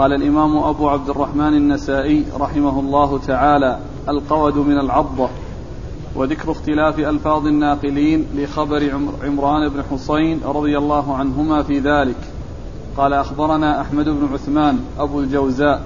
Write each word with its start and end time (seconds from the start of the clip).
قال 0.00 0.12
الإمام 0.12 0.58
أبو 0.58 0.88
عبد 0.88 1.08
الرحمن 1.08 1.54
النسائي 1.54 2.24
رحمه 2.40 2.80
الله 2.80 3.18
تعالى 3.18 3.78
القود 4.08 4.56
من 4.56 4.78
العضة 4.78 5.28
وذكر 6.16 6.50
اختلاف 6.50 6.98
ألفاظ 6.98 7.46
الناقلين 7.46 8.26
لخبر 8.34 8.90
عمران 9.24 9.68
بن 9.68 9.82
حسين 9.90 10.40
رضي 10.44 10.78
الله 10.78 11.16
عنهما 11.16 11.62
في 11.62 11.78
ذلك. 11.78 12.16
قال 12.96 13.12
أخبرنا 13.12 13.80
أحمد 13.80 14.04
بن 14.04 14.28
عثمان 14.32 14.78
أبو 14.98 15.20
الجوزاء 15.20 15.82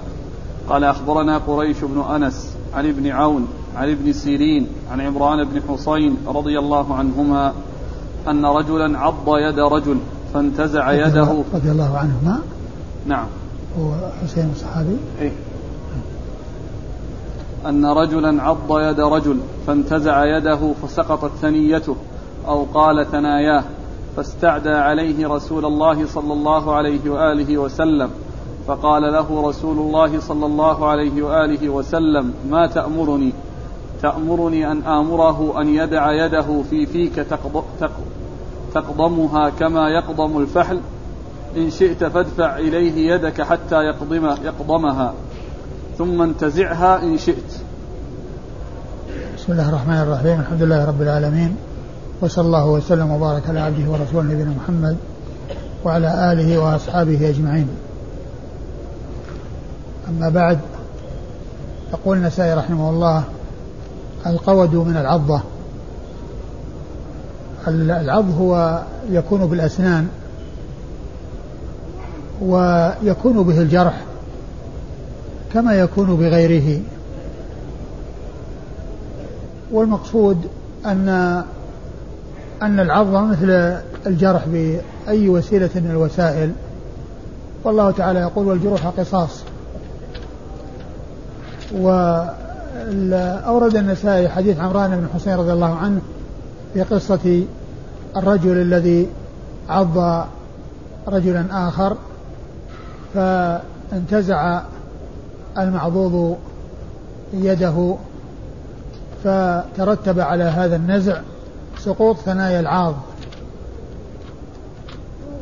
قال 0.69 0.83
أخبرنا 0.83 1.37
قريش 1.37 1.77
بن 1.83 2.01
أنس 2.01 2.57
عن 2.73 2.85
ابن 2.85 3.07
عون 3.07 3.47
عن 3.75 3.91
ابن 3.91 4.13
سيرين 4.13 4.67
عن 4.91 5.01
عمران 5.01 5.43
بن 5.43 5.61
حسين 5.69 6.17
رضي 6.27 6.59
الله 6.59 6.95
عنهما 6.95 7.53
أن 8.27 8.45
رجلا 8.45 8.99
عض 8.99 9.37
يد 9.37 9.59
رجل 9.59 9.97
فانتزع 10.33 10.93
يده. 10.93 11.43
رضي 11.53 11.71
الله 11.71 11.97
عنهما. 11.97 12.39
نعم. 13.07 13.27
هو 13.79 13.91
حسين 14.23 14.51
الصحابي؟ 14.55 14.97
إيه. 15.21 15.31
أن 17.65 17.85
رجلا 17.85 18.43
عض 18.43 18.79
يد 18.79 18.99
رجل 18.99 19.39
فانتزع 19.67 20.37
يده 20.37 20.73
فسقطت 20.83 21.31
ثنيته 21.41 21.95
أو 22.47 22.63
قال 22.73 23.05
ثناياه 23.11 23.63
فاستعدى 24.15 24.69
عليه 24.69 25.27
رسول 25.27 25.65
الله 25.65 26.05
صلى 26.05 26.33
الله 26.33 26.75
عليه 26.75 27.09
وآله 27.09 27.57
وسلم 27.57 28.09
فقال 28.67 29.01
له 29.01 29.49
رسول 29.49 29.77
الله 29.77 30.19
صلى 30.19 30.45
الله 30.45 30.87
عليه 30.87 31.23
وآله 31.23 31.69
وسلم 31.69 32.33
ما 32.49 32.67
تأمرني؟ 32.67 33.33
تأمرني 34.01 34.71
أن 34.71 34.83
آمره 34.83 35.61
أن 35.61 35.67
يدع 35.67 36.25
يده 36.25 36.63
في 36.69 36.85
فيك 36.85 37.15
تقضمها 38.73 39.49
كما 39.49 39.89
يقضم 39.89 40.37
الفحل؟ 40.37 40.79
إن 41.55 41.71
شئت 41.71 42.03
فادفع 42.03 42.57
إليه 42.57 43.13
يدك 43.13 43.41
حتى 43.41 43.75
يقضم 43.75 44.25
يقضمها 44.25 45.13
ثم 45.97 46.21
انتزعها 46.21 47.03
إن 47.03 47.17
شئت. 47.17 47.51
بسم 49.37 49.51
الله 49.51 49.69
الرحمن 49.69 49.97
الرحيم 49.97 50.39
الحمد 50.39 50.63
لله 50.63 50.85
رب 50.85 51.01
العالمين 51.01 51.55
وصلى 52.21 52.45
الله 52.45 52.65
وسلم 52.65 53.11
وبارك 53.11 53.49
على 53.49 53.59
عبده 53.59 53.91
ورسوله 53.91 54.33
نبينا 54.33 54.51
محمد 54.63 54.97
وعلى 55.85 56.31
آله 56.31 56.57
وأصحابه 56.57 57.29
أجمعين. 57.29 57.67
أما 60.09 60.29
بعد 60.29 60.59
يقول 61.93 62.17
النسائي 62.17 62.53
رحمه 62.53 62.89
الله 62.89 63.23
القود 64.27 64.75
من 64.75 64.97
العضة. 64.97 65.41
العض 67.67 68.25
هو 68.39 68.81
يكون 69.09 69.45
بالأسنان 69.45 70.07
ويكون 72.41 73.43
به 73.43 73.61
الجرح 73.61 74.01
كما 75.53 75.73
يكون 75.73 76.15
بغيره. 76.15 76.81
والمقصود 79.71 80.37
أن 80.85 81.09
أن 82.61 82.79
العض 82.79 83.07
مثل 83.07 83.77
الجرح 84.07 84.45
بأي 84.47 85.29
وسيلة 85.29 85.69
من 85.75 85.91
الوسائل. 85.91 86.51
والله 87.63 87.91
تعالى 87.91 88.19
يقول 88.19 88.47
والجروح 88.47 88.87
قصاص. 88.87 89.43
وأورد 91.73 93.75
النسائي 93.75 94.29
حديث 94.29 94.59
عمران 94.59 94.95
بن 94.95 95.07
حسين 95.15 95.35
رضي 95.35 95.53
الله 95.53 95.75
عنه 95.75 96.01
في 96.73 96.81
قصة 96.81 97.43
الرجل 98.17 98.61
الذي 98.61 99.07
عض 99.69 100.25
رجلا 101.07 101.45
آخر. 101.51 101.97
فانتزع 103.15 104.61
المعضوض 105.57 106.37
يده 107.33 107.95
فترتب 109.23 110.19
على 110.19 110.43
هذا 110.43 110.75
النزع 110.75 111.19
سقوط 111.77 112.17
ثنايا 112.17 112.59
العاض. 112.59 112.95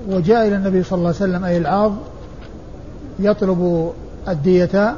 وجاء 0.09 0.47
إلى 0.47 0.55
النبي 0.55 0.83
صلى 0.83 0.97
الله 0.97 1.07
عليه 1.07 1.17
وسلم 1.17 1.43
أي 1.43 1.57
العاض 1.57 1.93
يطلب 3.19 3.91
الدية 4.27 4.95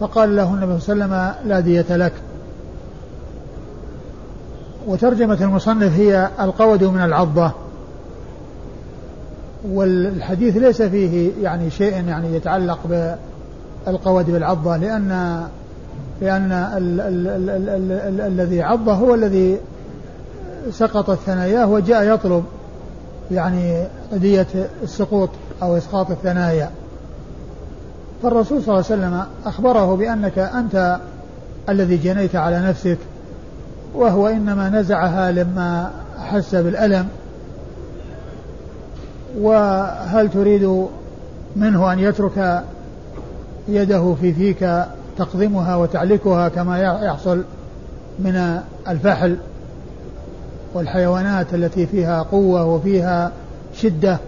فقال 0.00 0.36
له 0.36 0.54
النبي 0.54 0.80
صلى 0.80 0.92
الله 0.92 1.04
عليه 1.04 1.34
وسلم 1.34 1.48
لا 1.48 1.60
دية 1.60 1.96
لك. 1.96 2.12
وترجمة 4.86 5.38
المصنف 5.40 5.92
هي 5.92 6.30
القود 6.40 6.84
من 6.84 7.04
العضة. 7.04 7.52
والحديث 9.70 10.56
ليس 10.56 10.82
فيه 10.82 11.30
يعني 11.42 11.70
شيء 11.70 11.92
يعني 12.08 12.36
يتعلق 12.36 12.78
بالقود 13.86 14.30
بالعضة 14.30 14.76
لأن 14.76 15.42
لأن 16.20 16.52
ال 16.52 17.00
ال 17.00 17.28
ال 17.28 17.50
ال 17.50 17.68
ال 17.68 17.92
ال 17.92 18.20
الذي 18.20 18.62
عضه 18.62 18.92
هو 18.92 19.14
الذي 19.14 19.58
سقطت 20.70 21.18
ثناياه 21.26 21.66
وجاء 21.66 22.14
يطلب 22.14 22.44
يعني 23.30 23.84
دية 24.12 24.46
السقوط 24.82 25.30
أو 25.62 25.76
إسقاط 25.76 26.10
الثنايا. 26.10 26.70
فالرسول 28.22 28.62
صلى 28.62 28.74
الله 28.74 28.84
عليه 28.90 29.02
وسلم 29.02 29.24
أخبره 29.46 29.96
بأنك 29.96 30.38
أنت 30.38 30.98
الذي 31.68 31.96
جنيت 31.96 32.36
على 32.36 32.60
نفسك 32.60 32.98
وهو 33.94 34.28
إنما 34.28 34.68
نزعها 34.68 35.30
لما 35.30 35.90
أحس 36.18 36.54
بالألم. 36.54 37.08
وهل 39.40 40.30
تريد 40.30 40.86
منه 41.56 41.92
أن 41.92 41.98
يترك 41.98 42.64
يده 43.68 44.14
في 44.20 44.32
فيك 44.32 44.84
تقضمها 45.18 45.76
وتعلكها 45.76 46.48
كما 46.48 46.78
يحصل 46.78 47.44
من 48.18 48.60
الفحل 48.88 49.36
والحيوانات 50.74 51.54
التي 51.54 51.86
فيها 51.86 52.22
قوة 52.22 52.64
وفيها 52.64 53.32
شدة 53.74 54.18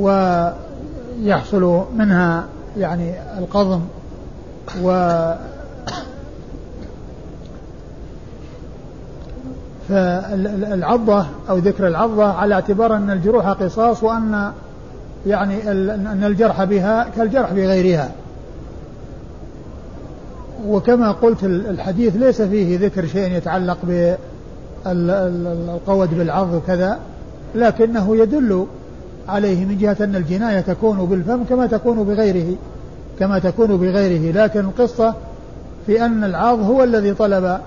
ويحصل 0.00 1.84
منها 1.96 2.44
يعني 2.78 3.14
القضم 3.38 3.80
و 4.82 4.90
فالعضة 9.88 11.26
أو 11.50 11.58
ذكر 11.58 11.86
العضة 11.86 12.24
على 12.24 12.54
اعتبار 12.54 12.96
أن 12.96 13.10
الجروح 13.10 13.48
قصاص 13.48 14.02
وأن 14.02 14.52
يعني 15.26 15.70
أن 15.70 16.24
الجرح 16.24 16.64
بها 16.64 17.06
كالجرح 17.16 17.52
بغيرها. 17.52 18.10
وكما 20.66 21.12
قلت 21.12 21.44
الحديث 21.44 22.16
ليس 22.16 22.42
فيه 22.42 22.78
ذكر 22.78 23.06
شيء 23.06 23.32
يتعلق 23.32 23.78
بالقود 24.84 26.18
بالعض 26.18 26.54
وكذا 26.54 26.98
لكنه 27.54 28.16
يدل 28.16 28.66
عليه 29.28 29.64
من 29.64 29.78
جهة 29.78 29.96
أن 30.00 30.16
الجناية 30.16 30.60
تكون 30.60 31.06
بالفم 31.06 31.44
كما 31.44 31.66
تكون 31.66 32.04
بغيره 32.04 32.56
كما 33.18 33.38
تكون 33.38 33.76
بغيره. 33.76 34.32
لكن 34.32 34.60
القصة 34.60 35.14
في 35.86 36.04
أن 36.04 36.24
العاض 36.24 36.60
هو 36.60 36.84
الذي 36.84 37.14
طلب 37.14 37.58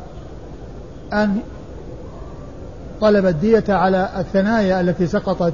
أن 1.13 1.37
طلب 3.01 3.25
الدية 3.25 3.63
على 3.69 4.09
الثنايا 4.17 4.81
التي 4.81 5.07
سقطت. 5.07 5.53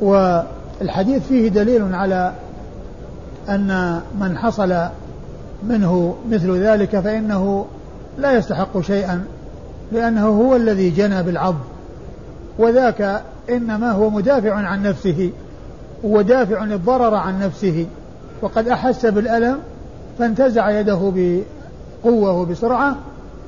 والحديث 0.00 1.26
فيه 1.26 1.48
دليل 1.48 1.94
على 1.94 2.32
أن 3.48 4.00
من 4.20 4.38
حصل 4.38 4.74
منه 5.62 6.16
مثل 6.30 6.56
ذلك 6.56 7.00
فإنه 7.00 7.66
لا 8.18 8.32
يستحق 8.32 8.80
شيئا 8.80 9.24
لأنه 9.92 10.26
هو 10.28 10.56
الذي 10.56 10.90
جنى 10.90 11.22
بالعض. 11.22 11.54
وذاك 12.58 13.22
إنما 13.50 13.92
هو 13.92 14.10
مدافع 14.10 14.54
عن 14.54 14.82
نفسه 14.82 15.30
ودافع 16.02 16.64
الضرر 16.64 17.14
عن 17.14 17.40
نفسه. 17.40 17.86
وقد 18.42 18.68
أحس 18.68 19.06
بالألم 19.06 19.58
فانتزع 20.18 20.70
يده 20.70 21.12
بقوة 21.14 22.32
وبسرعة 22.32 22.96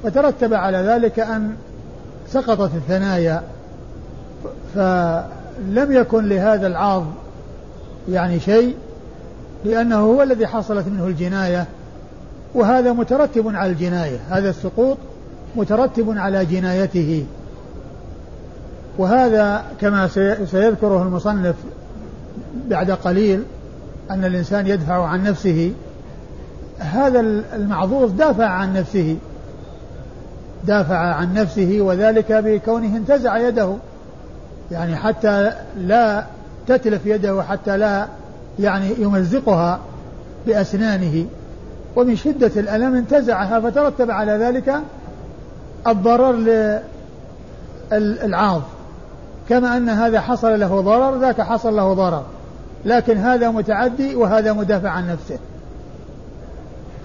وترتب 0.05 0.55
على 0.55 0.79
ذلك 0.79 1.21
أن 1.21 1.55
سقطت 2.29 2.75
الثنايا 2.75 3.43
فلم 4.75 5.93
يكن 5.93 6.29
لهذا 6.29 6.67
العاض 6.67 7.05
يعني 8.09 8.41
شيء 8.41 8.75
لأنه 9.65 9.97
هو 9.97 10.23
الذي 10.23 10.47
حصلت 10.47 10.89
منه 10.89 11.07
الجناية 11.07 11.67
وهذا 12.55 12.93
مترتب 12.93 13.57
على 13.57 13.73
الجناية 13.73 14.19
هذا 14.31 14.51
السقوط 14.51 14.99
مترتب 15.57 16.19
على 16.19 16.45
جنايته. 16.45 17.27
وهذا 18.99 19.65
كما 19.81 20.09
سيذكره 20.45 21.03
المصنف 21.03 21.55
بعد 22.69 22.91
قليل 22.91 23.43
أن 24.11 24.25
الإنسان 24.25 24.67
يدفع 24.67 25.07
عن 25.07 25.23
نفسه 25.25 25.73
هذا 26.79 27.21
المعذور 27.55 28.09
دافع 28.09 28.47
عن 28.47 28.75
نفسه. 28.75 29.17
دافع 30.67 30.97
عن 30.97 31.35
نفسه 31.35 31.79
وذلك 31.81 32.33
بكونه 32.33 32.97
انتزع 32.97 33.39
يده. 33.39 33.75
يعني 34.71 34.97
حتى 34.97 35.53
لا 35.77 36.25
تتلف 36.67 37.07
يده 37.07 37.43
حتى 37.43 37.77
لا 37.77 38.07
يعني 38.59 38.91
يمزقها 38.99 39.81
بأسنانه. 40.47 41.27
ومن 41.97 42.17
شدة 42.17 42.51
الألم 42.57 42.95
انتزعها 42.95 43.61
فترتب 43.61 44.11
على 44.11 44.33
ذلك 44.33 44.75
الضرر 45.87 46.33
للعاض 47.93 48.63
كما 49.49 49.77
أن 49.77 49.89
هذا 49.89 50.21
حصل 50.21 50.61
له 50.61 50.81
ضرر 50.81 51.19
ذاك 51.19 51.41
حصل 51.41 51.77
له 51.77 51.95
ضرر. 51.95 52.25
لكن 52.85 53.17
هذا 53.17 53.51
متعدي 53.51 54.17
وهذا 54.17 54.53
مدافع 54.53 54.89
عن 54.89 55.09
نفسه. 55.09 55.39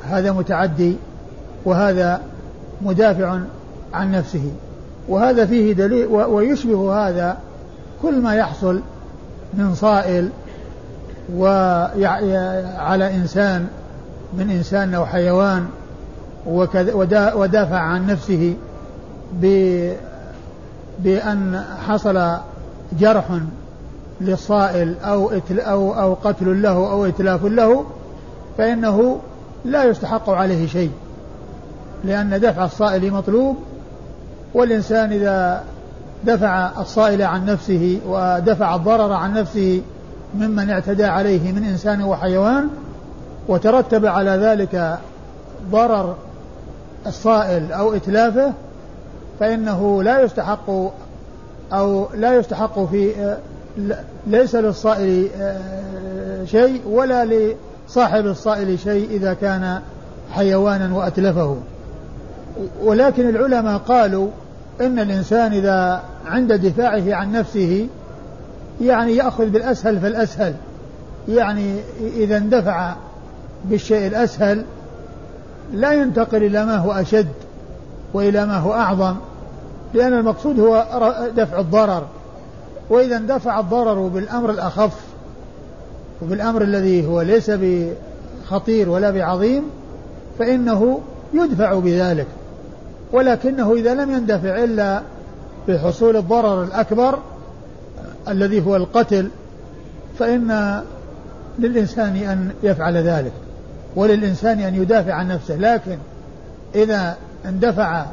هذا 0.10 0.32
متعدي 0.32 0.96
وهذا 1.66 2.22
مدافع 2.82 3.40
عن 3.94 4.12
نفسه. 4.12 4.52
وهذا 5.08 5.46
فيه 5.46 5.74
دليل 5.74 6.08
ويشبه 6.08 7.08
هذا 7.08 7.38
كل 8.02 8.22
ما 8.22 8.36
يحصل 8.36 8.82
من 9.54 9.76
صائل 9.76 10.30
وعلى 11.36 13.16
إنسان 13.16 13.68
من 14.34 14.50
إنسان 14.50 14.94
أو 14.94 15.06
حيوان 15.06 15.66
ودافع 17.36 17.78
عن 17.78 18.08
نفسه 18.08 18.56
بأن 21.00 21.64
حصل 21.88 22.38
جرح 23.00 23.26
للصائل 24.22 24.96
أو 25.04 25.32
أو 25.52 26.00
أو 26.00 26.14
قتل 26.14 26.62
له 26.62 26.92
أو 26.92 27.06
إتلاف 27.06 27.46
له 27.46 27.86
فإنه 28.58 29.20
لا 29.66 29.84
يستحق 29.84 30.30
عليه 30.30 30.68
شيء. 30.68 30.92
لأن 32.04 32.40
دفع 32.40 32.66
الصائل 32.66 33.14
مطلوب 33.14 33.58
والإنسان 34.54 35.12
إذا 35.12 35.64
دفع 36.24 36.82
الصائل 36.82 37.22
عن 37.22 37.46
نفسه 37.46 38.00
ودفع 38.08 38.76
الضرر 38.76 39.14
عن 39.14 39.34
نفسه 39.34 39.82
ممن 40.36 40.70
اعتدى 40.70 41.06
عليه 41.06 41.52
من 41.52 41.64
إنسان 41.64 42.04
وحيوان 42.04 42.70
وترتب 43.48 44.06
على 44.06 44.32
ذلك 44.32 45.00
ضرر 45.72 46.16
الصائل 47.08 47.72
أو 47.72 47.94
إتلافه 47.94 48.54
فإنه 49.40 50.04
لا 50.04 50.22
يستحق 50.22 50.70
أو 51.74 52.08
لا 52.16 52.34
يستحق 52.34 52.80
في 52.80 53.36
ليس 54.28 54.56
للصائل 54.56 55.28
آه، 55.42 56.46
شيء 56.46 56.82
ولا 56.88 57.26
لصاحب 57.26 58.26
الصائل 58.26 58.80
شيء 58.80 59.10
إذا 59.10 59.34
كان 59.34 59.82
حيوانا 60.32 60.96
وأتلفه. 60.96 61.58
ولكن 62.84 63.30
العلماء 63.30 63.78
قالوا 63.78 64.30
إن 64.82 65.00
الإنسان 65.00 65.54
إذا 65.54 66.04
عند 66.26 66.54
دفاعه 66.54 67.16
عن 67.16 67.32
نفسه 67.32 67.88
يعني 68.82 69.16
يأخذ 69.16 69.46
بالأسهل 69.50 70.00
فالأسهل. 70.00 70.54
يعني 71.28 71.76
إذا 72.18 72.38
اندفع 72.38 72.96
بالشيء 73.66 74.08
الأسهل 74.08 74.66
لا 75.74 75.92
ينتقل 75.92 76.44
إلى 76.44 76.66
ما 76.66 76.78
هو 76.78 76.92
أشد 76.92 77.28
وإلى 78.14 78.46
ما 78.46 78.58
هو 78.58 78.74
أعظم 78.74 79.16
لأن 79.94 80.14
المقصود 80.14 80.60
هو 80.60 80.86
دفع 81.36 81.60
الضرر. 81.60 82.08
وإذا 82.90 83.18
اندفع 83.18 83.60
الضرر 83.60 84.08
بالأمر 84.08 84.50
الأخف 84.50 84.94
وبالأمر 86.22 86.62
الذي 86.62 87.08
هو 87.08 87.22
ليس 87.22 87.52
بخطير 87.54 88.90
ولا 88.90 89.12
بعظيم 89.12 89.64
فإنه 90.40 91.00
يدفع 91.34 91.74
بذلك. 91.74 92.28
ولكنه 93.12 93.74
إذا 93.74 93.94
لم 93.94 94.12
يندفع 94.12 94.64
إلا 94.64 95.02
بحصول 95.68 96.18
الضرر 96.18 96.64
الأكبر 96.64 97.20
الذي 98.28 98.66
هو 98.66 98.76
القتل 98.76 99.30
فإن 100.20 100.82
للإنسان 101.60 102.16
أن 102.16 102.52
يفعل 102.64 102.98
ذلك 102.98 103.32
وللإنسان 103.96 104.60
أن 104.60 104.76
يدافع 104.76 105.14
عن 105.14 105.28
نفسه. 105.28 105.56
لكن 105.56 105.98
إذا 106.76 107.18
اندفع 107.46 108.06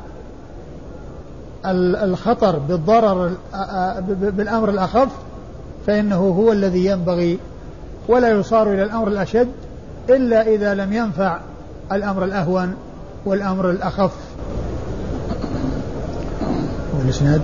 الخطر 2.02 2.58
بالضرر 2.58 3.31
بالأمر 4.08 4.70
الأخف 4.70 5.08
فإنه 5.87 6.16
هو 6.16 6.52
الذي 6.52 6.87
ينبغي 6.87 7.38
ولا 8.08 8.28
يصار 8.28 8.72
إلى 8.72 8.82
الأمر 8.82 9.08
الأشد 9.08 9.48
إلا 10.08 10.43
إذا 10.43 10.75
لم 10.75 10.93
ينفع 10.93 11.38
الأمر 11.93 12.25
الأهون 12.25 12.75
والأمر 13.25 13.70
الأخف. 13.70 14.12
والإسناد 17.06 17.43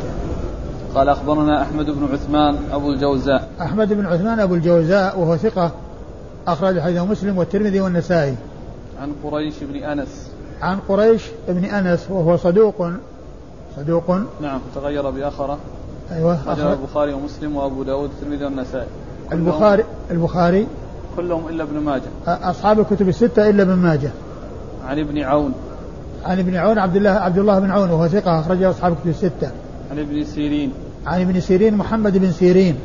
قال 0.94 1.08
أخبرنا 1.08 1.62
أحمد 1.62 1.86
بن 1.86 2.08
عثمان 2.12 2.58
أبو 2.72 2.90
الجوزاء. 2.92 3.48
أحمد 3.60 3.92
بن 3.92 4.06
عثمان 4.06 4.40
أبو 4.40 4.54
الجوزاء 4.54 5.18
وهو 5.18 5.36
ثقة 5.36 5.70
أخرج 6.46 6.80
حديث 6.80 7.00
مسلم 7.00 7.38
والترمذي 7.38 7.80
والنسائي. 7.80 8.34
عن 9.00 9.12
قريش 9.24 9.54
بن 9.62 9.76
أنس. 9.76 10.30
عن 10.62 10.78
قريش 10.88 11.22
بن 11.48 11.64
أنس 11.64 12.06
وهو 12.10 12.36
صدوق. 12.36 12.90
صدوق. 13.76 14.10
نعم 14.40 14.60
تغير 14.74 15.10
بآخرة. 15.10 15.58
أيوة 16.12 16.38
أخرج. 16.46 16.66
البخاري 16.66 17.12
ومسلم 17.12 17.56
وأبو 17.56 17.82
داود 17.82 18.10
والترمذي 18.10 18.44
والنسائي. 18.44 18.86
البخاري 19.32 19.84
البخاري؟ 20.10 20.66
كلهم 21.16 21.48
إلا 21.48 21.62
ابن 21.64 21.78
ماجه. 21.78 22.10
أصحاب 22.26 22.80
الكتب 22.80 23.08
الستة 23.08 23.50
إلا 23.50 23.62
ابن 23.62 23.74
ماجه. 23.74 24.10
عن 24.86 24.98
ابن 24.98 25.18
عون. 25.18 25.52
عن 26.24 26.38
ابن 26.38 26.56
عون 26.56 26.78
عبد 26.78 26.96
الله 26.96 27.10
عبد 27.10 27.38
الله 27.38 27.58
بن 27.58 27.70
عون 27.70 27.90
وهو 27.90 28.08
ثقة 28.08 28.40
أخرجه 28.40 28.70
أصحاب 28.70 28.92
الكتب 28.92 29.08
الستة. 29.08 29.50
عن 29.90 29.98
ابن 29.98 30.24
سيرين. 30.24 30.72
عن 31.06 31.20
ابن 31.20 31.40
سيرين 31.40 31.74
محمد 31.74 32.18
بن 32.18 32.32
سيرين 32.32 32.76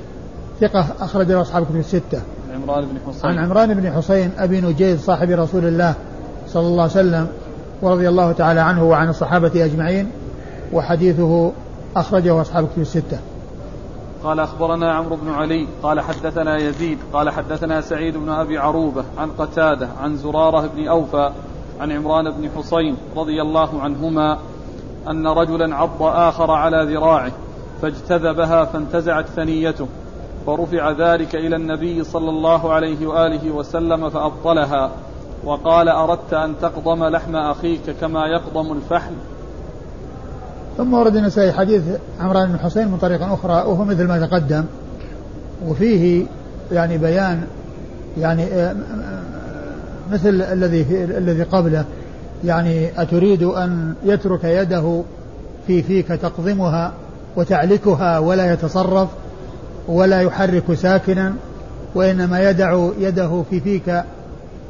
ثقة 0.61 0.85
أخرجه 0.99 1.41
أصحاب 1.41 1.63
الكتب 1.63 1.79
الستة. 1.79 2.21
عن 2.53 2.61
عمران 2.61 2.85
بن 2.85 2.97
حسين 3.07 3.29
عن 3.31 3.37
عمران 3.37 3.73
بن 3.73 3.91
حسين 3.91 4.31
أبي 4.37 4.61
نجيد 4.61 4.99
صاحب 4.99 5.29
رسول 5.29 5.65
الله 5.65 5.93
صلى 6.47 6.67
الله 6.67 6.81
عليه 6.81 6.91
وسلم 6.91 7.27
ورضي 7.81 8.09
الله 8.09 8.31
تعالى 8.31 8.59
عنه 8.59 8.83
وعن 8.83 9.09
الصحابة 9.09 9.65
أجمعين 9.65 10.09
وحديثه 10.73 11.51
أخرجه 11.95 12.41
أصحاب 12.41 12.63
الكتب 12.63 12.81
الستة. 12.81 13.19
قال 14.23 14.39
أخبرنا 14.39 14.93
عمرو 14.93 15.15
بن 15.15 15.29
علي 15.29 15.67
قال 15.83 15.99
حدثنا 15.99 16.57
يزيد 16.57 16.97
قال 17.13 17.29
حدثنا 17.29 17.81
سعيد 17.81 18.17
بن 18.17 18.29
أبي 18.29 18.57
عروبة 18.57 19.03
عن 19.17 19.31
قتادة 19.31 19.87
عن 20.01 20.17
زرارة 20.17 20.69
بن 20.75 20.87
أوفى 20.87 21.31
عن 21.79 21.91
عمران 21.91 22.31
بن 22.31 22.49
حسين 22.57 22.97
رضي 23.15 23.41
الله 23.41 23.81
عنهما 23.81 24.37
أن 25.09 25.27
رجلا 25.27 25.75
عض 25.75 26.03
آخر 26.03 26.51
على 26.51 26.95
ذراعه 26.95 27.31
فاجتذبها 27.81 28.65
فانتزعت 28.65 29.25
ثنيته 29.25 29.87
فرفع 30.45 30.91
ذلك 30.91 31.35
إلى 31.35 31.55
النبي 31.55 32.03
صلى 32.03 32.29
الله 32.29 32.73
عليه 32.73 33.07
وآله 33.07 33.51
وسلم 33.51 34.09
فأبطلها 34.09 34.91
وقال 35.43 35.89
أردت 35.89 36.33
أن 36.33 36.53
تقضم 36.61 37.03
لحم 37.03 37.35
أخيك 37.35 37.89
كما 38.01 38.25
يقضم 38.25 38.73
الفحل 38.73 39.13
ثم 40.77 40.93
ورد 40.93 41.15
النسائي 41.15 41.51
حديث 41.51 41.83
عمران 42.19 42.51
بن 42.51 42.59
حسين 42.59 42.87
من 42.87 42.97
طريق 42.97 43.23
أخرى 43.23 43.53
وهو 43.53 43.85
مثل 43.85 44.07
ما 44.07 44.25
تقدم 44.25 44.65
وفيه 45.67 46.25
يعني 46.71 46.97
بيان 46.97 47.47
يعني 48.17 48.43
آه، 48.43 48.75
مثل 50.11 50.41
الذي 50.41 50.85
الذي 51.17 51.43
قبله. 51.43 51.85
يعني 52.45 53.01
أتريد 53.01 53.43
أن 53.43 53.93
يترك 54.05 54.43
يده 54.43 55.03
في 55.67 55.83
فيك 55.83 56.07
تقضمها 56.07 56.93
وتعلكها 57.35 58.19
ولا 58.19 58.53
يتصرف 58.53 59.09
ولا 59.87 60.21
يحرك 60.21 60.73
ساكنا 60.73 61.33
وإنما 61.95 62.49
يدع 62.49 62.89
يده 62.99 63.43
في 63.49 63.59
فيك 63.59 64.03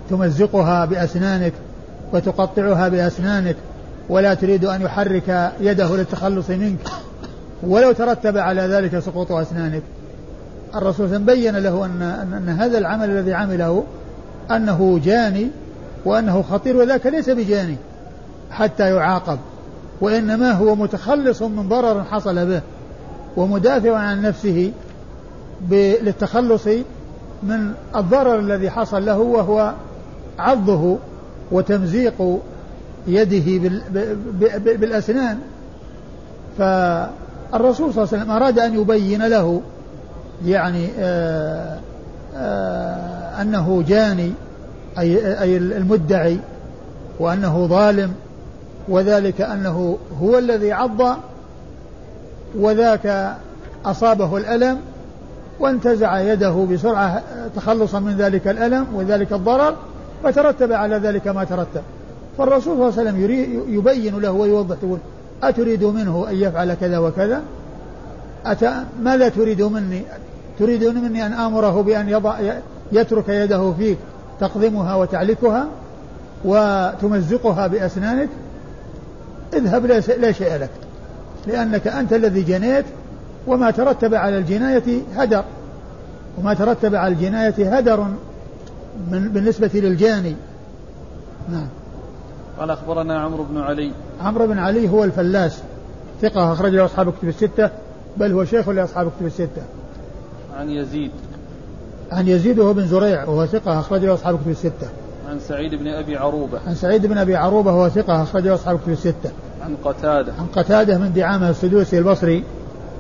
تمزقها 0.10 0.86
بأسنانك 0.86 1.54
وتقطعها 2.14 2.88
بأسنانك 2.88 3.56
ولا 4.10 4.34
تريد 4.34 4.66
أن 4.66 4.82
يحرك 4.82 5.52
يده 5.62 5.96
للتخلص 5.96 6.50
منك. 6.50 6.80
ولو 7.64 7.92
ترتب 7.92 8.38
على 8.38 8.62
ذلك 8.62 9.00
سقوط 9.00 9.32
أسنانك. 9.32 9.82
الرسول 10.76 11.20
بين 11.20 11.56
له 11.56 11.86
أن, 11.86 12.02
أن 12.34 12.50
هذا 12.50 12.78
العمل 12.78 13.10
الذي 13.10 13.34
عمله 13.34 13.84
أنه 14.52 15.00
جاني 15.04 15.48
وأنه 16.06 16.42
خطير 16.42 16.78
وذاك 16.78 17.06
ليس 17.06 17.30
بجاني 17.30 17.76
حتى 18.52 18.96
يعاقب 18.96 19.40
وإنما 20.02 20.52
هو 20.52 20.76
متخلص 20.76 21.42
من 21.42 21.70
ضرر 21.70 22.04
حصل 22.04 22.46
به 22.46 22.62
ومدافع 23.38 23.98
عن 23.98 24.22
نفسه 24.22 24.72
للتخلص 25.72 26.68
من 27.44 27.74
الضرر 27.96 28.40
الذي 28.40 28.70
حصل 28.70 29.06
له 29.06 29.18
وهو 29.18 29.74
عضه 30.40 30.98
وتمزيق 31.52 32.40
يده 33.08 33.70
بالأسنان. 34.66 35.38
فالرسول 36.58 37.94
صلى 37.94 38.04
الله 38.04 38.14
عليه 38.14 38.18
وسلم 38.18 38.32
أراد 38.32 38.60
أن 38.60 38.82
يبين 38.82 39.28
له 39.28 39.62
يعني 40.46 40.90
آآ 41.00 41.80
آآ 42.36 43.17
أنه 43.42 43.84
جاني 43.88 44.32
أي, 45.00 45.42
أي 45.42 45.58
المدعي 45.58 46.40
وأنه 47.20 47.68
ظالم 47.68 48.14
وذلك 48.90 49.42
أنه 49.42 49.98
هو 50.22 50.38
الذي 50.38 50.72
عض 50.72 51.18
وذاك 52.56 53.36
أصابه 53.86 54.38
الألم 54.38 54.80
وانتزع 55.60 56.20
يده 56.20 56.68
بسرعة 56.72 57.24
تخلصا 57.56 58.00
من 58.00 58.18
ذلك 58.18 58.48
الألم 58.48 58.86
وذلك 58.94 59.34
الضرر 59.34 59.76
فترتب 60.24 60.72
على 60.72 60.96
ذلك 60.96 61.28
ما 61.28 61.44
ترتب. 61.44 61.82
فالرسول 62.38 62.62
صلى 62.64 62.74
الله 62.74 63.00
عليه 63.00 63.10
وسلم 63.10 63.76
يبين 63.76 64.20
له 64.20 64.32
ويوضح 64.32 64.78
يقول 64.84 64.98
أتريد 65.44 65.84
منه 65.84 66.26
أن 66.30 66.36
يفعل 66.36 66.74
كذا 66.74 66.98
وكذا؟ 66.98 67.42
أت... 68.46 68.70
ماذا 69.02 69.30
تريد 69.30 69.62
مني؟ 69.62 70.02
تريدون 70.60 70.96
مني 70.96 71.26
أن 71.26 71.34
آمره 71.34 71.82
بأن 71.82 72.10
يضع 72.10 72.40
يترك 72.92 73.30
يده 73.30 73.74
فيك 73.74 73.98
تقضمها 74.40 74.96
وتعلكها 74.96 75.68
وتمزقها 76.46 77.68
بأسنانك 77.68 78.30
اذهب 79.54 79.86
لا 80.20 80.32
شيء 80.32 80.56
لك 80.56 80.70
لأنك 81.48 81.88
أنت 81.88 82.14
الذي 82.14 82.42
جنيت 82.42 82.86
وما 83.48 83.72
ترتب 83.72 84.14
على 84.14 84.38
الجناية 84.38 85.02
هدر 85.16 85.44
وما 86.38 86.54
ترتب 86.54 86.96
على 86.96 87.14
الجناية 87.14 87.78
هدر 87.78 88.08
من 89.12 89.30
بالنسبة 89.30 89.72
للجاني. 89.74 90.36
نعم. 91.50 91.68
قال 92.60 92.70
أخبرنا 92.70 93.20
عمرو 93.20 93.44
بن 93.44 93.58
علي. 93.58 93.92
عمرو 94.22 94.48
بن 94.48 94.60
علي 94.60 94.90
هو 94.90 95.04
الفلاس 95.04 95.62
ثقة 96.22 96.54
أخرج 96.54 96.76
له 96.76 96.86
أصحاب 96.86 97.14
كتب 97.14 97.28
الستة 97.28 97.70
بل 98.18 98.32
هو 98.32 98.46
شيخ 98.46 98.70
لأصحاب 98.70 99.12
كتب 99.18 99.26
الستة. 99.26 99.62
عن 100.58 100.70
يزيد. 100.70 101.12
عن 102.12 102.28
يزيد 102.28 102.60
وهو 102.60 102.74
بن 102.74 102.88
زريع 102.88 103.24
وهو 103.24 103.46
ثقة 103.46 103.80
أخرج 103.80 104.06
له 104.06 104.14
أصحاب 104.14 104.40
كتب 104.40 104.50
الستة. 104.50 104.88
عن 105.30 105.40
سعيد 105.40 105.76
بن 105.76 105.88
أبي 105.88 106.18
عروبة. 106.18 106.60
عن 106.68 106.76
سعيد 106.76 107.06
بن 107.06 107.18
أبي 107.18 107.36
عروبة 107.36 107.72
وهو 107.72 107.90
ثقة 107.90 108.24
أخرج 108.24 108.48
له 108.48 108.54
أصحاب 108.54 108.80
كتب 108.80 108.92
الستة. 108.92 109.32
عن 109.62 109.76
قتادة. 109.84 110.34
عن 110.40 110.46
قتادة 110.56 110.98
من 110.98 111.14
دعامة 111.14 111.50
السدوسي 111.50 111.98
البصري 111.98 112.44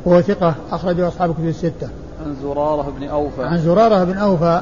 وهو 0.06 0.22
ثقة 0.22 0.56
أخرج 0.72 1.00
له 1.00 1.08
أصحاب 1.08 1.34
كتب 1.34 1.48
الستة. 1.48 1.90
عن 2.26 2.36
زرارة 2.44 2.94
بن 3.00 3.08
أوفى. 3.08 3.44
عن 3.44 3.58
زرارة 3.58 4.04
بن 4.04 4.18
أوفى 4.18 4.62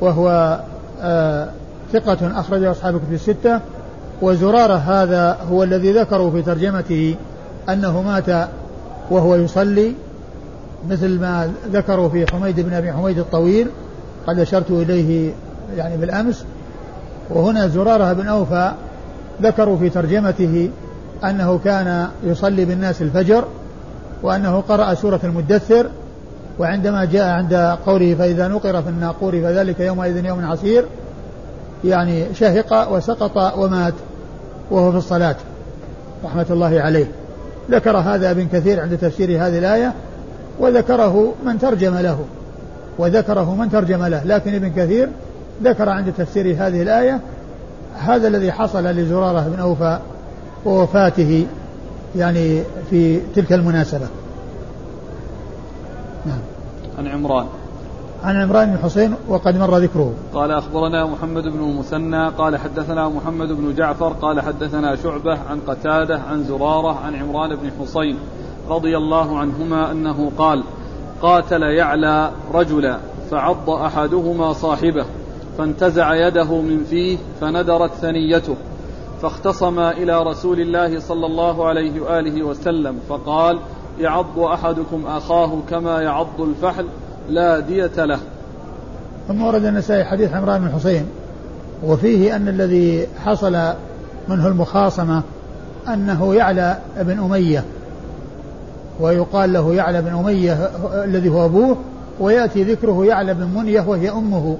وهو 0.00 0.60
آه 1.02 1.48
ثقة 1.92 2.40
أخرج 2.40 2.60
له 2.60 2.70
أصحاب 2.70 2.98
كتب 2.98 3.12
الستة. 3.12 3.60
وزرارة 4.22 4.74
هذا 4.74 5.38
هو 5.50 5.62
الذي 5.62 5.92
ذكروا 5.92 6.30
في 6.30 6.42
ترجمته 6.42 7.16
أنه 7.68 8.02
مات 8.02 8.48
وهو 9.10 9.34
يصلي 9.34 9.94
مثل 10.90 11.20
ما 11.20 11.52
ذكروا 11.72 12.08
في 12.08 12.26
حميد 12.32 12.60
بن 12.60 12.72
أبي 12.72 12.92
حميد 12.92 13.18
الطويل 13.18 13.68
قد 14.26 14.38
أشرت 14.38 14.70
إليه 14.70 15.32
يعني 15.76 15.96
بالأمس. 15.96 16.44
وهنا 17.30 17.68
زرارة 17.68 18.12
بن 18.12 18.28
أوفى 18.28 18.72
ذكروا 19.42 19.78
في 19.78 19.90
ترجمته 19.90 20.70
أنه 21.24 21.60
كان 21.64 22.08
يصلي 22.24 22.64
بالناس 22.64 23.02
الفجر 23.02 23.44
وأنه 24.22 24.60
قرأ 24.60 24.94
سورة 24.94 25.20
المدثر 25.24 25.86
وعندما 26.58 27.04
جاء 27.04 27.28
عند 27.28 27.54
قوله 27.86 28.14
فإذا 28.14 28.48
نقر 28.48 28.82
في 28.82 28.88
الناقور 28.88 29.32
فذلك 29.32 29.80
يومئذ 29.80 30.24
يوم 30.24 30.44
عسير 30.44 30.84
يعني 31.84 32.34
شهق 32.34 32.92
وسقط 32.92 33.58
ومات 33.58 33.94
وهو 34.70 34.90
في 34.90 34.98
الصلاة. 34.98 35.36
رحمة 36.24 36.46
الله 36.50 36.80
عليه. 36.80 37.06
ذكر 37.70 37.96
هذا 37.96 38.30
ابن 38.30 38.48
كثير 38.52 38.80
عند 38.80 38.98
تفسير 38.98 39.30
هذه 39.30 39.58
الآية 39.58 39.92
وذكره 40.58 41.32
من 41.46 41.58
ترجم 41.58 41.94
له. 41.98 42.18
وذكره 42.98 43.54
من 43.54 43.70
ترجم 43.70 44.04
له. 44.04 44.24
لكن 44.24 44.54
ابن 44.54 44.68
كثير 44.68 45.08
ذكر 45.62 45.88
عند 45.88 46.12
تفسير 46.12 46.46
هذه 46.46 46.82
الآية 46.82 47.20
هذا 47.98 48.28
الذي 48.28 48.52
حصل 48.52 48.84
لزرارة 48.84 49.48
بن 49.48 49.60
أوفى 49.60 49.98
ووفاته 50.64 51.46
يعني 52.16 52.62
في 52.90 53.20
تلك 53.34 53.52
المناسبة. 53.52 54.06
نعم. 56.26 56.38
عن 56.98 57.06
عمران. 57.06 57.46
عن 58.24 58.36
عمران 58.36 58.70
بن 58.70 58.78
حسين 58.78 59.14
وقد 59.28 59.56
مر 59.56 59.78
ذكره. 59.78 60.12
قال 60.34 60.50
أخبرنا 60.50 61.06
محمد 61.06 61.42
بن 61.42 61.58
المثنى 61.58 62.28
قال 62.28 62.56
حدثنا 62.56 63.08
محمد 63.08 63.48
بن 63.48 63.74
جعفر 63.74 64.08
قال 64.12 64.40
حدثنا 64.40 64.96
شعبة 64.96 65.38
عن 65.50 65.60
قتادة 65.66 66.20
عن 66.30 66.44
زرارة 66.44 66.98
عن 66.98 67.14
عمران 67.14 67.56
بن 67.56 67.70
حسين. 67.80 68.18
رضي 68.70 68.96
الله 68.96 69.38
عنهما 69.38 69.92
أنه 69.92 70.32
قال 70.38 70.64
قاتل 71.22 71.62
يعلى 71.62 72.30
رجلا 72.54 72.98
فعض 73.30 73.70
أحدهما 73.70 74.52
صاحبه 74.52 75.04
فانتزع 75.58 76.14
يده 76.14 76.60
من 76.60 76.84
فيه 76.90 77.18
فندرت 77.40 77.92
ثنيته 77.92 78.56
فاختصما 79.22 79.90
إلى 79.90 80.22
رسول 80.22 80.60
الله 80.60 81.00
صلى 81.00 81.26
الله 81.26 81.68
عليه 81.68 82.00
وآله 82.00 82.42
وسلم 82.42 82.98
فقال 83.08 83.58
يعض 84.00 84.38
أحدكم 84.38 85.06
أخاه 85.06 85.58
كما 85.70 86.02
يعض 86.02 86.40
الفحل 86.40 86.86
لا 87.28 87.60
دية 87.60 88.04
له. 88.04 88.18
ثم 89.28 89.42
ورد 89.42 89.64
النسائي 89.64 90.04
حديث 90.04 90.32
عمران 90.32 90.60
بن 90.60 90.70
حسين 90.70 91.06
وفيه 91.84 92.36
أن 92.36 92.48
الذي 92.48 93.06
حصل 93.24 93.52
منه 94.28 94.46
المخاصمة 94.46 95.22
أنه 95.88 96.34
يعلى 96.34 96.78
بن 96.96 97.18
أمية 97.18 97.64
ويقال 99.00 99.52
له 99.52 99.74
يعلى 99.74 100.02
بن 100.02 100.18
أمية 100.18 100.70
الذي 101.04 101.28
هو 101.28 101.44
أبوه 101.44 101.76
ويأتي 102.20 102.62
ذكره 102.62 103.06
يعلى 103.06 103.34
بن 103.34 103.48
منية 103.54 103.80
وهي 103.80 104.10
أمه 104.10 104.56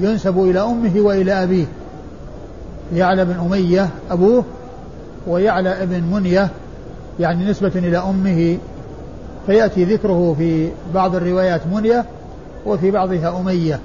ينسب 0.00 0.38
إلى 0.38 0.60
أمه 0.60 1.00
وإلى 1.00 1.42
أبيه. 1.42 1.66
يعلى 2.94 3.24
بن 3.24 3.34
أمية 3.34 3.88
أبوه 4.10 4.44
ويعلى 5.26 5.86
بن 5.86 6.02
منية 6.02 6.48
يعني 7.20 7.50
نسبة 7.50 7.72
إلى 7.74 7.98
أمه. 7.98 8.58
فيأتي 9.46 9.84
ذكره 9.84 10.34
في 10.38 10.68
بعض 10.94 11.14
الروايات 11.14 11.60
منية 11.72 12.04
وفي 12.66 12.90
بعضها 12.90 13.40
أمية. 13.40 13.80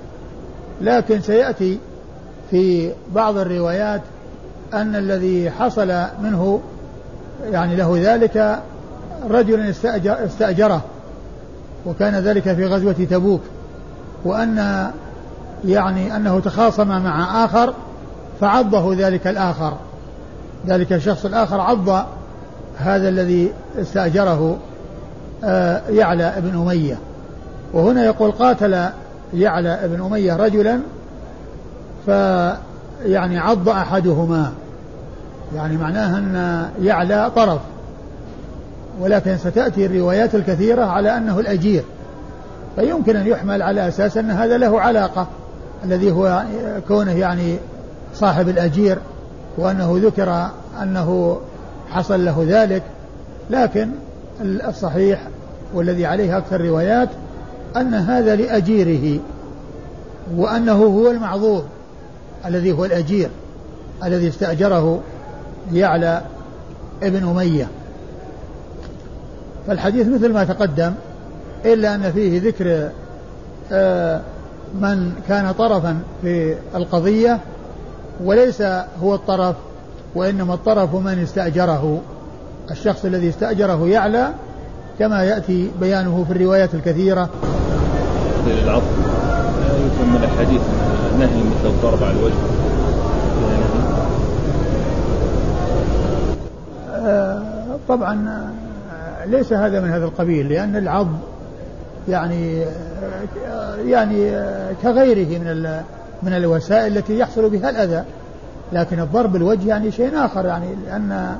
لكن 0.81 1.21
سيأتي 1.21 1.79
في 2.51 2.91
بعض 3.15 3.37
الروايات 3.37 4.01
أن 4.73 4.95
الذي 4.95 5.51
حصل 5.51 6.03
منه 6.23 6.61
يعني 7.51 7.75
له 7.75 7.99
ذلك 8.01 8.61
رجل 9.29 9.59
استأجر 9.59 10.25
استأجره 10.25 10.81
وكان 11.85 12.15
ذلك 12.15 12.53
في 12.53 12.65
غزوة 12.65 13.07
تبوك 13.09 13.41
وأن 14.25 14.91
يعني 15.65 16.15
أنه 16.15 16.39
تخاصم 16.39 16.87
مع 16.87 17.45
آخر 17.45 17.73
فعضه 18.41 18.95
ذلك 18.95 19.27
الآخر. 19.27 19.73
ذلك 20.67 20.93
الشخص 20.93 21.25
الآخر 21.25 21.61
عض 21.61 22.05
هذا 22.77 23.09
الذي 23.09 23.51
استأجره 23.81 24.57
آه، 25.43 25.81
يعلى 25.89 26.33
بن 26.37 26.61
أمية. 26.61 26.97
وهنا 27.73 28.05
يقول 28.05 28.31
قاتل 28.31 28.85
يعلى 29.33 29.79
بن 29.83 30.05
أمية 30.05 30.35
رجلا 30.35 30.79
فيعني 32.05 33.39
عض 33.39 33.69
أحدهما. 33.69 34.51
يعني 35.55 35.77
معناها 35.77 36.17
أن 36.17 36.65
يعلى 36.81 37.31
طرف. 37.35 37.59
ولكن 39.01 39.37
ستأتي 39.37 39.85
الروايات 39.85 40.35
الكثيرة 40.35 40.85
على 40.85 41.17
أنه 41.17 41.39
الأجير. 41.39 41.83
فيمكن 42.75 43.15
أن 43.15 43.27
يحمل 43.27 43.61
على 43.61 43.87
أساس 43.87 44.17
أن 44.17 44.31
هذا 44.31 44.57
له 44.57 44.81
علاقة 44.81 45.27
الذي 45.83 46.11
هو 46.11 46.43
كونه 46.87 47.11
يعني 47.11 47.57
صاحب 48.13 48.49
الأجير 48.49 48.97
وأنه 49.57 49.99
ذكر 50.03 50.49
أنه 50.81 51.39
حصل 51.89 52.25
له 52.25 52.45
ذلك. 52.47 52.83
لكن 53.49 53.89
الصحيح 54.41 55.27
والذي 55.73 56.05
عليه 56.05 56.37
أكثر 56.37 56.55
الروايات 56.55 57.09
أن 57.77 57.93
هذا 57.93 58.35
لأجيره 58.35 59.19
وأنه 60.35 60.83
هو 60.83 61.11
المعذور 61.11 61.63
الذي 62.45 62.71
هو 62.71 62.85
الأجير 62.85 63.29
الذي 64.03 64.27
استأجره 64.27 64.99
يعلى 65.73 66.21
ابن 67.03 67.27
أمية. 67.27 67.67
فالحديث 69.71 70.07
مثل 70.07 70.33
ما 70.33 70.43
تقدم 70.43 70.93
إلا 71.65 71.95
أن 71.95 72.11
فيه 72.11 72.41
ذكر 72.41 72.89
آه، 73.71 74.21
من 74.81 75.11
كان 75.27 75.51
طرفا 75.51 75.99
في 76.21 76.55
القضية 76.75 77.39
وليس 78.23 78.61
هو 79.03 79.15
الطرف 79.15 79.55
وإنما 80.15 80.53
الطرف 80.53 80.95
من 80.95 81.19
استأجره. 81.23 82.01
الشخص 82.71 83.05
الذي 83.05 83.29
استأجره 83.29 83.87
يعلى 83.87 84.29
كما 84.99 85.23
يأتي 85.23 85.71
بيانه 85.81 86.25
في 86.27 86.33
الروايات 86.33 86.73
الكثيرة. 86.73 87.29
العطف 88.47 88.83
يفهم 89.85 90.13
من 90.13 90.23
الحديث 90.23 90.61
نهي 91.19 91.43
مثل 91.43 91.69
الضرب 91.69 92.03
على 92.03 92.19
الوجه. 92.19 92.33
آه، 96.95 97.41
طبعا 97.87 98.51
ليس 99.25 99.53
هذا 99.53 99.81
من 99.81 99.89
هذا 99.89 100.05
القبيل 100.05 100.49
لأن 100.49 100.75
العض 100.75 101.07
يعني 102.07 102.63
يعني 103.85 104.31
كغيره 104.83 105.39
من 105.39 105.81
من 106.23 106.33
الوسائل 106.33 106.97
التي 106.97 107.19
يحصل 107.19 107.49
بها 107.49 107.69
الأذى. 107.69 108.03
لكن 108.73 108.99
الضرب 108.99 109.35
الوجه 109.35 109.67
يعني 109.67 109.91
شيء 109.91 110.25
آخر 110.25 110.45
يعني 110.45 110.67
لأن 110.87 111.37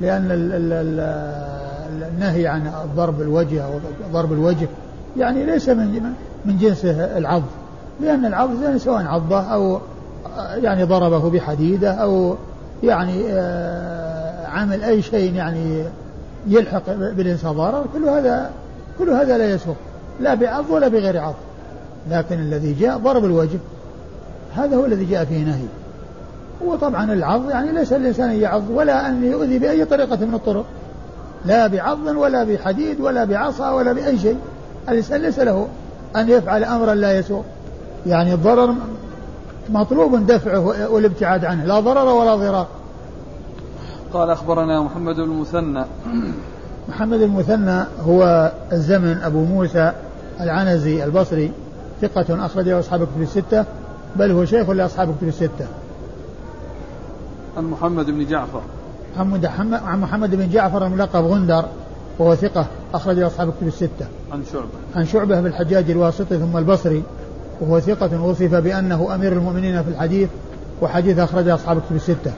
لأن 0.00 0.28
النهي 2.12 2.46
عن 2.46 2.70
ضرب 2.96 3.20
الوجه 3.20 3.64
أو 3.64 3.70
ضرب 4.12 4.32
الوجه 4.32 4.68
يعني 5.16 5.44
ليس 5.44 5.68
من 5.68 6.12
من 6.44 6.58
جنسه 6.58 7.18
العض. 7.18 7.42
لأن 8.00 8.24
العض 8.24 8.62
يعني 8.62 8.78
سواء 8.78 9.06
عضه 9.06 9.40
أو 9.40 9.80
يعني 10.62 10.84
ضربه 10.84 11.30
بحديدة 11.30 11.90
أو 11.90 12.36
يعني 12.82 13.24
آه، 13.28 14.46
عمل 14.46 14.84
أي 14.84 15.02
شيء 15.02 15.34
يعني 15.34 15.84
يلحق 16.46 16.92
بالإنسان 16.94 17.52
ضرر 17.52 17.84
كل 17.94 18.08
هذا 18.08 18.50
كل 18.98 19.10
هذا 19.10 19.38
لا 19.38 19.50
يسوق 19.50 19.76
لا 20.20 20.34
بعض 20.34 20.64
ولا 20.70 20.88
بغير 20.88 21.18
عض 21.18 21.34
لكن 22.10 22.38
الذي 22.38 22.72
جاء 22.72 22.98
ضرب 22.98 23.24
الوجه 23.24 23.58
هذا 24.56 24.76
هو 24.76 24.84
الذي 24.84 25.04
جاء 25.04 25.24
فيه 25.24 25.44
نهي. 25.44 25.64
وطبعا 26.64 27.12
العض 27.12 27.50
يعني 27.50 27.72
ليس 27.72 27.92
الإنسان 27.92 28.32
يعض 28.32 28.62
ولا 28.70 29.08
أن 29.08 29.24
يؤذي 29.24 29.58
بأي 29.58 29.84
طريقة 29.84 30.16
من 30.16 30.34
الطرق. 30.34 30.64
لا 31.44 31.66
بعض 31.66 31.98
ولا 32.06 32.44
بحديد 32.44 33.00
ولا 33.00 33.24
بعصا 33.24 33.70
ولا 33.70 33.92
بأي 33.92 34.18
شيء. 34.18 34.36
الإنسان 34.88 35.20
ليس 35.20 35.38
له 35.38 35.68
أن 36.16 36.28
يفعل 36.28 36.64
أمرا 36.64 36.94
لا 36.94 37.18
يسوء 37.18 37.42
يعني 38.06 38.34
الضرر 38.34 38.74
مطلوب 39.68 40.26
دفعه 40.26 40.90
والابتعاد 40.90 41.44
عنه 41.44 41.64
لا 41.64 41.80
ضرر 41.80 42.08
ولا 42.08 42.34
ضرار. 42.34 42.66
قال 44.14 44.30
أخبرنا 44.30 44.82
محمد 44.82 45.14
بن 45.14 45.22
المثنى 45.22 45.84
محمد 46.88 47.20
المثنى 47.20 47.84
هو 48.06 48.52
الزمن 48.72 49.18
أبو 49.22 49.44
موسى 49.44 49.92
العنزي 50.40 51.04
البصري 51.04 51.52
ثقة 52.02 52.46
أخرجه 52.46 52.78
أصحاب 52.78 53.02
الكتب 53.02 53.22
الستة 53.22 53.64
بل 54.16 54.30
هو 54.30 54.44
شيخ 54.44 54.70
لأصحاب 54.70 55.10
الكتب 55.10 55.28
الستة 55.28 55.66
عن 57.56 57.64
محمد 57.64 58.06
بن 58.06 58.26
جعفر 58.26 58.62
عن 59.86 60.00
محمد 60.00 60.34
بن 60.34 60.50
جعفر 60.50 60.86
الملقب 60.86 61.24
غندر 61.24 61.64
وهو 62.18 62.34
ثقة 62.34 62.66
أخرج 62.94 63.18
أصحاب 63.18 63.48
الكتب 63.48 63.66
الستة. 63.66 64.06
عن 64.32 64.42
شعبة. 64.52 64.68
عن 64.96 65.06
شعبة 65.06 65.40
بالحجاج 65.40 65.90
الواسطي 65.90 66.38
ثم 66.38 66.56
البصري 66.56 67.02
وهو 67.60 67.80
ثقة 67.80 68.24
وصف 68.24 68.54
بأنه 68.54 69.14
أمير 69.14 69.32
المؤمنين 69.32 69.82
في 69.82 69.88
الحديث 69.88 70.28
وحديث 70.82 71.18
أخرج 71.18 71.48
أصحاب 71.48 71.76
الكتب 71.76 71.96
الستة. 71.96 72.32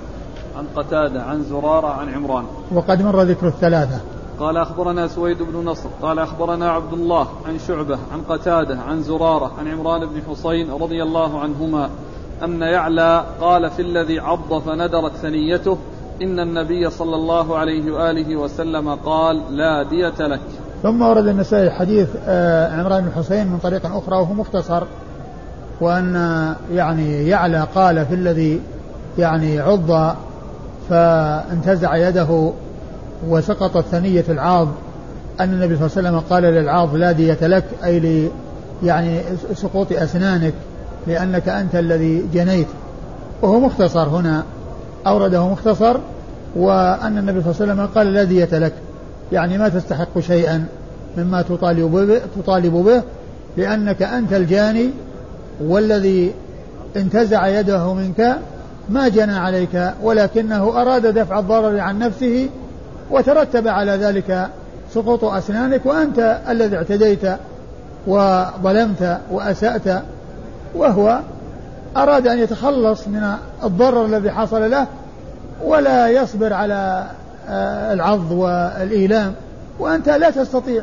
عن 0.58 0.64
قتادة 0.76 1.22
عن 1.22 1.42
زرارة 1.42 1.88
عن 1.88 2.14
عمران. 2.14 2.44
وقد 2.72 3.02
مر 3.02 3.22
ذكر 3.22 3.48
الثلاثة. 3.48 4.00
قال 4.40 4.56
أخبرنا 4.56 5.08
سويد 5.08 5.42
بن 5.42 5.64
نصر 5.64 5.88
قال 6.02 6.18
أخبرنا 6.18 6.70
عبد 6.70 6.92
الله 6.92 7.26
عن 7.48 7.58
شعبة 7.58 7.98
عن 8.12 8.20
قتادة 8.28 8.78
عن 8.80 9.02
زرارة 9.02 9.52
عن 9.58 9.68
عمران 9.68 10.06
بن 10.06 10.22
حصين 10.28 10.70
رضي 10.70 11.02
الله 11.02 11.40
عنهما 11.40 11.90
أن 12.44 12.62
يعلى 12.62 13.24
قال 13.40 13.70
في 13.70 13.82
الذي 13.82 14.20
عض 14.20 14.62
فندرت 14.62 15.12
ثنيته 15.22 15.78
إن 16.22 16.40
النبي 16.40 16.90
صلى 16.90 17.16
الله 17.16 17.58
عليه 17.58 17.92
وآله 17.92 18.36
وسلم 18.36 18.94
قال 18.94 19.42
لا 19.50 19.82
دية 19.82 20.26
لك 20.26 20.40
ثم 20.82 21.02
ورد 21.02 21.26
النسائي 21.26 21.70
حديث 21.70 22.08
آه، 22.26 22.80
عمران 22.80 23.04
بن 23.04 23.12
حسين 23.12 23.46
من 23.46 23.58
طريق 23.58 23.86
أخرى 23.86 24.16
وهو 24.16 24.34
مختصر 24.34 24.82
وأن 25.80 26.14
يعني 26.72 27.28
يعلى 27.28 27.66
قال 27.74 28.06
في 28.06 28.14
الذي 28.14 28.60
يعني 29.18 29.60
عض 29.60 30.16
فانتزع 30.90 32.08
يده 32.08 32.52
وسقطت 33.28 33.84
ثنية 33.90 34.24
العاض. 34.28 34.68
أن 35.40 35.52
النبي 35.52 35.76
صلى 35.76 35.86
الله 35.86 35.96
عليه 35.96 36.08
وسلم 36.08 36.20
قال 36.30 36.42
للعاض 36.42 36.96
لا 36.96 37.12
دية 37.12 37.38
لك 37.42 37.64
أي 37.84 38.00
ل 38.00 38.28
يعني 38.82 39.20
سقوط 39.54 39.92
أسنانك 39.92 40.54
لأنك 41.06 41.48
أنت 41.48 41.74
الذي 41.74 42.24
جنيت. 42.34 42.66
وهو 43.42 43.60
مختصر 43.60 44.08
هنا 44.08 44.42
أورده 45.06 45.48
مختصر 45.48 45.96
وأن 46.56 47.18
النبي 47.18 47.42
صلى 47.42 47.50
الله 47.50 47.62
عليه 47.62 47.72
وسلم 47.72 47.86
قال 47.94 48.14
لا 48.14 48.24
دية 48.24 48.58
لك 48.58 48.72
يعني 49.32 49.58
ما 49.58 49.68
تستحق 49.68 50.18
شيئا 50.18 50.66
مما 51.18 51.42
تطالب 51.42 51.92
به, 51.92 52.20
تطالب 52.42 52.72
به 52.72 53.02
لأنك 53.56 54.02
أنت 54.02 54.32
الجاني 54.32 54.90
والذي 55.60 56.32
انتزع 56.96 57.46
يده 57.46 57.94
منك 57.94 58.38
ما 58.88 59.08
جنى 59.08 59.36
عليك 59.36 59.92
ولكنه 60.02 60.82
أراد 60.82 61.06
دفع 61.06 61.38
الضرر 61.38 61.80
عن 61.80 61.98
نفسه 61.98 62.48
وترتب 63.10 63.68
على 63.68 63.92
ذلك 63.92 64.48
سقوط 64.94 65.24
أسنانك 65.24 65.86
وأنت 65.86 66.40
الذي 66.48 66.76
اعتديت 66.76 67.22
وظلمت 68.06 69.18
وأسأت 69.30 70.02
وهو 70.74 71.20
أراد 71.96 72.26
أن 72.26 72.38
يتخلص 72.38 73.08
من 73.08 73.32
الضرر 73.64 74.04
الذي 74.04 74.30
حصل 74.30 74.70
له 74.70 74.86
ولا 75.64 76.08
يصبر 76.08 76.52
على 76.52 77.04
آه، 77.48 77.92
العض 77.92 78.30
والإيلام 78.30 79.32
وأنت 79.78 80.08
لا 80.08 80.30
تستطيع 80.30 80.82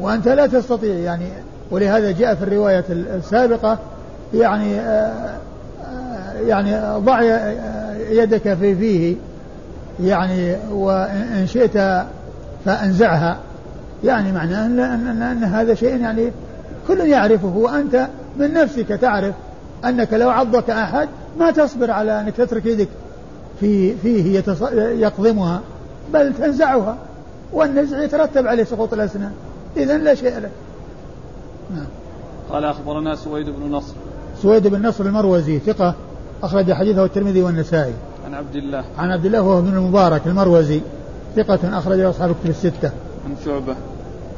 وأنت 0.00 0.28
لا 0.28 0.46
تستطيع 0.46 0.94
يعني 0.94 1.28
ولهذا 1.70 2.10
جاء 2.10 2.34
في 2.34 2.42
الرواية 2.42 2.84
السابقة 2.90 3.78
يعني 4.34 4.80
آه، 4.80 5.34
يعني 6.46 6.98
ضع 6.98 7.22
يدك 8.10 8.54
في 8.54 8.74
فيه 8.74 9.16
يعني 10.00 10.56
وإن 10.70 11.46
شئت 11.46 12.04
فأنزعها. 12.64 13.38
يعني 14.04 14.32
معناه 14.32 14.66
أن, 14.66 14.80
أن, 14.80 15.22
أن 15.22 15.44
هذا 15.44 15.74
شيء 15.74 16.00
يعني 16.00 16.32
كل 16.88 17.00
يعرفه 17.00 17.56
وأنت 17.56 18.08
من 18.36 18.54
نفسك 18.54 18.88
تعرف 18.88 19.34
أنك 19.84 20.12
لو 20.12 20.30
عضك 20.30 20.70
أحد 20.70 21.08
ما 21.38 21.50
تصبر 21.50 21.90
على 21.90 22.20
أنك 22.20 22.36
تترك 22.36 22.66
يدك 22.66 22.88
في 23.60 23.96
فيه 23.96 24.42
يقضمها 24.74 25.60
بل 26.12 26.34
تنزعها. 26.34 26.96
والنزع 27.52 28.02
يترتب 28.02 28.46
عليه 28.46 28.64
سقوط 28.64 28.92
الأسنان. 28.92 29.32
إذا 29.76 29.98
لا 29.98 30.14
شيء 30.14 30.38
لك 30.38 30.50
نعم. 31.74 31.86
قال 32.50 32.64
أخبرنا 32.64 33.14
سويد 33.14 33.46
بن 33.50 33.70
نصر. 33.70 33.94
سويد 34.42 34.66
بن 34.66 34.86
نصر 34.86 35.04
المروزي 35.04 35.58
ثقة. 35.58 35.94
أخرج 36.42 36.72
حديثه 36.72 37.04
الترمذي 37.04 37.42
والنسائي. 37.42 37.94
عن 38.26 38.34
عبد 38.34 38.56
الله. 38.56 38.84
عن 38.98 39.10
عبد 39.10 39.26
الله 39.26 39.42
وهو 39.42 39.60
بن 39.60 39.68
المبارك 39.68 40.26
المروزي. 40.26 40.80
ثقة 41.36 41.78
أخرجه 41.78 42.10
أصحاب 42.10 42.30
الكتب 42.30 42.50
الستة. 42.50 42.90
عن 43.24 43.36
شعبة. 43.44 43.76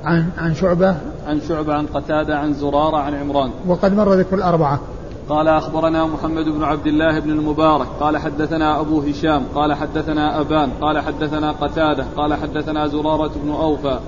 عن 0.04 0.28
عن 0.38 0.54
شعبة. 0.54 0.96
عن 1.26 1.40
شعبة 1.48 1.74
عن 1.74 1.86
قتادة 1.86 2.38
عن 2.38 2.54
زرارة 2.54 2.96
عن 2.96 3.14
عمران. 3.14 3.50
وقد 3.66 3.96
مر 3.96 4.14
ذكر 4.14 4.36
الأربعة. 4.36 4.80
قال 5.28 5.48
أخبرنا 5.48 6.06
محمد 6.06 6.44
بن 6.44 6.64
عبد 6.64 6.86
الله 6.86 7.20
بن 7.20 7.30
المبارك. 7.30 7.86
قال 8.00 8.16
حدثنا 8.16 8.80
أبو 8.80 9.00
هشام. 9.00 9.42
قال 9.54 9.74
حدثنا 9.74 10.40
أبان. 10.40 10.70
قال 10.80 10.98
حدثنا 10.98 11.52
قتادة. 11.52 12.04
قال 12.16 12.34
حدثنا 12.34 12.86
زرارة 12.86 13.30
بن 13.44 13.50
أوفى. 13.50 13.98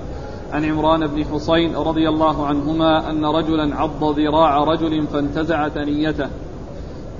عن 0.51 0.65
عمران 0.65 1.07
بن 1.07 1.25
حصين 1.25 1.75
رضي 1.75 2.09
الله 2.09 2.47
عنهما 2.47 3.09
أن 3.09 3.25
رجلا 3.25 3.75
عض 3.75 4.19
ذراع 4.19 4.63
رجل 4.63 5.07
فانتزع 5.13 5.69
ثنيته. 5.69 6.27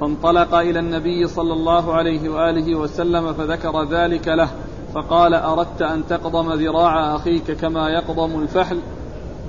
فانطلق 0.01 0.55
إلى 0.55 0.79
النبي 0.79 1.27
صلى 1.27 1.53
الله 1.53 1.93
عليه 1.93 2.29
وآله 2.29 2.75
وسلم 2.75 3.33
فذكر 3.33 3.83
ذلك 3.83 4.27
له 4.27 4.49
فقال 4.93 5.33
أردت 5.33 5.81
أن 5.81 6.03
تقضم 6.09 6.53
ذراع 6.53 7.15
أخيك 7.15 7.51
كما 7.51 7.89
يقضم 7.89 8.41
الفحل؟ 8.41 8.79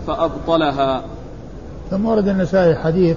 فأبطلها. 0.06 1.02
ثم 1.90 2.06
ورد 2.06 2.28
النسائي 2.28 2.74
حديث 2.76 3.16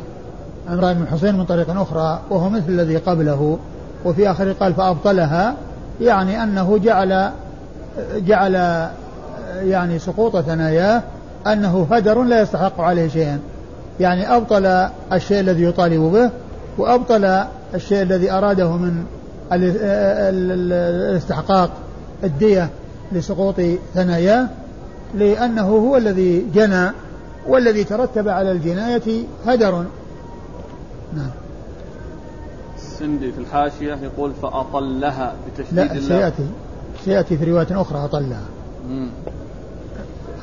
عمران 0.70 0.94
بن 0.94 1.08
حسين 1.08 1.36
من 1.38 1.46
طريق 1.46 1.70
أخرى 1.70 2.20
وهو 2.30 2.50
مثل 2.50 2.70
الذي 2.70 2.98
قبله 2.98 3.58
وفي 4.06 4.32
آخر 4.32 4.52
قال 4.52 4.74
فأبطلها 4.74 5.56
يعني 6.02 6.44
أنه 6.44 6.78
جعل 6.78 7.32
جعل 8.16 8.88
يعني 9.56 10.00
سقوط 10.00 10.38
ثناياه 10.38 11.04
أنه 11.48 11.88
هدر 11.92 12.24
لا 12.24 12.42
يستحق 12.42 12.82
عليه 12.82 13.08
شيئا. 13.08 13.40
يعني 14.00 14.36
أبطل 14.36 14.66
الشيء 15.14 15.40
الذي 15.40 15.64
يطالب 15.64 16.02
به 16.02 16.30
وأبطل 16.78 17.44
الشيء 17.76 18.02
الذي 18.02 18.32
أراده 18.32 18.72
من 18.72 19.06
الاستحقاق 19.52 21.72
الدية 22.24 22.70
لسقوط 23.12 23.56
ثناياه 23.94 24.48
لأنه 25.16 25.68
هو 25.68 25.98
الذي 25.98 26.46
جنى 26.54 26.92
والذي 27.48 27.84
ترتب 27.84 28.28
على 28.28 28.52
الجناية 28.52 29.24
هدر. 29.46 29.86
نعم. 31.14 31.30
السندي 32.78 33.32
في 33.32 33.40
الحاشية 33.40 34.00
يقول 34.04 34.32
فأطلها 34.42 35.36
بتشديد 35.48 35.80
لا 35.80 36.02
سيأتي. 36.02 36.48
سيأتي 37.06 37.38
في 37.38 37.52
رواية 37.52 37.82
أخرى 37.82 38.06
أطلها. 38.06 38.42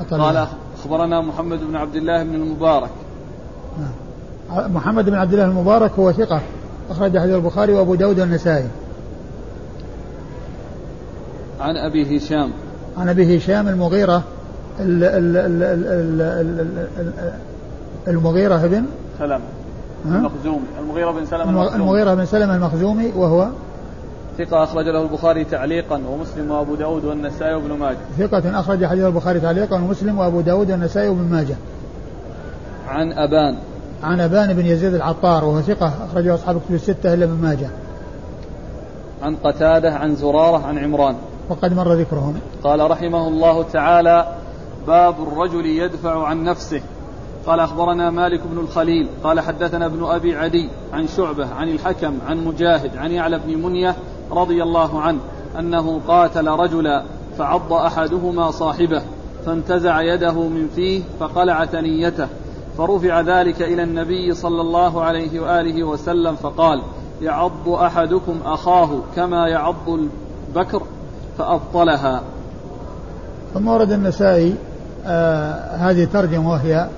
أطلها. 0.01 0.27
قال 0.27 0.47
أخبرنا 0.79 1.21
محمد 1.21 1.59
بن 1.59 1.77
عبد 1.77 1.97
الله 1.97 2.23
بن 2.23 2.35
المبارك. 2.35 2.91
نعم. 3.79 3.93
محمد 4.51 5.05
بن 5.05 5.15
عبد 5.15 5.33
الله 5.33 5.45
المبارك 5.45 5.93
هو 5.99 6.13
ثقة 6.13 6.41
أخرج 6.91 7.19
حديث 7.19 7.35
البخاري 7.35 7.73
وأبو 7.73 7.95
داود 7.95 8.21
والنسائي. 8.21 8.69
عن 11.61 11.77
أبي 11.77 12.17
هشام. 12.17 12.51
عن 12.99 13.09
أبي 13.09 13.37
هشام 13.37 13.69
المغيرة 13.69 14.23
المغيرة 18.09 18.67
بن؟ 18.67 18.85
سلمة. 19.19 19.41
المخزومي. 20.05 20.65
المغيرة 20.81 21.11
بن 21.11 21.27
سلمة 21.27 21.51
المخزومي. 21.51 21.77
المغيرة 21.77 22.15
بن 22.15 22.27
سلمة 22.27 22.57
المخزومي 22.57 23.13
وهو؟ 23.17 23.49
ثقة 24.39 24.65
أخرج 24.65 24.85
له 24.85 25.03
البخاري 25.03 25.45
تعليقا 25.45 26.01
ومسلم 26.09 26.51
وأبو 26.51 26.75
داود 26.75 27.05
والنسائي 27.05 27.55
وابن 27.55 27.73
ماجه. 27.73 27.97
ثقة 28.19 28.61
أخرج 28.61 28.85
حديث 28.85 29.05
البخاري 29.05 29.41
تعليقا 29.41 29.77
ومسلم 29.77 30.19
وأبو 30.19 30.41
داود 30.41 30.71
والنسائي 30.71 31.09
وابن 31.09 31.31
ماجه. 31.31 31.57
عن 32.89 33.13
أبان. 33.13 33.57
عن 34.03 34.21
أبان 34.21 34.55
بن 34.55 34.67
يزيد 34.67 34.95
العطار 34.95 35.45
وهو 35.45 35.61
ثقة 35.61 35.93
أخرجه 36.11 36.35
أصحاب 36.35 36.61
كتب 36.61 36.75
الستة 36.75 37.15
إلا 37.15 37.25
ابن 37.25 37.35
ماجه. 37.43 37.71
عن 39.23 39.37
قتادة 39.37 39.95
عن 39.95 40.15
زرارة 40.15 40.67
عن 40.67 40.79
عمران. 40.79 41.17
وقد 41.49 41.77
مر 41.77 41.93
ذكرهم. 41.93 42.35
قال 42.65 42.91
رحمه 42.91 43.29
الله 43.29 43.63
تعالى 43.63 44.27
باب 44.87 45.15
الرجل 45.23 45.67
يدفع 45.67 46.27
عن 46.27 46.45
نفسه. 46.45 46.83
قال 47.47 47.61
أخبرنا 47.61 48.11
مالك 48.11 48.41
بن 48.47 48.59
الخليل. 48.59 49.09
قال 49.25 49.41
حدثنا 49.41 49.87
ابن 49.87 50.05
أبي 50.05 50.37
عدي 50.37 50.69
عن 50.93 51.07
شعبة 51.07 51.55
عن 51.55 51.69
الحكم 51.69 52.19
عن 52.29 52.45
مجاهد 52.45 52.97
عن 52.97 53.11
يعلى 53.11 53.39
بن 53.39 53.63
منية 53.63 53.97
رضي 54.31 54.63
الله 54.63 55.01
عنه 55.01 55.21
أنه 55.59 56.01
قاتل 56.09 56.49
رجلا 56.49 57.05
فعض 57.39 57.73
أحدهما 57.73 58.51
صاحبه 58.51 59.03
فانتزع 59.47 60.03
يده 60.03 60.33
من 60.33 60.69
فيه 60.75 61.03
فقلع 61.21 61.65
ثنيته 61.65 62.29
فرفع 62.81 63.21
ذلك 63.21 63.63
إلى 63.63 63.83
النبي 63.83 64.35
صلى 64.35 64.61
الله 64.61 65.03
عليه 65.03 65.41
وآله 65.41 65.85
وسلم 65.85 66.37
فقال 66.37 66.83
يعض 67.23 67.69
أحدكم 67.69 68.41
أخاه 68.45 69.01
كما 69.17 69.49
يعض 69.49 69.99
البكر 70.49 70.83
فأبطلها. 71.39 72.23
ثم 73.55 73.69
ورد 73.69 73.93
النسائي 73.93 74.55
آه 75.07 75.77
هذه 75.77 76.05
ترجمة 76.05 76.51
وهي 76.51 76.89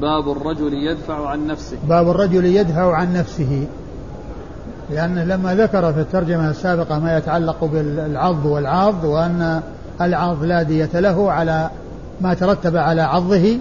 باب 0.00 0.28
الرجل 0.28 0.74
يدفع 0.74 1.28
عن 1.28 1.46
نفسه. 1.46 1.76
باب 1.88 2.10
الرجل 2.10 2.44
يدفع 2.44 2.94
عن 2.94 3.12
نفسه. 3.12 3.66
لأن 4.90 5.18
لما 5.18 5.54
ذكر 5.54 5.92
في 5.92 6.00
الترجمة 6.00 6.50
السابقة 6.50 6.98
ما 6.98 7.18
يتعلق 7.18 7.64
بالعض 7.64 8.44
والعاض 8.44 9.04
وأن 9.04 9.62
العض 10.00 10.44
لا 10.44 10.62
دية 10.62 11.00
له 11.00 11.32
على 11.32 11.70
ما 12.20 12.34
ترتب 12.34 12.76
على 12.76 13.02
عضه 13.02 13.58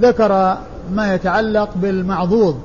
ذكر 0.00 0.56
ما 0.92 1.14
يتعلق 1.14 1.70
بالمعضوض 1.76 2.60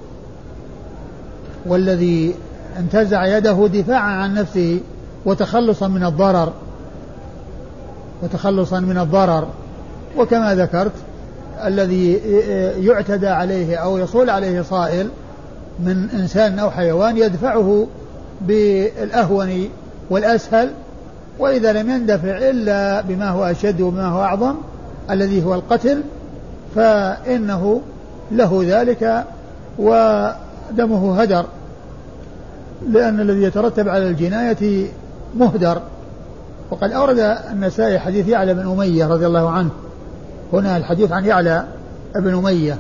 والذي 1.66 2.36
انتزع 2.80 3.38
يده 3.38 3.68
دفاعا 3.68 4.12
عن 4.12 4.34
نفسه 4.34 4.80
وتخلصا 5.26 5.88
من 5.88 6.04
الضرر 6.04 6.54
وتخلصا 8.24 8.80
من 8.80 8.98
الضرر. 8.98 9.48
وكما 10.18 10.56
ذكرت 10.56 10.92
الذي 11.66 12.14
يعتدى 12.86 13.28
عليه 13.28 13.78
أو 13.78 13.98
يصول 13.98 14.30
عليه 14.30 14.62
صائل 14.62 15.10
من 15.80 16.10
إنسان 16.14 16.60
أو 16.60 16.72
حيوان 16.72 17.18
يدفعه 17.18 17.88
بالأهون 18.42 19.70
والأسهل 20.10 20.72
وإذا 21.40 21.74
لم 21.74 21.90
يندفع 21.90 22.38
إلا 22.38 23.02
بما 23.02 23.30
هو 23.30 23.44
أشد 23.44 23.82
وبما 23.82 24.08
هو 24.08 24.22
أعظم 24.22 24.56
الذي 25.12 25.44
هو 25.46 25.56
القتل 25.56 26.02
فإنه 26.76 27.82
له 28.32 28.62
ذلك 28.64 29.24
ودمه 29.78 31.22
هدر 31.22 31.46
لأن 32.90 33.20
الذي 33.20 33.44
يترتب 33.44 33.90
على 33.90 34.08
الجناية 34.08 34.88
مهدر. 35.36 35.82
وقد 36.72 36.92
أورد 36.92 37.20
النسائي 37.52 38.00
حديث 38.00 38.28
يعلى 38.28 38.54
بن 38.54 38.72
أمية 38.72 39.08
رضي 39.08 39.28
الله 39.28 39.50
عنه. 39.50 39.70
هنا 40.54 40.78
الحديث 40.78 41.12
عن 41.12 41.26
يعلى 41.26 41.64
بن 42.16 42.38
أمية 42.38 42.78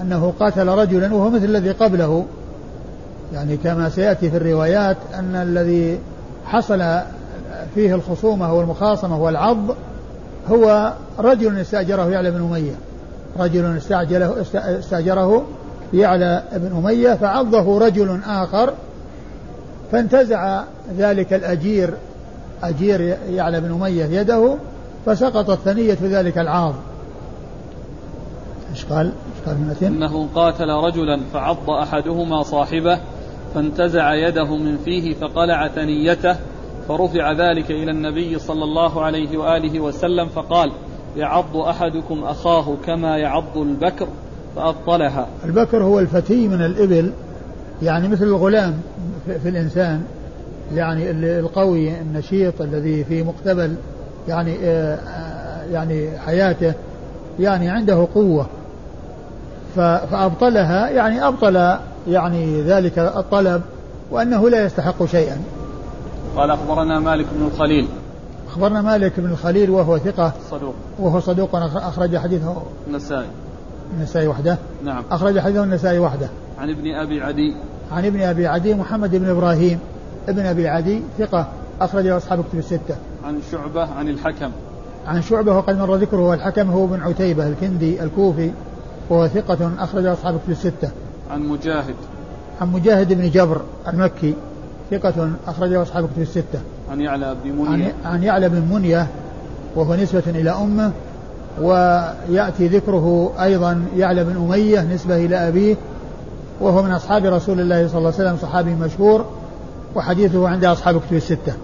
أنه 0.00 0.32
قاتل 0.40 0.68
رجلا 0.68 1.14
وهو 1.14 1.30
مثل 1.30 1.44
الذي 1.44 1.70
قبله. 1.70 2.24
يعني 3.34 3.56
كما 3.56 3.88
سيأتي 3.88 4.30
في 4.30 4.36
الروايات 4.36 4.96
أن 5.14 5.34
الذي 5.34 5.98
حصل 6.44 6.84
فيه 7.74 7.94
الخصومة 7.94 8.52
والمخاصمة 8.52 9.22
والعض 9.22 9.58
هو 10.50 10.92
رجل 11.18 11.58
استأجره 11.58 12.10
يعلى 12.10 12.30
بن 12.30 12.42
أمية. 12.42 12.74
رجل 13.38 13.76
استعجله 13.76 14.40
استأجره 14.54 15.44
يعلى 15.94 16.42
بن 16.52 16.76
أمية 16.76 17.14
فعضه 17.14 17.78
رجل 17.78 18.20
آخر 18.26 18.72
فانتزع 19.92 20.64
ذلك 20.98 21.32
الأجير 21.32 21.94
أجير 22.62 23.16
يعلى 23.30 23.60
بن 23.60 23.72
أمية 23.72 24.04
يده 24.04 24.56
فسقطت 25.06 25.58
ثنية 25.64 25.98
ذلك 26.02 26.38
العاض 26.38 26.74
إيش 28.70 28.84
قال؟ 28.84 29.06
إيش 29.06 29.48
قال 29.48 29.74
في 29.74 29.86
أنه 29.86 30.28
قاتل 30.34 30.68
رجلا 30.68 31.20
فعض 31.32 31.70
أحدهما 31.70 32.42
صاحبه 32.42 32.98
فانتزع 33.54 34.14
يده 34.14 34.56
من 34.56 34.76
فيه 34.76 35.14
فقلع 35.14 35.68
ثنيته 35.68 36.36
فرفع 36.88 37.32
ذلك 37.32 37.70
إلى 37.70 37.90
النبي 37.90 38.38
صلى 38.38 38.64
الله 38.64 39.02
عليه 39.02 39.38
وآله 39.38 39.80
وسلم 39.80 40.28
فقال 40.28 40.72
يعض 41.16 41.56
أحدكم 41.56 42.24
أخاه 42.24 42.76
كما 42.86 43.16
يعض 43.18 43.56
البكر 43.56 44.06
فأبطلها. 44.56 45.26
البكر 45.44 45.82
هو 45.82 45.98
الفتي 45.98 46.48
من 46.48 46.62
الإبل 46.62 47.12
يعني 47.82 48.08
مثل 48.08 48.24
الغلام 48.24 48.74
في 49.42 49.48
الإنسان 49.48 50.04
يعني 50.74 51.10
القوي 51.10 52.00
النشيط 52.00 52.60
الذي 52.60 53.04
في 53.04 53.22
مقتبل 53.22 53.74
يعني 54.28 54.56
آه، 54.64 54.94
آه، 54.94 55.64
يعني 55.72 56.18
حياته 56.26 56.72
يعني 57.40 57.68
عنده 57.68 58.06
قوة. 58.14 58.46
فأبطلها 59.76 60.88
يعني 60.88 61.26
أبطل 61.26 61.76
يعني 62.08 62.62
ذلك 62.62 62.98
الطلب 62.98 63.62
وأنه 64.10 64.48
لا 64.48 64.64
يستحق 64.64 65.04
شيئا. 65.04 65.36
قال 66.36 66.50
أخبرنا 66.50 66.98
مالك 66.98 67.26
بن 67.32 67.46
الخليل. 67.46 67.88
أخبرنا 68.52 68.82
مالك 68.82 69.20
بن 69.20 69.30
الخليل 69.30 69.70
وهو 69.70 69.98
ثقة. 69.98 70.32
صدوق. 70.50 70.74
وهو 70.98 71.20
صدوق 71.20 71.56
أخرج 71.76 72.16
حديثه 72.16 72.62
النسائي. 72.86 73.26
النسائي 73.96 74.26
وحده. 74.26 74.58
نعم. 74.84 75.04
أخرج 75.10 75.38
حديثه 75.38 75.64
النسائي 75.64 75.98
وحده. 75.98 76.28
عن 76.58 76.70
ابن 76.70 76.94
أبي 76.94 77.22
عدي. 77.22 77.56
عن 77.92 78.04
ابن 78.04 78.20
أبي 78.20 78.46
عدي 78.46 78.74
محمد 78.74 79.16
بن 79.16 79.28
إبراهيم. 79.28 79.78
ابن 80.28 80.46
أبي 80.46 80.68
عدي 80.68 81.02
ثقة. 81.18 81.48
أخرجه 81.80 82.16
أصحاب 82.16 82.44
كتب 82.44 82.58
الستة. 82.58 82.96
عن 83.24 83.38
شعبة 83.52 83.82
عن 83.82 84.08
الحكم. 84.08 84.50
عن 85.06 85.22
شعبة 85.22 85.56
وقد 85.56 85.78
مر 85.78 85.94
ذكره 85.94 86.34
الحكم 86.34 86.70
هو 86.70 86.86
بن 86.86 87.02
عتيبة 87.02 87.48
الكندي 87.48 88.02
الكوفي. 88.02 88.50
وهو 89.10 89.28
ثقة 89.28 89.70
أخرج 89.78 90.06
أصحاب 90.06 90.38
كتب 90.38 90.50
الستة. 90.50 90.90
عن 91.30 91.42
مجاهد. 91.42 91.94
عن 92.60 92.72
مجاهد 92.72 93.12
بن 93.12 93.30
جبر 93.30 93.60
المكي. 93.88 94.34
ثقة 94.90 95.30
أخرجه 95.46 95.82
أصحاب 95.82 96.08
كتب 96.12 96.22
الستة. 96.22 96.60
عن 96.92 97.00
يعلى 97.00 97.36
بن 97.44 97.52
منية 97.52 97.94
عن 98.04 98.22
يعلى 98.22 98.48
بن 98.48 98.62
منية 98.70 99.06
وهو 99.76 99.94
نسبة 99.94 100.22
إلى 100.26 100.50
أمه 100.50 100.92
ويأتي 101.60 102.68
ذكره 102.68 103.32
أيضا 103.42 103.84
يعلى 103.96 104.24
بن 104.24 104.36
أمية 104.36 104.82
نسبة 104.94 105.16
إلى 105.16 105.48
أبيه 105.48 105.76
وهو 106.60 106.82
من 106.82 106.92
أصحاب 106.92 107.24
رسول 107.24 107.60
الله 107.60 107.88
صلى 107.88 107.98
الله 107.98 108.12
عليه 108.18 108.28
وسلم 108.28 108.36
صحابي 108.36 108.74
مشهور 108.74 109.26
وحديثه 109.94 110.48
عند 110.48 110.64
أصحاب 110.64 111.00
كتب 111.00 111.16
الستة. 111.16 111.54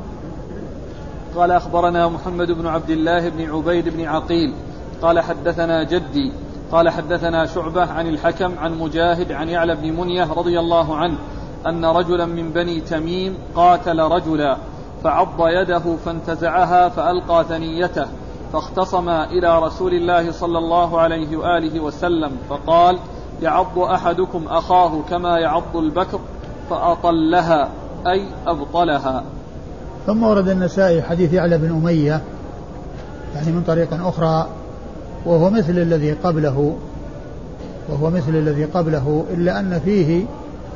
قال 1.36 1.50
أخبرنا 1.50 2.08
محمد 2.08 2.50
بن 2.50 2.66
عبد 2.66 2.90
الله 2.90 3.28
بن 3.28 3.50
عبيد 3.50 3.88
بن 3.88 4.04
عقيل 4.04 4.54
قال 5.02 5.20
حدثنا 5.20 5.84
جدي 5.84 6.32
قال 6.72 6.88
حدثنا 6.88 7.46
شعبة 7.46 7.82
عن 7.82 8.06
الحكم 8.06 8.58
عن 8.58 8.78
مجاهد 8.78 9.32
عن 9.32 9.48
يعلى 9.48 9.76
بن 9.76 10.00
منية 10.00 10.32
رضي 10.32 10.58
الله 10.58 10.96
عنه 10.96 11.16
أن 11.66 11.84
رجلا 11.84 12.26
من 12.26 12.50
بني 12.50 12.80
تميم 12.80 13.34
قاتل 13.54 14.00
رجلا. 14.00 14.56
فعض 15.04 15.48
يده 15.48 15.96
فانتزعها 16.04 16.88
فألقى 16.88 17.44
ثنيته 17.48 18.06
فاختصما 18.52 19.24
إلى 19.24 19.58
رسول 19.58 19.94
الله 19.94 20.32
صلى 20.32 20.58
الله 20.58 21.00
عليه 21.00 21.36
وآله 21.36 21.80
وسلم 21.80 22.30
فقال 22.50 22.98
يعض 23.42 23.78
أحدكم 23.78 24.44
أخاه 24.48 25.02
كما 25.10 25.38
يعض 25.38 25.76
البكر 25.76 26.20
فأطلها 26.70 27.68
أي 28.06 28.26
أبطلها. 28.46 29.24
ثم 30.06 30.22
ورد 30.22 30.48
النسائي 30.48 31.02
حديث 31.02 31.32
يعلى 31.32 31.58
بن 31.58 31.70
أمية 31.70 32.20
يعني 33.34 33.52
من 33.52 33.62
طريق 33.66 33.88
أخرى 34.06 34.46
وهو 35.26 35.50
مثل 35.50 35.78
الذي 35.78 36.12
قبله 36.12 36.76
وهو 37.88 38.10
مثل 38.10 38.30
الذي 38.36 38.64
قبله 38.64 39.24
إلا 39.30 39.60
أن 39.60 39.80
فيه 39.84 40.24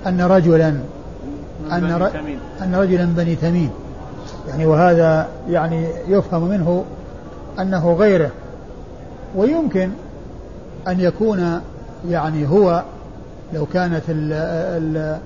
أن 0.06 0.20
رجلا 0.20 0.68
أن, 1.72 1.92
ر... 1.92 2.10
أن 2.62 2.74
رجلا 2.74 3.04
بني 3.04 3.34
تميم. 3.34 3.70
يعني 4.48 4.66
وهذا 4.66 5.28
يعني 5.50 5.86
يفهم 6.08 6.48
منه 6.48 6.84
أنه 7.60 7.92
غيره. 7.92 8.30
ويمكن 9.36 9.90
أن 10.88 11.00
يكون 11.00 11.60
يعني 12.08 12.48
هو 12.48 12.82
لو 13.54 13.66
كانت 13.66 14.02
ال 14.08 14.32
ال 14.32 15.18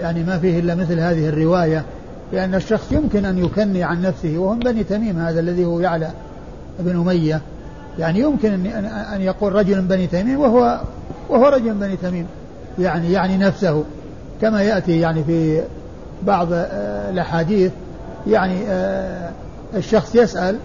يعني 0.00 0.22
ما 0.22 0.38
فيه 0.38 0.60
إلا 0.60 0.74
مثل 0.74 1.00
هذه 1.00 1.28
الرواية 1.28 1.84
لأن 2.32 2.54
الشخص 2.54 2.92
يمكن 2.92 3.24
أن 3.24 3.38
يكني 3.38 3.82
عن 3.82 4.02
نفسه 4.02 4.38
وهم 4.38 4.58
بني 4.58 4.84
تميم 4.84 5.18
هذا 5.18 5.40
الذي 5.40 5.64
هو 5.64 5.80
يعلى 5.80 6.10
بن 6.78 6.96
أمية. 6.96 7.40
يعني 7.98 8.20
يمكن 8.20 8.52
أن 8.52 8.84
أن 8.84 9.20
يقول 9.20 9.52
رجل 9.52 9.80
بني 9.80 10.06
تميم 10.06 10.40
وهو 10.40 10.80
وهو 11.28 11.48
رجل 11.48 11.74
بني 11.74 11.96
تميم 11.96 12.26
يعني 12.78 13.12
يعني 13.12 13.36
نفسه 13.36 13.84
كما 14.40 14.62
يأتي 14.62 15.00
يعني 15.00 15.24
في 15.24 15.62
بعض 16.22 16.48
آه، 16.52 17.10
الأحاديث. 17.10 17.72
يعني 18.26 18.64
آه، 18.68 19.30
الشخص 19.76 20.14
يسأل 20.14 20.56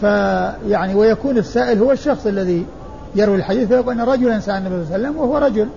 فيعني 0.00 0.94
ويكون 0.94 1.38
السائل 1.38 1.78
هو 1.78 1.92
الشخص 1.92 2.26
الذي 2.26 2.66
يروي 3.14 3.36
الحديث 3.36 3.68
فيقول 3.68 4.00
أن 4.00 4.00
رجلا 4.00 4.40
سأل 4.40 4.66
النبي 4.66 4.84
صلى 4.84 4.96
الله 4.96 5.08
عليه 5.08 5.08
وسلم 5.08 5.16
وهو 5.16 5.38
رجل 5.38 5.68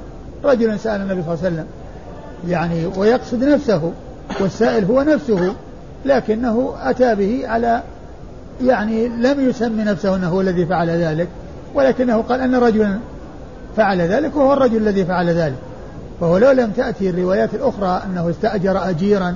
رجل 0.44 0.80
سأل 0.80 1.02
النبي 1.02 1.24
صلى 1.24 1.34
الله 1.34 1.46
عليه 1.46 1.56
وسلم. 1.56 1.66
يعني 2.48 2.86
ويقصد 2.98 3.44
نفسه 3.44 3.92
والسائل 4.40 4.86
هو 4.86 5.02
نفسه 5.02 5.54
لكنه 6.06 6.74
أتى 6.84 7.16
به 7.16 7.48
على 7.48 7.82
يعني 8.64 9.08
لم 9.08 9.50
يسمي 9.50 9.84
نفسه 9.84 10.16
أنه 10.16 10.28
هو 10.28 10.42
الذي 10.42 10.66
فعل 10.66 10.90
ذلك 10.90 11.28
ولكنه 11.76 12.22
قال 12.22 12.42
أن 12.42 12.56
رجلا 12.56 13.00
فعل 13.78 14.02
ذلك 14.02 14.36
وهو 14.36 14.54
الرجل 14.54 14.78
الذي 14.78 15.06
فعل 15.06 15.30
ذلك. 15.30 15.58
فهو 16.22 16.38
لو 16.38 16.52
لم 16.52 16.72
تأتي 16.72 17.10
الروايات 17.10 17.54
الأخرى 17.54 18.04
أنه 18.06 18.30
استأجر 18.30 18.90
أجيرا 18.90 19.36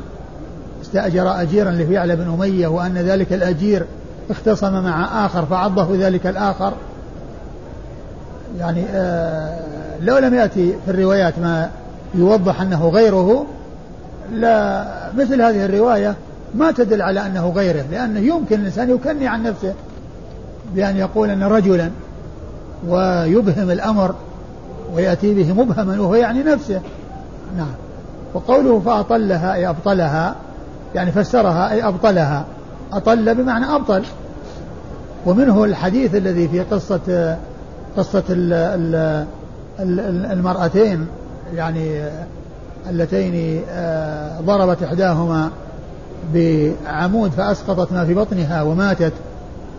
استأجر 0.91 1.41
أجيرا 1.41 1.71
لفعل 1.71 2.15
بن 2.15 2.33
أمية 2.33 2.67
وأن 2.67 2.97
ذلك 2.97 3.33
الأجير 3.33 3.85
اختصم 4.29 4.83
مع 4.83 5.25
آخر 5.25 5.45
فعضه 5.45 5.87
ذلك 5.91 6.27
الآخر. 6.27 6.73
يعني 8.59 8.83
آه 8.93 9.59
لو 10.01 10.17
لم 10.17 10.33
يأتي 10.33 10.73
في 10.85 10.91
الروايات 10.91 11.39
ما 11.39 11.69
يوضح 12.15 12.61
أنه 12.61 12.89
غيره 12.89 13.45
لا 14.33 14.85
مثل 15.17 15.41
هذه 15.41 15.65
الرواية 15.65 16.15
ما 16.55 16.71
تدل 16.71 17.01
على 17.01 17.25
أنه 17.25 17.49
غيره 17.49 17.85
لأنه 17.91 18.19
يمكن 18.19 18.59
الإنسان 18.59 18.89
يكني 18.89 19.27
عن 19.27 19.43
نفسه 19.43 19.73
بأن 20.75 20.97
يقول 20.97 21.29
أن 21.29 21.43
رجلا 21.43 21.89
ويبهم 22.87 23.71
الأمر 23.71 24.15
ويأتي 24.93 25.33
به 25.33 25.53
مبهما 25.53 26.01
وهو 26.01 26.15
يعني 26.15 26.43
نفسه. 26.43 26.81
نعم. 27.57 27.73
وقوله 28.33 28.79
فأطلها 28.79 29.53
أي 29.53 29.69
أبطلها 29.69 30.35
يعني 30.95 31.11
فسرها 31.11 31.71
أي 31.71 31.87
أبطلها. 31.87 32.45
أطل 32.93 33.35
بمعنى 33.35 33.65
أبطل. 33.75 34.03
ومنه 35.25 35.63
الحديث 35.63 36.15
الذي 36.15 36.47
في 36.47 36.59
قصة 36.59 37.37
قصة 37.97 38.23
المرأتين 40.31 41.07
يعني 41.55 42.03
اللتين 42.89 43.61
آه، 43.69 44.41
ضربت 44.41 44.83
إحداهما 44.83 45.49
بعمود 46.33 47.31
فأسقطت 47.31 47.93
ما 47.93 48.05
في 48.05 48.13
بطنها 48.13 48.61
وماتت 48.61 49.13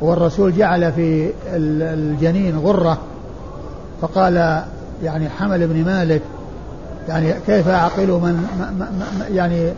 والرسول 0.01 0.53
جعل 0.53 0.93
في 0.93 1.31
الجنين 1.55 2.59
غرة. 2.59 2.99
فقال 4.03 4.63
يعني 5.03 5.29
حمل 5.29 5.67
بن 5.67 5.85
مالك 5.85 6.23
يعني 7.09 7.35
كيف 7.47 7.69
أعقل 7.69 8.07
من 8.07 8.47
يعني 9.33 9.73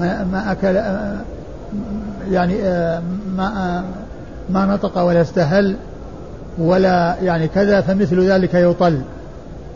ما, 0.00 0.24
ما 0.24 0.52
أكل 0.52 0.76
يعني 2.30 2.62
آه، 2.62 3.02
ما 3.36 3.46
آه، 3.46 3.84
ما 4.50 4.66
نطق 4.66 5.02
ولا 5.02 5.20
استهل 5.20 5.76
ولا 6.58 7.16
يعني 7.22 7.48
كذا 7.48 7.80
فمثل 7.80 8.20
ذلك 8.20 8.54
يطل. 8.54 9.00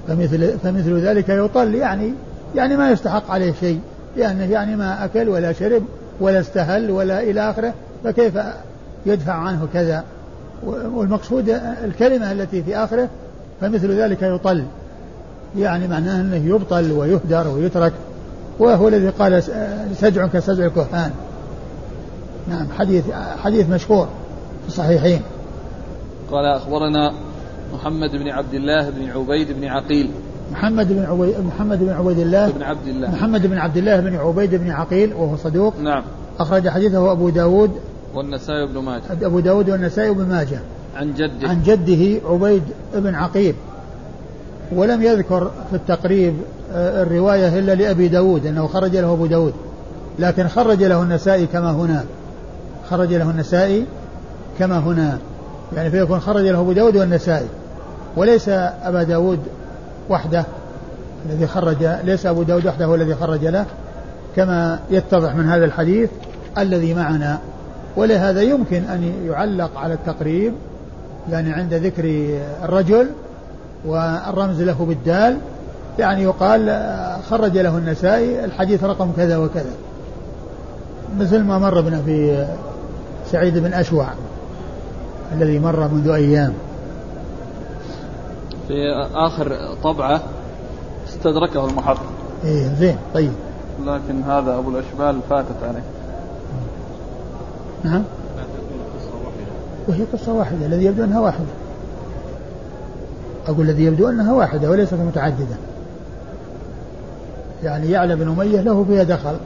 فمثل 0.08 0.58
فمثل 0.58 0.98
ذلك 0.98 1.28
يطل 1.28 1.74
يعني 1.74 2.12
يعني 2.56 2.76
ما 2.76 2.90
يستحق 2.90 3.30
عليه 3.30 3.52
شيء 3.60 3.80
لأنه 4.16 4.44
يعني 4.44 4.76
ما 4.76 5.04
أكل 5.04 5.28
ولا 5.28 5.52
شرب 5.52 5.82
ولا 6.20 6.40
استهل 6.40 6.90
ولا 6.90 7.22
إلى 7.22 7.50
آخره 7.50 7.74
فكيف 8.04 8.38
يدفع 9.06 9.32
عنه 9.32 9.68
كذا؟ 9.72 10.04
والمقصود 10.66 11.60
الكلمة 11.84 12.32
التي 12.32 12.62
في 12.62 12.76
آخره 12.76 13.08
فمثل 13.60 14.00
ذلك 14.00 14.22
يطل. 14.22 14.64
يعني 15.58 15.88
معناه 15.88 16.20
أنه 16.20 16.36
يبطل 16.36 16.92
ويهدر 16.92 17.48
ويترك. 17.48 17.92
وهو 18.58 18.88
الذي 18.88 19.08
قال 19.08 19.42
سجع 19.96 20.26
كسجع 20.26 20.66
الكهان. 20.66 21.10
نعم 22.48 22.66
حديث 22.78 23.04
حديث 23.44 23.70
مشهور 23.70 24.08
في 24.62 24.68
الصحيحين. 24.68 25.22
قال 26.30 26.44
أخبرنا 26.44 27.12
محمد 27.74 28.10
بن 28.10 28.28
عبد 28.28 28.54
الله 28.54 28.90
بن 28.90 29.10
عبيد 29.10 29.52
بن 29.52 29.64
عقيل. 29.64 30.10
محمد 30.52 30.88
بن 30.88 31.04
عبيد 31.04 31.34
محمد 31.40 31.78
بن 31.78 31.90
عبيد 31.90 32.18
الله. 32.18 32.50
بن 32.50 32.62
عبد 32.62 32.88
الله. 32.88 33.10
محمد 33.10 33.46
بن 33.46 33.58
عبد 33.58 33.76
الله 33.76 34.00
بن 34.00 34.16
عبيد 34.16 34.54
بن 34.54 34.70
عقيل 34.70 35.14
وهو 35.14 35.36
صدوق. 35.36 35.74
نعم. 35.80 36.02
أخرج 36.38 36.68
حديثه 36.68 37.12
أبو 37.12 37.28
داود. 37.28 37.70
والنسائي 38.14 38.66
بن 38.66 38.78
ماجه. 38.78 39.02
أبو 39.22 39.40
داود 39.40 39.70
والنسائي 39.70 40.10
بن 40.10 40.24
ماجه. 40.24 40.58
عن 40.96 41.14
جده. 41.14 41.48
عن 41.48 41.62
جده 41.62 42.20
عبيد 42.28 42.62
بن 42.94 43.14
عقيل. 43.14 43.54
ولم 44.72 45.02
يذكر 45.02 45.50
في 45.70 45.76
التقريب 45.76 46.34
الرواية 46.74 47.58
إلا 47.58 47.74
لأبي 47.74 48.08
داود 48.08 48.46
أنه 48.46 48.66
خرج 48.66 48.96
له 48.96 49.12
أبو 49.12 49.26
داود. 49.26 49.52
لكن 50.18 50.48
خرج 50.48 50.82
له 50.82 51.02
النسائي 51.02 51.46
كما 51.46 51.70
هنا. 51.70 52.04
خرج 52.90 53.14
له 53.14 53.30
النسائي 53.30 53.86
كما 54.58 54.78
هنا. 54.78 55.18
يعني 55.76 55.90
فيكون 55.90 56.20
خرج 56.20 56.44
له 56.44 56.60
أبو 56.60 56.72
داود 56.72 56.96
والنسائي. 56.96 57.46
وليس 58.16 58.48
أبا 58.82 59.02
داود 59.02 59.38
وحده 60.10 60.44
الذي 61.26 61.46
خرج 61.46 61.84
ليس 62.04 62.26
أبو 62.26 62.42
داود 62.42 62.66
وحده 62.66 62.84
هو 62.84 62.94
الذي 62.94 63.14
خرج 63.14 63.46
له 63.46 63.66
كما 64.36 64.78
يتضح 64.90 65.34
من 65.34 65.48
هذا 65.48 65.64
الحديث 65.64 66.10
الذي 66.58 66.94
معنا. 66.94 67.38
ولهذا 67.96 68.42
يمكن 68.42 68.82
أن 68.82 69.12
يعلق 69.26 69.70
على 69.76 69.94
التقريب 69.94 70.52
يعني 71.30 71.52
عند 71.52 71.74
ذكر 71.74 72.34
الرجل 72.64 73.08
والرمز 73.84 74.62
له 74.62 74.86
بالدال 74.88 75.36
يعني 75.98 76.22
يقال 76.22 76.86
خرج 77.30 77.58
له 77.58 77.78
النسائي 77.78 78.44
الحديث 78.44 78.84
رقم 78.84 79.12
كذا 79.16 79.36
وكذا. 79.36 79.70
مثل 81.18 81.42
ما 81.42 81.58
مر 81.58 81.80
بنا 81.80 82.02
في 82.02 82.46
سعيد 83.30 83.58
بن 83.58 83.72
أشوع 83.72 84.08
الذي 85.32 85.58
مر 85.58 85.88
منذ 85.88 86.08
أيام. 86.08 86.52
في 88.68 88.74
آخر 89.14 89.74
طبعة 89.82 90.20
استدركه 91.08 91.68
المحقق. 91.68 92.06
إيه 92.44 92.74
زين 92.74 92.96
طيب. 93.14 93.32
لكن 93.86 94.22
هذا 94.22 94.58
أبو 94.58 94.70
الأشبال 94.70 95.20
فاتت 95.30 95.62
عليه. 95.62 95.84
نعم. 97.84 98.02
وهي 99.88 100.04
قصة 100.12 100.32
واحدة 100.32 100.66
الذي 100.66 100.84
يبدو 100.84 101.04
أنها 101.04 101.20
واحدة. 101.20 101.44
أقول 103.48 103.70
الذي 103.70 103.84
يبدو 103.84 104.08
أنها 104.08 104.32
واحدة 104.32 104.70
وليست 104.70 104.94
متعددة. 104.94 105.56
يعني 107.62 107.90
يعلى 107.90 108.16
بن 108.16 108.28
أمية 108.28 108.60
له 108.60 108.84
فيها 108.84 109.02
دخل 109.02 109.36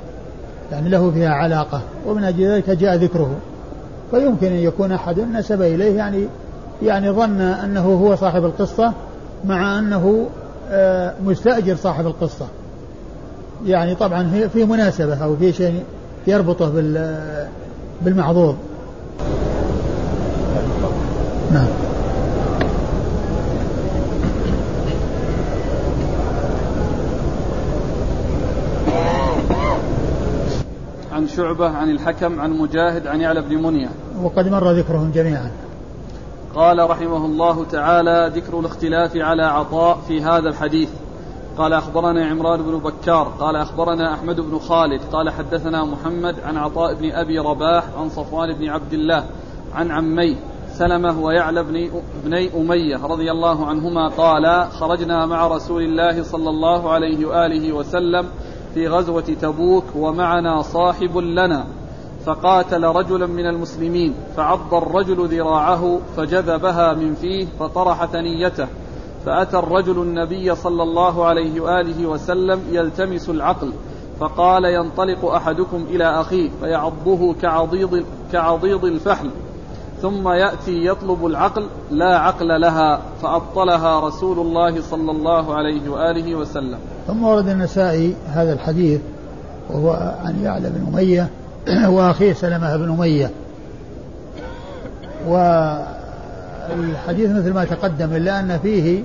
يعني 0.72 0.88
له 0.88 1.10
فيها 1.10 1.30
علاقة 1.30 1.80
ومن 2.06 2.24
أجل 2.24 2.46
ذلك 2.46 2.70
جاء 2.70 2.96
ذكره. 2.96 3.36
فيمكن 4.10 4.46
أن 4.46 4.56
يكون 4.56 4.92
أحد 4.92 5.20
نسب 5.20 5.62
إليه 5.62 5.96
يعني 5.96 6.26
يعني 6.82 7.10
ظن 7.10 7.40
أنه 7.40 7.84
هو 7.94 8.16
صاحب 8.16 8.44
القصة 8.44 8.92
مع 9.44 9.78
أنه 9.78 10.28
آه، 10.70 11.14
مستأجر 11.24 11.76
صاحب 11.76 12.06
القصة. 12.06 12.46
يعني 13.66 13.94
طبعا 13.94 14.48
في 14.52 14.64
مناسبة 14.64 15.24
أو 15.24 15.36
في 15.36 15.52
شيء 15.52 15.82
يربطه 16.26 16.70
بالمعضوض 18.02 18.56
نعم. 21.52 21.81
شعبة 31.36 31.68
عن 31.68 31.90
الحكم 31.90 32.40
عن 32.40 32.50
مجاهد 32.50 33.06
عن 33.06 33.20
يعلى 33.20 33.42
بن 33.42 33.62
منية 33.62 33.88
وقد 34.22 34.48
مر 34.48 34.72
ذكرهم 34.72 35.10
جميعا. 35.10 35.50
قال 36.54 36.90
رحمه 36.90 37.26
الله 37.26 37.64
تعالى 37.64 38.32
ذكر 38.34 38.60
الاختلاف 38.60 39.16
على 39.16 39.42
عطاء 39.42 39.98
في 40.08 40.22
هذا 40.22 40.48
الحديث. 40.48 40.88
قال 41.58 41.72
أخبرنا 41.72 42.26
عمران 42.26 42.62
بن 42.62 42.78
بكار 42.78 43.32
قال 43.40 43.56
أخبرنا 43.56 44.14
أحمد 44.14 44.40
بن 44.40 44.58
خالد 44.58 45.00
قال 45.12 45.30
حدثنا 45.30 45.84
محمد 45.84 46.40
عن 46.44 46.56
عطاء 46.56 46.94
بن 46.94 47.12
أبي 47.12 47.38
رباح 47.38 47.84
عن 47.98 48.08
صفوان 48.08 48.52
بن 48.52 48.68
عبد 48.68 48.92
الله 48.92 49.24
عن 49.74 49.90
عميه 49.90 50.36
سلمة 50.72 51.20
ويعلى 51.20 51.62
بن 51.62 51.90
ابني 52.24 52.50
أمية 52.56 53.06
رضي 53.06 53.30
الله 53.30 53.66
عنهما 53.66 54.08
قال 54.08 54.70
خرجنا 54.70 55.26
مع 55.26 55.46
رسول 55.46 55.82
الله 55.82 56.22
صلى 56.22 56.50
الله 56.50 56.90
عليه 56.90 57.26
وآله 57.26 57.72
وسلم 57.72 58.26
في 58.74 58.88
غزوة 58.88 59.20
تبوك 59.20 59.84
ومعنا 59.96 60.62
صاحب 60.62 61.16
لنا 61.18 61.66
فقاتل 62.26 62.84
رجلا 62.84 63.26
من 63.26 63.46
المسلمين 63.46 64.14
فعض 64.36 64.74
الرجل 64.74 65.28
ذراعه 65.28 65.98
فجذبها 66.16 66.94
من 66.94 67.14
فيه 67.14 67.46
فطرح 67.60 68.04
ثنيته 68.04 68.66
فأتى 69.26 69.58
الرجل 69.58 70.02
النبي 70.02 70.54
صلى 70.54 70.82
الله 70.82 71.24
عليه 71.24 71.60
وآله 71.60 72.06
وسلم 72.06 72.60
يلتمس 72.70 73.30
العقل 73.30 73.72
فقال 74.20 74.64
ينطلق 74.64 75.24
أحدكم 75.24 75.84
إلى 75.90 76.20
أخيه 76.20 76.50
فيعضه 76.60 77.34
كعضيض, 77.34 78.04
كعضيض 78.32 78.84
الفحل 78.84 79.30
ثم 80.02 80.28
يأتي 80.28 80.86
يطلب 80.86 81.26
العقل 81.26 81.66
لا 81.90 82.18
عقل 82.18 82.60
لها 82.60 83.02
فأبطلها 83.22 84.00
رسول 84.00 84.38
الله 84.38 84.80
صلى 84.80 85.10
الله 85.10 85.54
عليه 85.54 85.90
وآله 85.90 86.34
وسلم. 86.34 86.78
ثم 87.06 87.24
ورد 87.24 87.48
النسائي 87.48 88.14
هذا 88.34 88.52
الحديث 88.52 89.00
وهو 89.70 90.14
عن 90.24 90.44
يعلى 90.44 90.70
بن 90.70 90.86
أمية 90.92 91.28
وأخيه 91.94 92.32
سلمة 92.32 92.76
بن 92.76 92.90
أمية. 92.90 93.30
الحديث 96.78 97.30
مثل 97.30 97.52
ما 97.52 97.64
تقدم 97.64 98.12
إلا 98.12 98.40
أن 98.40 98.58
فيه 98.62 99.02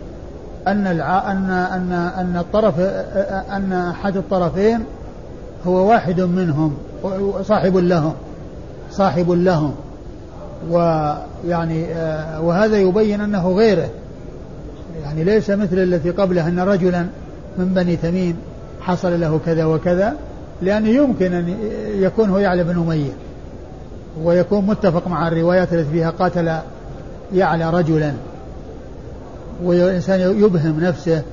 أن 0.68 0.88
الع... 0.88 1.32
أن 1.32 1.50
أن 1.50 1.92
أن 1.92 2.38
الطرف 2.38 2.80
أن 3.52 3.74
أحد 3.74 4.18
الطرفين 4.18 4.80
هو 5.68 5.90
واحد 5.90 6.22
منهم 6.22 6.78
صاحب 7.42 7.78
لهم 7.78 8.14
صاحب 8.92 9.32
لهم. 9.32 9.74
ويعني 10.70 11.86
آه، 11.94 12.42
وهذا 12.42 12.78
يبين 12.78 13.22
أنه 13.22 13.52
غيره. 13.52 13.90
يعني 15.04 15.24
ليس 15.24 15.50
مثل 15.50 15.78
التي 15.78 16.10
قبله 16.10 16.48
أن 16.48 16.60
رجلا 16.60 17.06
من 17.58 17.74
بني 17.74 17.96
تميم 17.96 18.38
حصل 18.82 19.22
له 19.22 19.40
كذا 19.46 19.66
وكذا 19.66 20.16
لأنه 20.62 20.90
يمكن 20.90 21.34
أن 21.34 21.58
يكون 21.96 22.30
هو 22.30 22.38
يعلى 22.38 22.64
بن 22.64 22.78
أمية 22.78 23.12
ويكون 24.24 24.66
متفق 24.66 25.08
مع 25.08 25.28
الروايات 25.28 25.74
التي 25.74 25.92
فيها 25.92 26.10
قاتل 26.10 26.58
يعلى 27.34 27.70
رجلا 27.70 28.14
والإنسان 29.64 30.20
يبهم 30.20 30.80
نفسه 30.80 31.24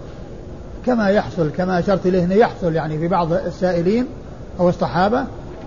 كما 0.86 1.08
يحصل 1.08 1.50
كما 1.56 1.78
أشرت 1.78 2.06
إليه 2.06 2.24
أنه 2.24 2.34
يحصل 2.34 2.74
يعني 2.74 2.98
في 2.98 3.08
بعض 3.08 3.32
السائلين 3.32 4.06
أو 4.60 4.68
الصحابة 4.68 5.24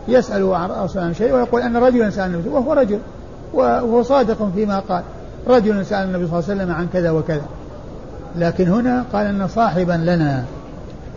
يسأل 0.08 0.54
عن 0.96 1.14
شيء 1.18 1.34
ويقول 1.34 1.62
أن 1.62 1.78
رجلا 1.78 2.10
سأل 2.10 2.34
النبي 2.34 2.50
وهو 2.50 2.74
رجل 2.74 3.00
وهو 3.54 4.04
صادق 4.04 4.52
فيما 4.56 4.80
قال 4.80 5.04
رجل 5.48 5.86
سأل 5.86 6.08
النبي 6.08 6.28
صلى 6.28 6.40
الله 6.40 6.50
عليه 6.50 6.62
وسلم 6.62 6.72
عن 6.72 6.88
كذا 6.94 7.12
وكذا. 7.12 7.46
لكن 8.36 8.68
هنا 8.68 9.06
قال 9.14 9.26
أن 9.26 9.48
صاحبا 9.48 9.94
لنا 9.94 10.44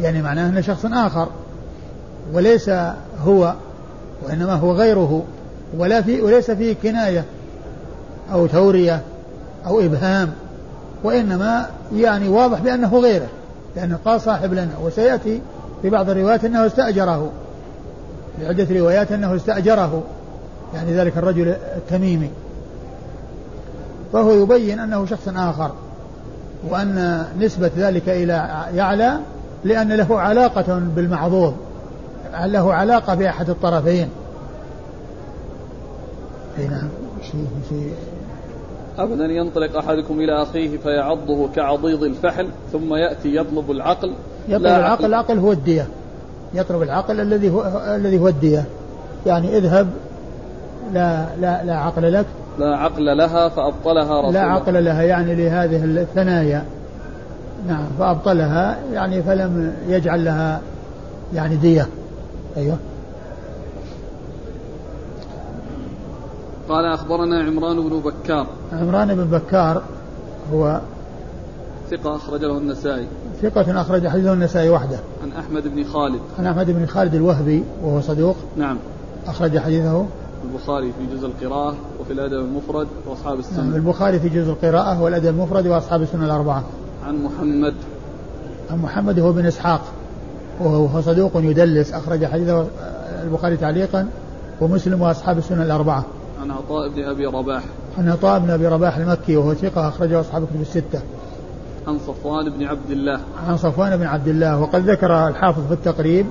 يعني 0.01 0.23
معناه 0.23 0.49
أنه 0.49 0.61
شخص 0.61 0.85
آخر 0.85 1.29
وليس 2.33 2.70
هو 3.25 3.55
وإنما 4.23 4.53
هو 4.55 4.73
غيره 4.73 5.25
ولا 5.77 6.03
في 6.03 6.23
وليس 6.23 6.51
فيه 6.51 6.77
كناية 6.83 7.25
أو 8.33 8.46
تورية 8.46 9.01
أو 9.66 9.81
إبهام 9.81 10.31
وإنما 11.05 11.66
يعني 11.94 12.29
واضح 12.29 12.61
بأنه 12.61 12.99
غيره 12.99 13.29
لأنه 13.77 13.99
قال 14.05 14.20
صاحب 14.20 14.53
لنا 14.53 14.73
وسيأتي 14.83 15.40
في 15.83 15.90
بعض 15.90 16.11
الروايات 16.11 16.44
أنه 16.44 16.66
استأجره 16.66 17.31
في 18.38 18.46
عدة 18.49 18.81
روايات 18.81 19.12
أنه 19.12 19.37
استأجره 19.37 20.03
يعني 20.75 20.92
ذلك 20.92 21.18
الرجل 21.18 21.49
التميمي 21.77 22.31
فهو 24.12 24.33
يبين 24.33 24.79
أنه 24.79 25.07
شخص 25.07 25.29
آخر. 25.29 25.73
وأن 26.68 27.25
نسبة 27.38 27.70
ذلك 27.77 28.09
إلى 28.09 28.66
يعلى 28.75 29.18
لأن 29.64 29.92
له 29.92 30.20
علاقة 30.20 30.79
بالمعضوض 30.96 31.55
له 32.44 32.75
علاقة 32.75 33.14
بأحد 33.14 33.51
الطرفين. 33.51 34.09
نعم. 36.59 36.88
أبدا 38.99 39.25
ينطلق 39.25 39.77
أحدكم 39.77 40.20
إلى 40.20 40.42
أخيه 40.42 40.79
فيعضه 40.79 41.49
كعضيض 41.57 42.03
الفحل 42.03 42.49
ثم 42.73 42.94
يأتي 42.94 43.37
يطلب 43.37 43.70
العقل. 43.70 44.12
يطلب 44.49 44.66
العقل 44.66 45.05
العقل 45.05 45.38
هو 45.38 45.53
الدية. 45.53 45.87
يطلب 46.55 46.83
العقل 46.83 47.20
الذي 47.20 47.51
هو 47.51 47.85
الذي 47.96 48.18
هو 48.18 48.29
الدية. 48.29 48.64
يعني 49.27 49.57
اذهب 49.57 49.90
لا 50.92 51.27
لا 51.40 51.64
لا 51.64 51.77
عقل 51.77 52.12
لك. 52.12 52.27
لا 52.59 52.77
عقل 52.77 53.17
لها 53.17 53.49
فأبطلها 53.49 54.21
رسول 54.21 54.35
لا 54.35 54.41
عقل 54.41 54.85
لها 54.85 55.03
يعني 55.03 55.35
لهذه 55.35 55.85
الثنايا. 55.85 56.65
نعم 57.69 57.87
فأبطلها 57.99 58.79
يعني 58.93 59.23
فلم 59.23 59.75
يجعل 59.89 60.25
لها 60.25 60.61
يعني 61.35 61.57
دية. 61.57 61.89
أيوه. 62.57 62.77
قال 66.69 66.85
أخبرنا 66.85 67.43
عمران 67.43 67.89
بن 67.89 68.01
بكار. 68.01 68.47
عمران 68.73 69.15
بن 69.15 69.25
بكار 69.25 69.83
هو 70.53 70.81
ثقة 71.91 72.17
أخرجه 72.17 72.59
النسائي. 72.59 73.07
ثقة 73.43 73.81
أخرج 73.81 74.09
حديثه 74.09 74.33
النسائي 74.33 74.71
وحده. 74.71 74.99
عن 75.23 75.33
أحمد 75.39 75.69
بن 75.69 75.85
خالد. 75.85 76.21
عن 76.39 76.47
أحمد 76.47 76.71
بن 76.71 76.87
خالد 76.87 77.15
الوهبي 77.15 77.65
وهو 77.83 78.01
صدوق. 78.01 78.37
نعم. 78.57 78.77
أخرج 79.27 79.59
حديثه 79.59 80.07
البخاري 80.44 80.92
في 80.92 81.16
جزء 81.16 81.26
القراءة 81.26 81.74
وفي 82.00 82.12
الأدب 82.12 82.38
المفرد 82.38 82.87
وأصحاب 83.07 83.38
السنة. 83.38 83.64
نعم 83.64 83.74
البخاري 83.74 84.20
في 84.20 84.29
جزء 84.29 84.50
القراءة 84.50 85.03
والأدب 85.03 85.26
المفرد 85.26 85.66
وأصحاب 85.66 86.03
السنة 86.03 86.24
الأربعة. 86.24 86.64
عن 87.07 87.24
محمد. 87.24 87.74
عن 88.70 88.79
محمد 88.79 89.18
هو 89.18 89.33
بن 89.33 89.46
إسحاق. 89.46 89.81
وهو 90.61 91.00
صدوق 91.00 91.33
يدلس. 91.35 91.92
أخرج 91.92 92.24
حديثه 92.24 92.66
البخاري 93.22 93.57
تعليقا. 93.57 94.09
ومسلم 94.61 95.03
وأصحاب 95.03 95.38
السنة 95.38 95.62
الأربعة. 95.62 96.05
عن 96.42 96.50
عطاء 96.50 96.88
بن 96.88 97.05
أبي 97.05 97.26
رباح. 97.26 97.62
عن 97.98 98.09
عطاء 98.09 98.38
بن 98.38 98.50
أبي 98.50 98.66
رباح 98.66 98.96
المكي 98.96 99.37
وهو 99.37 99.55
ثقة 99.55 99.88
أخرجه 99.88 100.20
أصحاب 100.20 100.42
الكتب 100.42 100.61
الستة. 100.61 101.00
عن 101.87 101.98
صفوان 101.98 102.50
بن 102.50 102.64
عبد 102.64 102.90
الله. 102.90 103.20
عن 103.48 103.57
صفوان 103.57 103.96
بن 103.96 104.07
عبد 104.07 104.29
الله. 104.29 104.61
وقد 104.61 104.90
ذكر 104.90 105.29
الحافظ 105.29 105.66
في 105.66 105.72
التقريب 105.74 106.26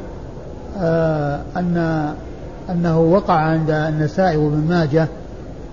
آه 0.78 1.42
أن 1.58 2.14
أنه 2.72 3.00
وقع 3.00 3.34
عند 3.34 3.70
النسائي 3.70 4.38
وابن 4.38 4.68
ماجه 4.70 5.08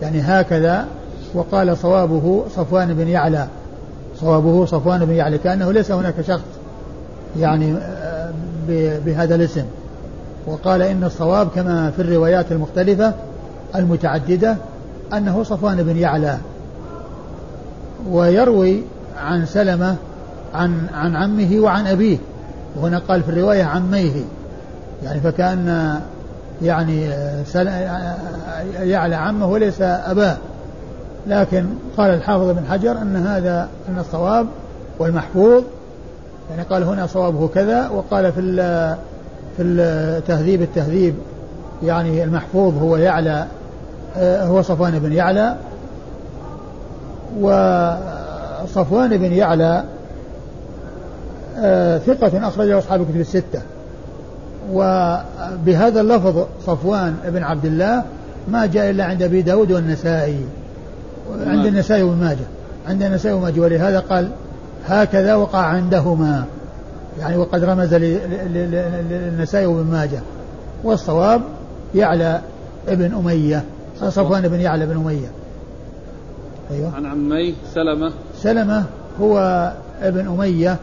يعني 0.02 0.20
هكذا 0.20 0.86
وقال 1.34 1.76
صوابه 1.76 2.44
صفوان 2.56 2.94
بن 2.94 3.08
يعلى. 3.08 3.46
صوابه 4.20 4.66
صفوان 4.66 5.04
بن 5.04 5.14
يعلى 5.14 5.38
كأنه 5.38 5.72
ليس 5.72 5.90
هناك 5.90 6.14
شخص 6.20 6.44
يعني 7.38 7.74
بهذا 9.04 9.34
الاسم. 9.34 9.64
وقال 10.46 10.82
إن 10.82 11.04
الصواب 11.04 11.48
كما 11.54 11.90
في 11.90 12.02
الروايات 12.02 12.52
المختلفة 12.52 13.12
المتعددة 13.74 14.56
أنه 15.12 15.42
صفوان 15.42 15.82
بن 15.82 15.96
يعلى. 15.96 16.38
ويروي 18.10 18.82
عن 19.18 19.46
سلمة 19.46 19.96
عن 20.54 20.86
عن 20.94 21.16
عمه 21.16 21.60
وعن 21.60 21.86
أبيه. 21.86 22.18
وهنا 22.76 22.98
قال 22.98 23.22
في 23.22 23.28
الرواية 23.28 23.64
عميه. 23.64 24.24
يعني 25.04 25.20
فكأن 25.20 26.00
يعني 26.62 27.10
يعلى 28.80 29.14
عمه 29.14 29.46
وليس 29.46 29.82
أباه. 29.82 30.36
لكن 31.26 31.66
قال 31.96 32.10
الحافظ 32.10 32.50
بن 32.50 32.66
حجر 32.70 32.92
أن 32.92 33.16
هذا 33.16 33.68
أن 33.88 33.98
الصواب 33.98 34.46
والمحفوظ 34.98 35.62
يعني 36.50 36.62
قال 36.62 36.82
هنا 36.82 37.06
صوابه 37.06 37.48
كذا 37.48 37.88
وقال 37.88 38.32
في 38.32 38.40
في 39.56 39.62
التهذيب 39.62 40.62
التهذيب 40.62 41.14
يعني 41.82 42.24
المحفوظ 42.24 42.78
هو 42.82 42.96
يعلى 42.96 43.46
هو 44.18 44.62
صفوان 44.62 44.98
بن 44.98 45.12
يعلى 45.12 45.56
وصفوان 47.40 49.16
بن 49.16 49.32
يعلى 49.32 49.84
ثقة 52.06 52.48
أخرجه 52.48 52.78
أصحاب 52.78 53.00
الكتب 53.00 53.20
الستة. 53.20 53.62
وبهذا 54.72 56.00
اللفظ 56.00 56.46
صفوان 56.66 57.16
بن 57.24 57.42
عبد 57.42 57.64
الله 57.64 58.02
ما 58.48 58.66
جاء 58.66 58.90
إلا 58.90 59.04
عند 59.04 59.22
أبي 59.22 59.42
داود 59.42 59.72
والنسائي. 59.72 60.44
عند 61.46 61.66
النسائي 61.66 62.02
وابن 62.02 62.20
ماجه. 62.20 62.46
عند 62.88 63.02
النسائي 63.02 63.34
وابن 63.34 63.44
ماجه. 63.44 63.60
ولهذا 63.60 64.00
قال 64.00 64.28
هكذا 64.86 65.34
وقع 65.34 65.58
عندهما. 65.58 66.44
يعني 67.20 67.36
وقد 67.36 67.64
رمز 67.64 67.94
للنسائي 67.94 69.66
وابن 69.66 69.90
ماجه. 69.90 70.20
والصواب 70.84 71.40
يعلى 71.94 72.40
ابن 72.88 73.14
أمية. 73.14 73.64
صفوان 74.00 74.48
بن 74.48 74.60
يعلى 74.60 74.86
بن 74.86 74.96
أمية. 74.96 75.30
أيوة. 76.70 76.96
عن 76.96 77.06
عمي 77.06 77.54
سلمة. 77.74 78.12
سلمة 78.38 78.84
هو 79.20 79.72
ابن 80.02 80.26
أمية 80.28 80.76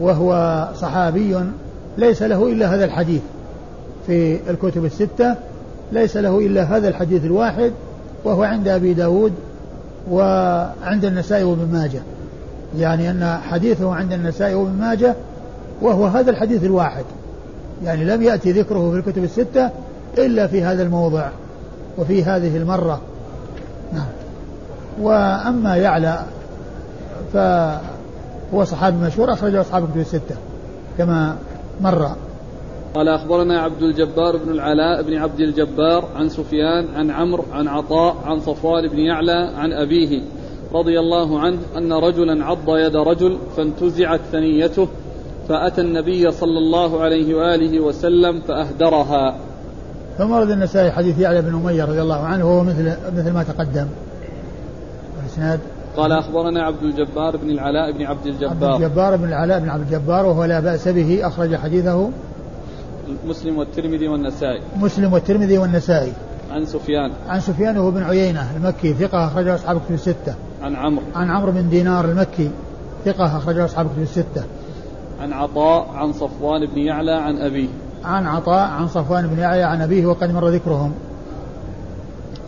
وهو 0.00 0.68
صحابي 0.76 1.36
ليس 1.98 2.22
له 2.22 2.52
إلا 2.52 2.74
هذا 2.74 2.84
الحديث 2.84 3.20
في 4.06 4.38
الكتب 4.50 4.84
الستة 4.84 5.36
ليس 5.92 6.16
له 6.16 6.38
إلا 6.38 6.62
هذا 6.62 6.88
الحديث 6.88 7.24
الواحد 7.24 7.72
وهو 8.24 8.42
عند 8.42 8.68
أبي 8.68 8.94
داود 8.94 9.32
وعند 10.10 11.04
النسائي 11.04 11.44
وابن 11.44 11.72
ماجه. 11.72 12.00
يعني 12.78 13.10
أن 13.10 13.38
حديثه 13.50 13.94
عند 13.94 14.12
النسائي 14.12 14.54
وابن 14.54 14.72
ماجه 14.72 15.14
وهو 15.82 16.06
هذا 16.06 16.30
الحديث 16.30 16.64
الواحد. 16.64 17.04
يعني 17.84 18.04
لم 18.04 18.22
يأتي 18.22 18.52
ذكره 18.52 18.90
في 18.90 18.96
الكتب 18.96 19.24
الستة 19.24 19.70
إلا 20.18 20.46
في 20.46 20.62
هذا 20.62 20.82
الموضع 20.82 21.28
وفي 21.98 22.24
هذه 22.24 22.56
المرة. 22.56 23.00
نعم. 23.92 24.06
وأما 25.00 25.76
يعلى 25.76 26.20
فهو 27.32 28.64
صحابي 28.64 28.96
مشهور 28.96 29.32
أخرجه 29.32 29.60
أصحاب 29.60 29.84
الكتب 29.84 30.00
الستة 30.00 30.36
كما 30.98 31.36
مر 31.82 32.16
قال 32.94 33.08
أخبرنا 33.08 33.60
عبد 33.60 33.82
الجبار 33.82 34.36
بن 34.36 34.50
العلاء 34.50 35.02
بن 35.02 35.14
عبد 35.14 35.40
الجبار 35.40 36.04
عن 36.16 36.28
سفيان 36.28 36.94
عن 36.94 37.10
عمرو 37.10 37.44
عن 37.52 37.68
عطاء 37.68 38.16
عن 38.24 38.40
صفوان 38.40 38.88
بن 38.88 38.98
يعلى 38.98 39.52
عن 39.56 39.72
أبيه 39.72 40.22
رضي 40.74 41.00
الله 41.00 41.40
عنه 41.40 41.58
أن 41.76 41.92
رجلا 41.92 42.44
عض 42.44 42.76
يد 42.76 42.96
رجل 42.96 43.38
فانتزعت 43.56 44.20
ثنيته 44.32 44.88
فأتى 45.48 45.80
النبي 45.80 46.30
صلى 46.30 46.58
الله 46.58 47.00
عليه 47.00 47.34
وآله 47.34 47.80
وسلم 47.80 48.40
فأهدرها. 48.40 49.36
ثم 50.18 50.30
ورد 50.30 50.50
النسائي 50.50 50.90
حديث 50.90 51.18
يعلى 51.18 51.42
بن 51.42 51.54
أمية 51.54 51.84
رضي 51.84 52.02
الله 52.02 52.20
عنه 52.20 52.46
وهو 52.46 52.64
مثل 52.64 52.96
مثل 53.16 53.32
ما 53.32 53.42
تقدم. 53.42 53.86
الإسناد 55.22 55.60
قال 55.96 56.12
أخبرنا 56.12 56.62
عبد 56.62 56.82
الجبار 56.82 57.36
بن 57.36 57.50
العلاء 57.50 57.92
بن 57.92 58.02
عبد 58.02 58.26
الجبار 58.26 58.72
عبد 58.72 58.82
الجبار. 58.82 59.16
بن 59.16 59.28
العلاء 59.28 59.60
بن 59.60 59.68
عبد 59.68 59.92
الجبار 59.92 60.26
وهو 60.26 60.44
لا 60.44 60.60
بأس 60.60 60.88
به 60.88 61.26
أخرج 61.26 61.56
حديثه 61.56 62.10
مسلم 63.26 63.58
والترمذي 63.58 64.08
والنسائي. 64.08 64.60
مسلم 64.76 65.12
والترمذي 65.12 65.58
والنسائي. 65.58 66.12
عن 66.50 66.66
سفيان. 66.66 67.12
عن 67.28 67.40
سفيان 67.40 67.78
وهو 67.78 67.90
بن 67.90 68.02
عيينة 68.02 68.56
المكي 68.56 68.94
ثقة 68.94 69.26
أخرجه 69.26 69.54
أصحاب 69.54 69.80
كتب 69.80 69.94
الستة. 69.94 70.34
عن 70.62 70.76
عمرو. 70.76 71.02
عن 71.14 71.30
عمرو 71.30 71.52
بن 71.52 71.68
دينار 71.68 72.04
المكي 72.04 72.50
ثقة 73.04 73.36
أخرجه 73.36 73.64
أصحاب 73.64 73.86
كتب 73.86 74.02
الستة. 74.02 74.44
عن 75.20 75.32
عطاء 75.32 75.86
عن 75.94 76.12
صفوان 76.12 76.66
بن 76.66 76.78
يعلى 76.78 77.12
عن 77.12 77.36
أبيه. 77.36 77.68
عن 78.04 78.26
عطاء 78.26 78.70
عن 78.70 78.88
صفوان 78.88 79.26
بن 79.26 79.38
يعلى 79.38 79.62
عن 79.62 79.82
أبيه 79.82 80.06
وقد 80.06 80.30
مر 80.30 80.48
ذكرهم. 80.48 80.92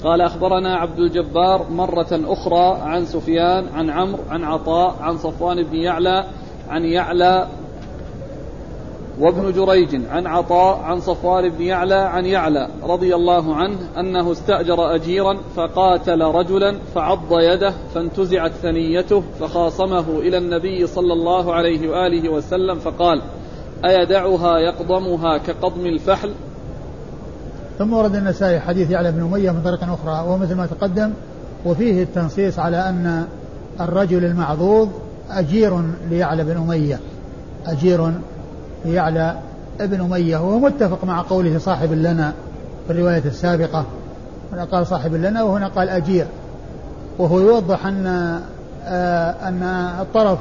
قال 0.05 0.21
أخبرنا 0.21 0.77
عبد 0.77 0.99
الجبار 0.99 1.67
مرة 1.71 2.09
أخرى 2.13 2.81
عن 2.83 3.05
سفيان 3.05 3.69
عن 3.75 3.91
عمرو 3.91 4.23
عن 4.31 4.45
عطاء 4.45 4.97
عن 5.01 5.19
صفوان 5.19 5.63
بن 5.63 5.77
يعلى 5.77 6.25
عن 6.69 6.85
يعلى 6.85 7.49
وابن 9.21 9.53
جريج 9.53 10.01
عن 10.11 10.27
عطاء 10.27 10.77
عن 10.79 11.01
صفوان 11.01 11.49
بن 11.49 11.63
يعلى 11.63 11.95
عن 11.95 12.27
يعلى 12.27 12.69
رضي 12.83 13.15
الله 13.15 13.55
عنه 13.55 13.79
أنه 13.99 14.33
استأجر 14.33 14.95
أجيرا 14.95 15.39
فقاتل 15.57 16.23
رجلا 16.23 16.79
فعض 16.95 17.33
يده 17.33 17.75
فانتزعت 17.95 18.53
ثنيته 18.53 19.23
فخاصمه 19.41 20.19
إلى 20.19 20.39
النبي 20.39 20.87
صلى 20.87 21.13
الله 21.13 21.55
عليه 21.55 21.89
وآله 21.89 22.29
وسلم 22.29 22.79
فقال 22.79 23.23
أيدعها 23.85 24.59
يقضمها 24.59 25.39
كقضم 25.39 25.87
الفحل؟ 25.87 26.35
ثم 27.79 27.93
ورد 27.93 28.15
النسائي 28.15 28.61
حديث 28.61 28.91
يعلى 28.91 29.13
بن 29.13 29.23
أمية 29.23 29.51
من 29.51 29.63
طريق 29.63 29.83
أخرى 29.83 30.11
وهو 30.11 30.39
مثل 30.39 30.55
ما 30.55 30.67
تقدم 30.67 31.11
وفيه 31.67 32.03
التنصيص 32.03 32.59
على 32.59 32.89
أن 32.89 33.25
الرجل 33.81 34.25
المعضوض 34.25 34.91
أجير 35.31 35.83
ليعلى 36.11 36.45
بن 36.45 36.57
أمية. 36.57 37.01
أجير 37.67 38.13
ليعلى 38.85 39.37
ابن 39.81 40.01
أمية 40.01 40.37
وهو 40.37 40.59
متفق 40.59 41.05
مع 41.05 41.23
قوله 41.23 41.59
صاحب 41.59 41.93
لنا 41.93 42.33
في 42.87 42.93
الرواية 42.93 43.23
السابقة. 43.25 43.85
هنا 44.53 44.65
قال 44.65 44.87
صاحب 44.87 45.15
لنا 45.15 45.43
وهنا 45.43 45.69
قال 45.69 45.89
أجير. 45.89 46.27
وهو 47.19 47.41
يوضح 47.41 47.87
أن 47.87 48.07
آه 48.87 49.31
أن 49.49 49.63
الطرف 50.01 50.39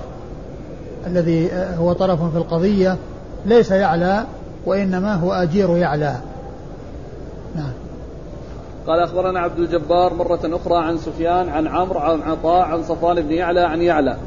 الذي 1.08 1.50
هو 1.78 1.94
طرف 1.94 2.32
في 2.32 2.38
القضية 2.38 2.98
ليس 3.46 3.72
يعلى 3.72 4.24
وإنما 4.66 5.14
هو 5.14 5.34
أجير 5.34 5.78
يعلى. 5.78 6.16
نعم. 7.56 7.72
قال 8.88 9.00
أخبرنا 9.00 9.40
عبد 9.40 9.60
الجبار 9.60 10.14
مرة 10.14 10.40
أخرى 10.44 10.78
عن 10.78 10.98
سفيان 10.98 11.50
عن 11.50 11.68
عمرو 11.68 12.00
عن 12.00 12.22
عطاء 12.22 12.62
عن 12.62 12.84
صفوان 12.84 13.22
بن 13.22 13.32
يعلى 13.32 13.60
عن 13.60 13.82
يعلى 13.82 14.18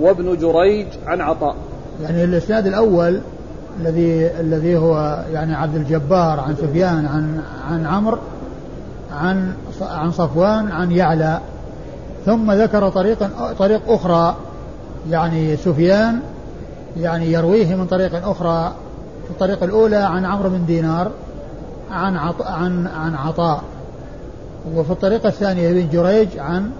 وابن 0.00 0.36
جريج 0.36 0.86
عن 1.06 1.20
عطاء. 1.20 1.56
يعني 2.02 2.24
الإسناد 2.24 2.66
الأول 2.66 3.20
الذي 3.80 4.26
الذي 4.40 4.76
هو 4.76 5.24
يعني 5.32 5.54
عبد 5.54 5.74
الجبار 5.74 6.40
عن 6.40 6.56
سفيان 6.56 7.06
عن 7.06 7.42
عن 7.70 7.86
عمرو 7.86 8.18
عن 9.12 9.54
عن 9.80 10.10
صفوان 10.10 10.72
عن 10.72 10.90
يعلى. 10.90 11.40
ثم 12.26 12.52
ذكر 12.52 12.88
طريقا 12.88 13.30
طريق 13.58 13.80
أخرى 13.88 14.36
يعني 15.10 15.56
سفيان 15.56 16.20
يعني 16.96 17.32
يرويه 17.32 17.74
من 17.74 17.86
طريق 17.86 18.28
أخرى. 18.28 18.72
في 19.24 19.30
الطريق 19.30 19.62
الأولى 19.62 19.96
عن 19.96 20.24
عمرو 20.24 20.48
بن 20.48 20.66
دينار. 20.66 21.10
عن 21.94 22.16
عط... 22.16 22.42
عن 22.42 22.86
عن 22.86 23.14
عطاء. 23.14 23.62
وفي 24.74 24.90
الطريقة 24.90 25.28
الثانية 25.28 25.70
ابن 25.70 25.88
جريج 25.88 26.38
عن 26.38 26.70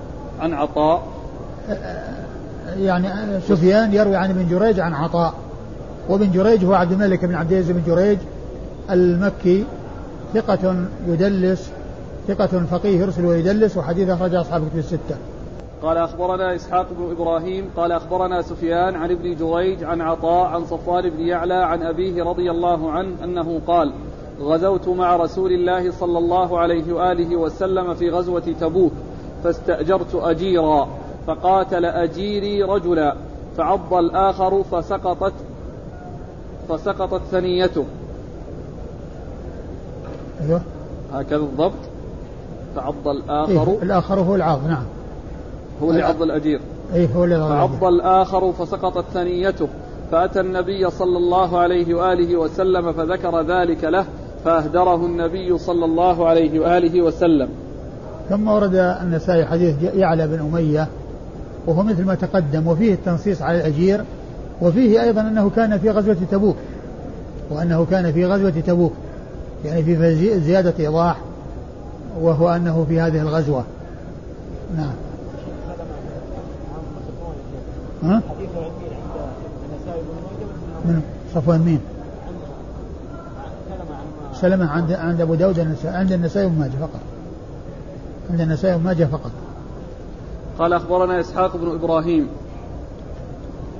عن 0.41 0.55
عطاء. 0.55 1.03
يعني 2.79 3.41
سفيان 3.41 3.95
يروي 3.95 4.17
عن 4.17 4.31
ابن 4.31 4.49
جريج 4.49 4.81
عن 4.81 4.95
عطاء. 4.95 5.35
وابن 6.09 6.31
جريج 6.31 6.65
هو 6.65 6.75
عبد 6.75 6.93
الملك 6.93 7.25
بن 7.25 7.35
عبد 7.35 7.53
العزيز 7.53 7.71
بن 7.71 7.83
جريج 7.87 8.19
المكي 8.91 9.65
ثقة 10.35 10.77
يدلس 11.07 11.71
ثقة 12.29 12.47
فقيه 12.71 13.01
يرسل 13.01 13.27
ويدلس 13.27 13.77
وحديث 13.77 14.09
أخرج 14.09 14.35
أصحاب 14.35 14.69
كتب 14.69 14.79
الستة. 14.79 15.17
قال 15.83 15.97
أخبرنا 15.97 16.55
إسحاق 16.55 16.87
بن 16.99 17.11
إبراهيم 17.11 17.71
قال 17.77 17.93
أخبرنا 17.93 18.43
سفيان 18.43 18.95
عن 18.95 19.11
ابن 19.11 19.37
جريج 19.37 19.85
عن 19.85 20.01
عطاء 20.01 20.47
عن 20.47 20.65
صفوان 20.65 21.11
بن 21.11 21.21
يعلى 21.21 21.55
عن 21.55 21.83
أبيه 21.83 22.25
رضي 22.25 22.51
الله 22.51 22.93
عنه 22.93 23.25
أنه 23.25 23.61
قال 23.67 23.93
غزوت 24.41 24.89
مع 24.89 25.17
رسول 25.17 25.53
الله 25.53 25.91
صلى 25.91 26.19
الله 26.19 26.59
عليه 26.59 26.93
وآله 26.93 27.37
وسلم 27.37 27.95
في 27.95 28.11
غزوة 28.11 28.55
تبوك 28.61 28.93
فاستأجرت 29.45 30.15
أجيرا 30.15 30.89
فقاتل 31.27 31.85
أجيري 31.85 32.63
رجلا 32.63 33.15
فعض 33.57 33.95
الآخر 33.95 34.63
فسقطت 34.63 35.33
فسقطت 36.69 37.23
ثنيته. 37.31 37.85
أيوه. 40.41 40.61
هكذا 41.13 41.37
الضبط. 41.37 41.73
فعض 42.77 43.09
الآخر. 43.09 43.73
إيه 43.73 43.83
الآخر 43.83 44.21
هو 44.21 44.35
العاض 44.35 44.67
نعم. 44.67 44.85
هو 45.83 45.91
اللي 45.91 46.03
عض 46.03 46.23
الأجير. 46.23 46.61
إيه 46.95 47.09
هو 47.17 47.25
اللي 47.25 47.39
فعض 47.39 47.85
الآخر 47.85 48.53
فسقطت 48.53 49.05
ثنيته. 49.15 49.69
فأتى 50.13 50.41
النبي 50.41 50.91
صلى 50.91 51.19
الله 51.19 51.59
عليه 51.59 51.95
وآله 51.95 52.37
وسلم 52.37 52.93
فذكر 52.93 53.41
ذلك 53.41 53.85
له 53.85 54.07
فأهدره 54.45 55.07
النبي 55.07 55.59
صلى 55.59 55.85
الله 55.85 56.29
عليه 56.29 56.61
وآله 56.61 57.03
وسلم 57.03 57.49
ثم 58.31 58.49
ورد 58.49 58.75
النسائي 58.75 59.47
حديث 59.47 59.83
يعلى 59.83 60.27
بن 60.27 60.41
أمية 60.41 60.89
وهو 61.67 61.83
مثل 61.83 62.05
ما 62.05 62.15
تقدم 62.15 62.67
وفيه 62.67 62.95
التنصيص 62.95 63.43
على 63.43 63.59
الأجير 63.59 64.05
وفيه 64.63 65.03
أيضا 65.03 65.21
أنه 65.21 65.51
كان 65.57 65.79
في 65.79 65.91
غزوة 65.91 66.17
تبوك 66.31 66.57
وأنه 67.51 67.87
كان 67.91 68.13
في 68.13 68.27
غزوة 68.27 68.51
تبوك 68.67 68.93
يعني 69.65 69.83
في 69.83 70.41
زيادة 70.41 70.75
إيضاح 70.79 71.17
وهو 72.21 72.49
أنه 72.49 72.87
في 72.89 73.01
هذه 73.01 73.23
الغزوة 73.23 73.65
نعم 74.77 74.93
ها؟ 78.03 78.23
من 80.85 81.03
صفوان 81.35 81.61
مين؟ 81.61 81.81
سلمة 84.45 84.71
عند 84.71 84.93
عند 84.93 85.21
أبو 85.21 85.35
داود 85.35 85.59
النسائي 85.59 85.97
عند 85.97 86.13
النسائي 86.13 86.47
وابن 86.47 86.59
ماجه 86.59 86.77
فقط. 86.81 87.01
عند 88.31 88.41
النسائي 88.41 88.75
وابن 88.75 88.85
ماجه 88.85 89.05
فقط. 89.05 89.31
قال 90.59 90.73
أخبرنا 90.73 91.21
إسحاق 91.21 91.57
بن 91.57 91.75
إبراهيم. 91.75 92.29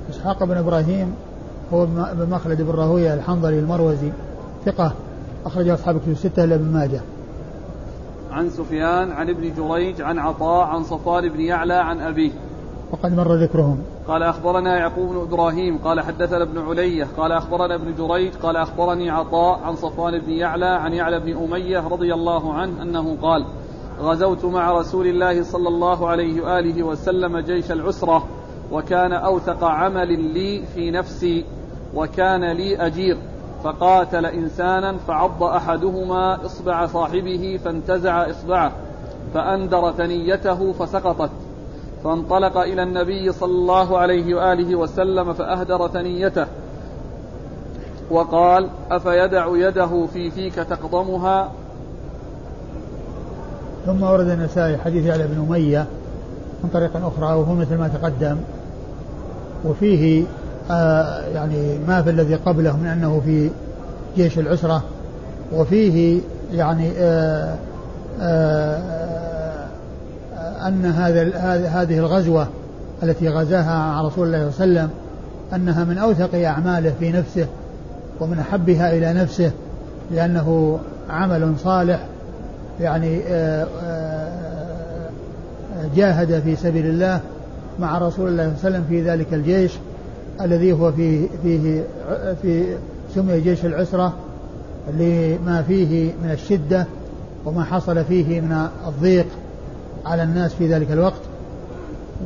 إسحاق 0.09 0.43
بن 0.43 0.57
إبراهيم 0.57 1.15
هو 1.73 1.83
ابن 1.83 2.29
مخلد 2.29 2.61
بن 2.61 2.71
راهوية 2.71 3.13
الحنظلي 3.13 3.59
المروزي 3.59 4.11
ثقة 4.65 4.91
أخرج 5.45 5.69
أصحاب 5.69 5.99
كتب 5.99 6.11
الستة 6.11 6.43
إلا 6.43 6.55
ابن 6.55 6.73
ماجه. 6.73 7.01
عن 8.31 8.49
سفيان 8.49 9.11
عن 9.11 9.29
ابن 9.29 9.53
جريج 9.53 10.01
عن 10.01 10.19
عطاء 10.19 10.67
عن 10.67 10.83
صفوان 10.83 11.29
بن 11.29 11.39
يعلى 11.39 11.73
عن 11.73 11.99
أبيه. 11.99 12.31
وقد 12.91 13.15
مر 13.15 13.35
ذكرهم. 13.35 13.83
قال 14.07 14.23
أخبرنا 14.23 14.77
يعقوب 14.77 15.09
بن 15.09 15.21
إبراهيم 15.21 15.77
قال 15.77 16.01
حدثنا 16.01 16.43
ابن 16.43 16.57
علية 16.57 17.07
قال 17.17 17.31
أخبرنا 17.31 17.75
ابن 17.75 17.95
جريج 17.95 18.33
قال 18.33 18.57
أخبرني 18.57 19.09
عطاء 19.09 19.59
عن 19.59 19.75
صفوان 19.75 20.19
بن 20.19 20.31
يعلى 20.31 20.65
عن 20.65 20.93
يعلى 20.93 21.19
بن 21.19 21.37
أمية 21.43 21.87
رضي 21.87 22.13
الله 22.13 22.53
عنه 22.53 22.81
أنه 22.81 23.17
قال 23.21 23.45
غزوت 24.01 24.45
مع 24.45 24.71
رسول 24.71 25.07
الله 25.07 25.43
صلى 25.43 25.67
الله 25.67 26.07
عليه 26.07 26.41
وآله 26.41 26.83
وسلم 26.83 27.37
جيش 27.39 27.71
العسرة 27.71 28.23
وكان 28.71 29.13
أوثق 29.13 29.63
عمل 29.63 30.33
لي 30.33 30.63
في 30.75 30.91
نفسي 30.91 31.45
وكان 31.95 32.51
لي 32.51 32.77
أجير 32.77 33.17
فقاتل 33.63 34.25
إنسانا 34.25 34.97
فعض 34.97 35.43
أحدهما 35.43 36.45
إصبع 36.45 36.85
صاحبه 36.85 37.59
فانتزع 37.65 38.29
إصبعه 38.29 38.71
فأندر 39.33 39.91
ثنيته 39.91 40.71
فسقطت 40.71 41.31
فانطلق 42.05 42.57
إلى 42.57 42.83
النبي 42.83 43.31
صلى 43.31 43.51
الله 43.51 43.97
عليه 43.97 44.35
وآله 44.35 44.75
وسلم 44.75 45.33
فأهدر 45.33 45.87
ثنيته 45.87 46.45
وقال 48.11 48.69
أفيدع 48.91 49.47
يده 49.53 50.05
في 50.13 50.31
فيك 50.31 50.55
تقضمها؟ 50.55 51.51
ثم 53.85 54.03
ورد 54.03 54.29
النسائي 54.29 54.77
حديث 54.77 55.07
علي 55.07 55.27
بن 55.27 55.45
أمية 55.49 55.85
من 56.63 56.69
طريق 56.73 56.91
أخرى 56.95 57.35
وهو 57.35 57.53
مثل 57.53 57.77
ما 57.77 57.87
تقدم. 57.87 58.37
وفيه 59.65 60.23
آه 60.71 61.27
يعني 61.27 61.77
ما 61.87 62.01
في 62.01 62.09
الذي 62.09 62.35
قبله 62.35 62.77
من 62.77 62.87
أنه 62.87 63.21
في 63.25 63.49
جيش 64.15 64.39
العسرة. 64.39 64.83
وفيه 65.53 66.21
يعني 66.53 66.91
آه 66.97 67.55
آه 68.21 69.14
أن 70.67 70.85
هذا 70.85 71.37
هذه 71.67 71.97
الغزوة 71.97 72.47
التي 73.03 73.29
غزاها 73.29 73.77
مع 73.77 74.01
رسول 74.01 74.27
الله 74.27 74.51
صلى 74.51 74.65
الله 74.65 74.79
عليه 74.79 74.89
وسلم 74.89 74.89
أنها 75.53 75.83
من 75.83 75.97
أوثق 75.97 76.35
أعماله 76.35 76.93
في 76.99 77.11
نفسه 77.11 77.47
ومن 78.19 78.39
أحبها 78.39 78.97
إلى 78.97 79.13
نفسه 79.13 79.51
لأنه 80.11 80.79
عمل 81.09 81.53
صالح 81.63 82.05
يعني 82.81 83.19
جاهد 85.95 86.39
في 86.39 86.55
سبيل 86.55 86.85
الله 86.85 87.19
مع 87.79 87.97
رسول 87.97 88.29
الله 88.29 88.43
صلى 88.43 88.67
الله 88.67 88.77
عليه 88.77 88.77
وسلم 88.77 88.85
في 88.89 89.01
ذلك 89.09 89.33
الجيش 89.33 89.71
الذي 90.41 90.73
هو 90.73 90.91
فيه 90.91 91.27
فيه 91.43 91.83
في 92.41 92.77
سمي 93.15 93.41
جيش 93.41 93.65
العسرة 93.65 94.13
لما 94.99 95.63
فيه 95.67 96.11
من 96.23 96.31
الشدة 96.31 96.85
وما 97.45 97.63
حصل 97.63 98.05
فيه 98.05 98.41
من 98.41 98.67
الضيق. 98.87 99.25
على 100.05 100.23
الناس 100.23 100.53
في 100.53 100.67
ذلك 100.73 100.91
الوقت. 100.91 101.21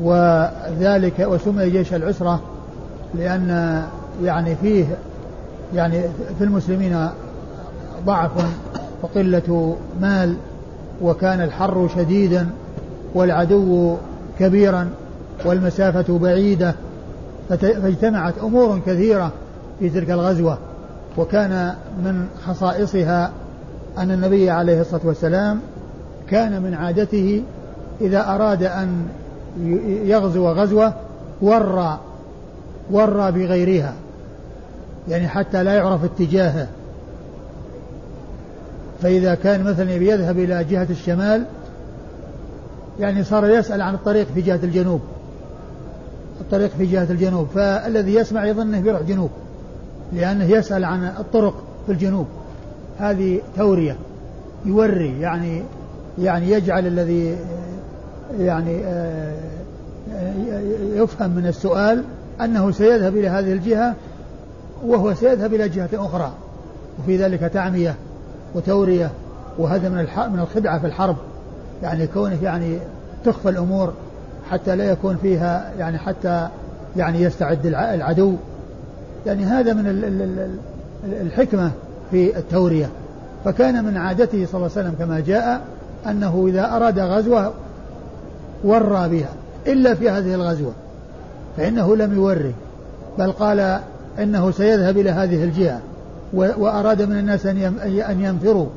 وذلك 0.02 1.20
وسمي 1.20 1.70
جيش 1.70 1.94
العسرة 1.94 2.42
لأن 3.16 3.84
يعني 4.24 4.56
فيه 4.56 4.86
يعني 5.76 6.02
في 6.38 6.44
المسلمين 6.44 7.10
ضعف 8.06 8.32
وقلة 9.02 9.78
مال 10.02 10.36
وكان 11.02 11.42
الحر 11.42 11.90
شديدا 11.96 12.48
والعدو 13.14 13.96
كبيرا 14.40 14.90
والمسافة 15.46 16.20
بعيدة 16.20 16.76
فاجتمعت 17.50 18.34
أمور 18.44 18.80
كثيرة 18.86 19.32
في 19.80 19.90
تلك 19.90 20.12
الغزوة. 20.12 20.58
وكان 21.18 21.74
من 22.04 22.28
خصائصها 22.48 23.32
أن 23.98 24.12
النبي 24.12 24.50
عليه 24.50 24.82
الصلاة 24.82 25.02
والسلام 25.04 25.60
كان 26.30 26.62
من 26.62 26.74
عادته 26.74 27.44
إذا 28.02 28.36
أراد 28.36 28.64
أن 28.64 29.08
يغزو 30.06 30.48
غزوة 30.48 30.94
ورى 31.42 32.00
ورى 32.92 33.32
بغيرها 33.32 33.94
يعني 35.08 35.28
حتى 35.28 35.64
لا 35.64 35.74
يعرف 35.74 36.04
اتجاهه. 36.04 36.68
فإذا 39.02 39.36
كان 39.36 39.64
مثلا 39.64 39.92
يبي 39.92 40.12
يذهب 40.12 40.40
إلى 40.40 40.64
جهة 40.64 40.88
الشمال 40.90 41.46
يعني 43.00 43.24
صار 43.24 43.50
يسأل 43.50 43.82
عن 43.82 43.94
الطريق 43.94 44.28
في 44.36 44.42
جهة 44.42 44.60
الجنوب. 44.64 45.02
الطريق 46.42 46.70
في 46.78 46.86
جهة 46.86 47.08
الجنوب. 47.10 47.48
فالذي 47.56 48.16
يسمع 48.16 48.46
يظن 48.46 48.62
أنه 48.62 48.80
بيروح 48.80 49.02
جنوب 49.02 49.30
لأنه 50.14 50.46
يسأل 50.46 50.86
عن 50.86 51.04
الطرق 51.04 51.64
في 51.86 51.92
الجنوب. 51.92 52.28
هذه 53.00 53.42
تورية 53.58 53.96
يوري 54.66 55.22
يعني 55.22 55.64
يعني 56.22 56.52
يجعل 56.52 56.88
الذي 56.88 57.38
يعني 58.40 58.84
آه، 58.86 59.34
يفهم 60.94 61.30
من 61.30 61.48
السؤال 61.48 62.04
أنه 62.42 62.72
سيذهب 62.72 63.18
إلى 63.18 63.28
هذه 63.28 63.54
الجهة 63.54 63.96
وهو 64.86 65.14
سيذهب 65.14 65.54
إلى 65.54 65.70
جهة 65.70 65.90
أخرى 65.94 66.32
وفي 67.00 67.18
ذلك 67.18 67.40
تعمية 67.40 67.96
وتورية 68.56 69.12
وهذا 69.58 69.90
من 69.90 69.96
من 70.34 70.40
الخدعة 70.40 70.80
في 70.80 70.88
الحرب. 70.88 71.16
يعني 71.84 72.08
كونه 72.08 72.38
يعني 72.44 72.78
تخفى 73.26 73.50
الأمور 73.50 73.94
حتى 74.50 74.76
لا 74.76 74.84
يكون 74.84 75.18
فيها 75.22 75.72
يعني 75.80 75.98
حتى 75.98 76.48
يعني 76.98 77.22
يستعد 77.22 77.66
العدو. 77.66 78.34
يعني 79.26 79.44
هذا 79.44 79.74
من 79.74 79.84
الحكمة 81.22 81.72
في 82.12 82.38
التورية. 82.38 82.90
فكان 83.46 83.86
من 83.86 83.98
عادته 83.98 84.46
صلى 84.46 84.56
الله 84.56 84.72
عليه 84.76 84.88
وسلم 84.88 84.96
كما 85.00 85.20
جاء 85.20 85.62
أنه 86.08 86.46
إذا 86.48 86.76
أراد 86.76 87.00
غزوة 87.00 87.54
ورى 88.64 89.10
بها 89.10 89.30
إلا 89.68 89.96
في 89.96 90.10
هذه 90.10 90.34
الغزوة 90.34 90.72
فإنه 91.58 91.96
لم 91.96 92.14
يوري 92.14 92.54
بل 93.18 93.32
قال 93.32 93.80
إنه 94.20 94.52
سيذهب 94.52 94.98
إلى 94.98 95.10
هذه 95.10 95.44
الجهة 95.44 95.80
وأراد 96.34 97.02
من 97.02 97.20
الناس 97.20 97.46
أن 97.46 98.18
ينفروا 98.22 98.68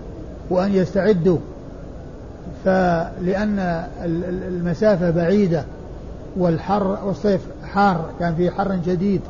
وأن 0.50 0.72
يستعدوا 0.74 1.38
فلأن 2.64 3.84
المسافة 4.48 5.10
بعيدة 5.10 5.64
والحر 6.36 6.98
والصيف 7.04 7.40
حار 7.64 8.10
كان 8.20 8.34
في 8.34 8.50
حر 8.50 8.78
شديد 8.86 9.20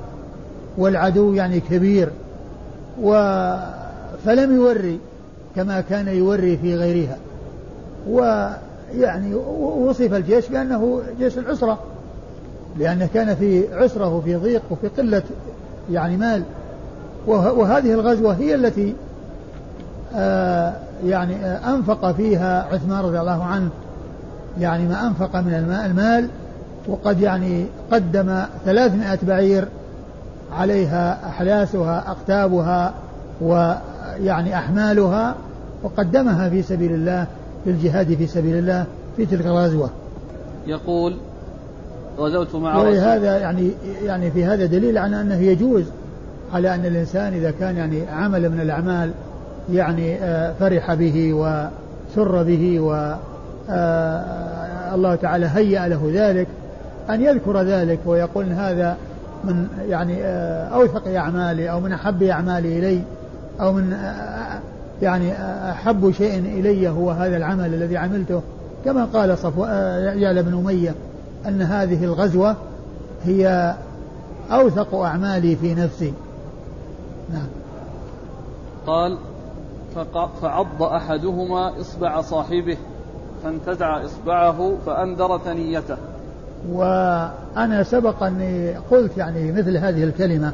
والعدو 0.79 1.35
يعني 1.35 1.61
كبير 1.61 2.09
و 3.03 3.13
فلم 4.25 4.57
يوري 4.57 4.99
كما 5.57 5.81
كان 5.81 6.09
يوري 6.09 6.57
في 6.57 6.77
غيرها 6.77 7.17
ويعني 8.99 9.35
وصف 9.35 10.15
الجيش 10.15 10.49
بأنه 10.49 11.01
جيش 11.19 11.39
العسرة 11.39 11.79
لأنه 12.79 13.09
كان 13.15 13.35
في 13.35 13.75
عسرة 13.75 14.15
وفي 14.15 14.37
ضيق 14.37 14.63
وفي 14.71 14.89
قلة 14.89 15.23
يعني 15.91 16.17
مال. 16.17 16.43
وهذه 17.27 17.93
الغزوة 17.93 18.35
هي 18.35 18.55
التي 18.55 18.95
آه 20.15 20.75
يعني 21.07 21.35
آه 21.35 21.75
أنفق 21.75 22.13
فيها 22.13 22.67
عثمان 22.73 23.05
رضي 23.05 23.21
الله 23.21 23.45
عنه. 23.45 23.69
يعني 24.61 24.89
ما 24.89 25.07
أنفق 25.07 25.37
من 25.37 25.55
المال 25.87 26.29
وقد 26.89 27.21
يعني 27.21 27.67
قدم 27.93 28.43
ثلاثمائة 28.65 29.19
بعير 29.23 29.69
عليها 30.53 31.29
أحلاسها 31.29 32.05
أقتابها 32.11 32.95
ويعني 33.41 34.59
أحمالها 34.59 35.35
وقدمها 35.83 36.49
في 36.49 36.63
سبيل 36.63 36.93
الله. 36.93 37.27
للجهاد 37.67 38.15
في 38.15 38.27
سبيل 38.27 38.57
الله 38.57 38.85
في 39.17 39.27
تلك 39.27 39.47
الغزوة. 39.47 39.91
يقول 40.67 41.17
غزوت 42.19 42.55
مع 42.55 42.83
هذا 42.83 43.39
يعني 43.39 43.71
يعني 44.05 44.31
في 44.31 44.45
هذا 44.45 44.67
دليل 44.67 44.99
على 44.99 45.21
أنه 45.21 45.39
يجوز 45.39 45.85
على 46.53 46.75
أن 46.75 46.87
الإنسان 46.87 47.33
إذا 47.33 47.51
كان 47.51 47.77
يعني 47.77 48.09
عمل 48.09 48.49
من 48.49 48.61
الأعمال 48.61 49.11
يعني 49.73 50.15
آه، 50.15 50.53
فرح 50.61 50.95
به 50.95 51.33
وسر 51.33 52.43
به 52.43 52.81
و 52.81 53.17
آه، 53.71 54.95
الله 54.95 55.15
تعالى 55.15 55.47
هيأ 55.47 55.89
له 55.89 56.11
ذلك 56.15 56.47
أن 57.11 57.21
يذكر 57.21 57.63
ذلك 57.63 57.99
ويقول 58.07 58.45
إن 58.45 58.53
هذا 58.53 58.97
من 59.45 59.67
يعني 59.89 60.25
آه، 60.25 60.69
أوثق 60.69 61.09
أعمالي 61.09 61.71
أو 61.71 61.81
من 61.81 61.93
أحب 61.93 62.23
أعمالي 62.23 62.79
إلي 62.79 63.01
أو 63.61 63.73
من 63.73 63.97
يعني 65.03 65.33
أحب 65.71 66.11
شيء 66.11 66.39
إلي 66.39 66.89
هو 66.89 67.11
هذا 67.11 67.37
العمل 67.37 67.75
الذي 67.75 67.97
عملته. 67.97 68.41
كما 68.85 69.05
قال 69.05 69.39
صفو 69.39 69.65
يعلى 69.65 70.43
بن 70.43 70.55
أمية 70.55 70.95
أن 71.47 71.63
هذه 71.63 72.05
الغزوة 72.05 72.57
هي 73.25 73.75
أوثق 74.53 74.95
أعمالي 74.95 75.57
في 75.57 75.75
نفسي. 75.75 76.13
نعم. 77.33 77.47
قال 78.87 79.19
فعض 80.43 80.83
أحدهما 80.83 81.81
إصبع 81.81 82.21
صاحبه 82.21 82.77
فانتزع 83.45 84.05
إصبعه 84.05 84.75
فأنذر 84.87 85.39
ثنيته 85.39 85.97
وأنا 86.71 87.83
سبق 87.83 88.23
أني 88.23 88.75
قلت 88.91 89.17
يعني 89.17 89.53
مثل 89.53 89.77
هذه 89.77 90.05
الكلمة 90.05 90.53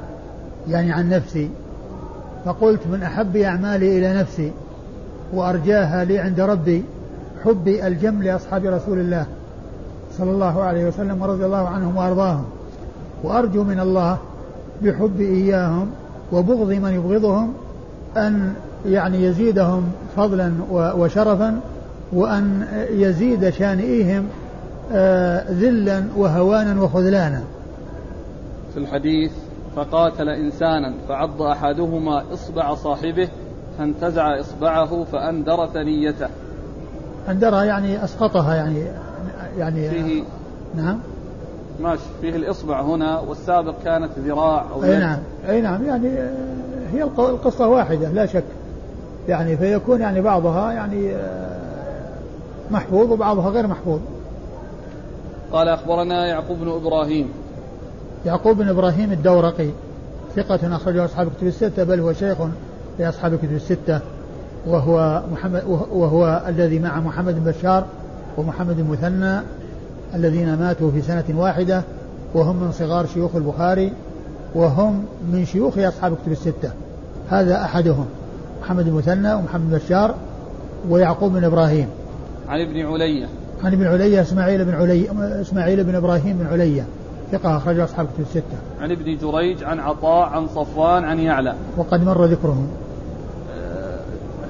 يعني 0.69 0.93
عن 0.93 1.09
نفسي. 1.09 1.51
فقلت 2.45 2.81
من 2.93 3.03
أحب 3.03 3.37
أعمالي 3.37 3.99
إلى 3.99 4.21
نفسي 4.21 4.53
وأرجاها 5.33 6.05
لي 6.05 6.19
عند 6.19 6.41
ربي 6.41 6.85
حبي 7.45 7.87
الجم 7.87 8.23
لأصحاب 8.23 8.65
رسول 8.65 8.99
الله 8.99 9.27
صلى 10.19 10.31
الله 10.31 10.63
عليه 10.63 10.89
وسلم 10.89 11.23
ورضي 11.23 11.45
الله 11.45 11.69
عنهم 11.69 11.97
وأرضاهم. 11.97 12.45
وأرجو 13.23 13.65
من 13.65 13.81
الله 13.81 14.19
بحبي 14.83 15.29
إياهم 15.29 15.91
وبغض 16.33 16.69
من 16.69 16.93
يبغضهم 16.95 17.53
أن 18.17 18.53
يعني 18.87 19.25
يزيدهم 19.25 19.83
فضلا 20.17 20.53
وشرفا 20.71 21.61
وأن 22.13 22.67
يزيد 22.91 23.51
شانئهم 23.51 24.25
آه، 24.93 25.53
ذلا 25.53 26.05
وهوانا 26.17 26.83
وخذلانا. 26.83 27.43
في 28.75 28.81
الحديث 28.81 29.33
فقاتل 29.79 30.29
إنسانا 30.29 30.95
فعض 31.09 31.43
أحدهما 31.43 32.23
إصبع 32.35 32.75
صاحبه 32.75 33.29
فانتزع 33.79 34.41
إصبعه 34.41 35.05
فأندر 35.05 35.67
ثنيته 35.67 36.29
أندرها 37.29 37.65
يعني 37.65 38.05
أسقطها 38.05 38.55
يعني 38.55 38.85
يعني 39.59 39.91
فيه 39.91 40.23
نعم. 40.75 40.99
ماشي 41.81 42.03
فيه 42.21 42.37
الإصبع 42.37 42.83
هنا 42.83 43.21
والسابق 43.21 43.75
كانت 43.85 44.11
ذراع 44.19 44.65
أو 44.73 44.85
أي 44.85 44.99
نعم 44.99 45.19
أي 45.49 45.61
نعم 45.61 45.85
يعني 45.85 46.09
هي 46.93 47.03
القصة 47.03 47.69
واحدة 47.69 48.09
لا 48.09 48.27
شك. 48.27 48.45
يعني 49.29 49.57
فيكون 49.57 50.01
يعني 50.01 50.21
بعضها 50.21 50.73
يعني 50.73 51.15
آه، 51.15 51.59
محفوظ 52.71 53.13
وبعضها 53.13 53.51
غير 53.51 53.67
محفوظ. 53.67 54.01
قال 55.53 55.69
أخبرنا 55.69 56.27
يعقوب 56.27 56.59
بن 56.59 56.69
إبراهيم. 56.69 57.33
يعقوب 58.27 58.57
بن 58.57 58.69
إبراهيم 58.69 59.13
الدورقي 59.13 59.69
ثقة 60.37 60.77
أخرجه 60.77 61.05
أصحاب 61.05 61.29
الكتب 61.29 61.47
الستة 61.47 61.85
بل 61.85 62.01
هو 62.01 62.13
شيخ 62.13 62.37
لأصحاب 62.99 63.35
الكتب 63.35 63.53
الستة 63.53 64.01
وهو 64.67 65.23
محمد 65.33 65.63
وهو 65.93 66.43
الذي 66.49 66.79
مع 66.79 67.01
محمد 67.01 67.35
بن 67.35 67.51
بشار 67.51 67.85
ومحمد 68.37 68.79
المثنى 68.79 69.41
الذين 70.15 70.55
ماتوا 70.55 70.91
في 70.91 71.03
سنة 71.03 71.25
واحدة 71.35 71.83
وهم 72.35 72.57
من 72.57 72.73
صغار 72.73 73.07
شيوخ 73.07 73.37
البخاري 73.37 73.93
وهم 74.55 75.05
من 75.33 75.45
شيوخ 75.45 75.79
أصحاب 75.79 76.13
الكتب 76.13 76.33
الستة. 76.33 76.71
هذا 77.31 77.63
أحدهم 77.63 78.07
محمد 78.63 78.87
المثنى 78.87 79.35
ومحمد 79.35 79.71
بشار 79.75 80.15
ويعقوب 80.91 81.33
بن 81.33 81.45
إبراهيم. 81.45 81.87
عن 82.49 82.61
ابن 82.61 82.87
علية 82.87 83.27
عن 83.65 83.73
ابن 83.73 83.87
علية 83.87 84.23
إسماعيل 84.23 84.65
بن 84.65 84.75
علي 84.75 85.09
إسماعيل 85.41 85.85
بن 85.85 85.95
إبراهيم 85.95 86.39
بن 86.39 86.47
علية 86.47 86.85
ثقة 87.33 87.57
أخرج 87.57 87.79
أصحاب 87.79 88.07
كتب 88.07 88.21
الستة. 88.21 88.59
عن 88.81 88.91
ابن 88.91 89.17
جريج 89.17 89.65
عن 89.65 89.81
عطاء 89.81 90.29
عن 90.29 90.49
صفوان 90.49 91.05
عن 91.05 91.19
يعلى. 91.19 91.55
وقد 91.77 92.05
مر 92.05 92.25
ذكرهم. 92.25 92.69
آه، 93.55 93.99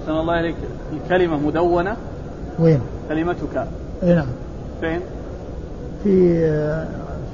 أحسن 0.01 0.12
الله 0.12 0.41
إليك 0.41 0.57
الكلمة 0.93 1.37
مدونة. 1.37 1.97
وين؟ 2.59 2.81
كلمتك. 3.09 3.66
أي 4.03 4.14
نعم. 4.14 4.26
فين؟ 4.81 5.01
في 6.05 6.41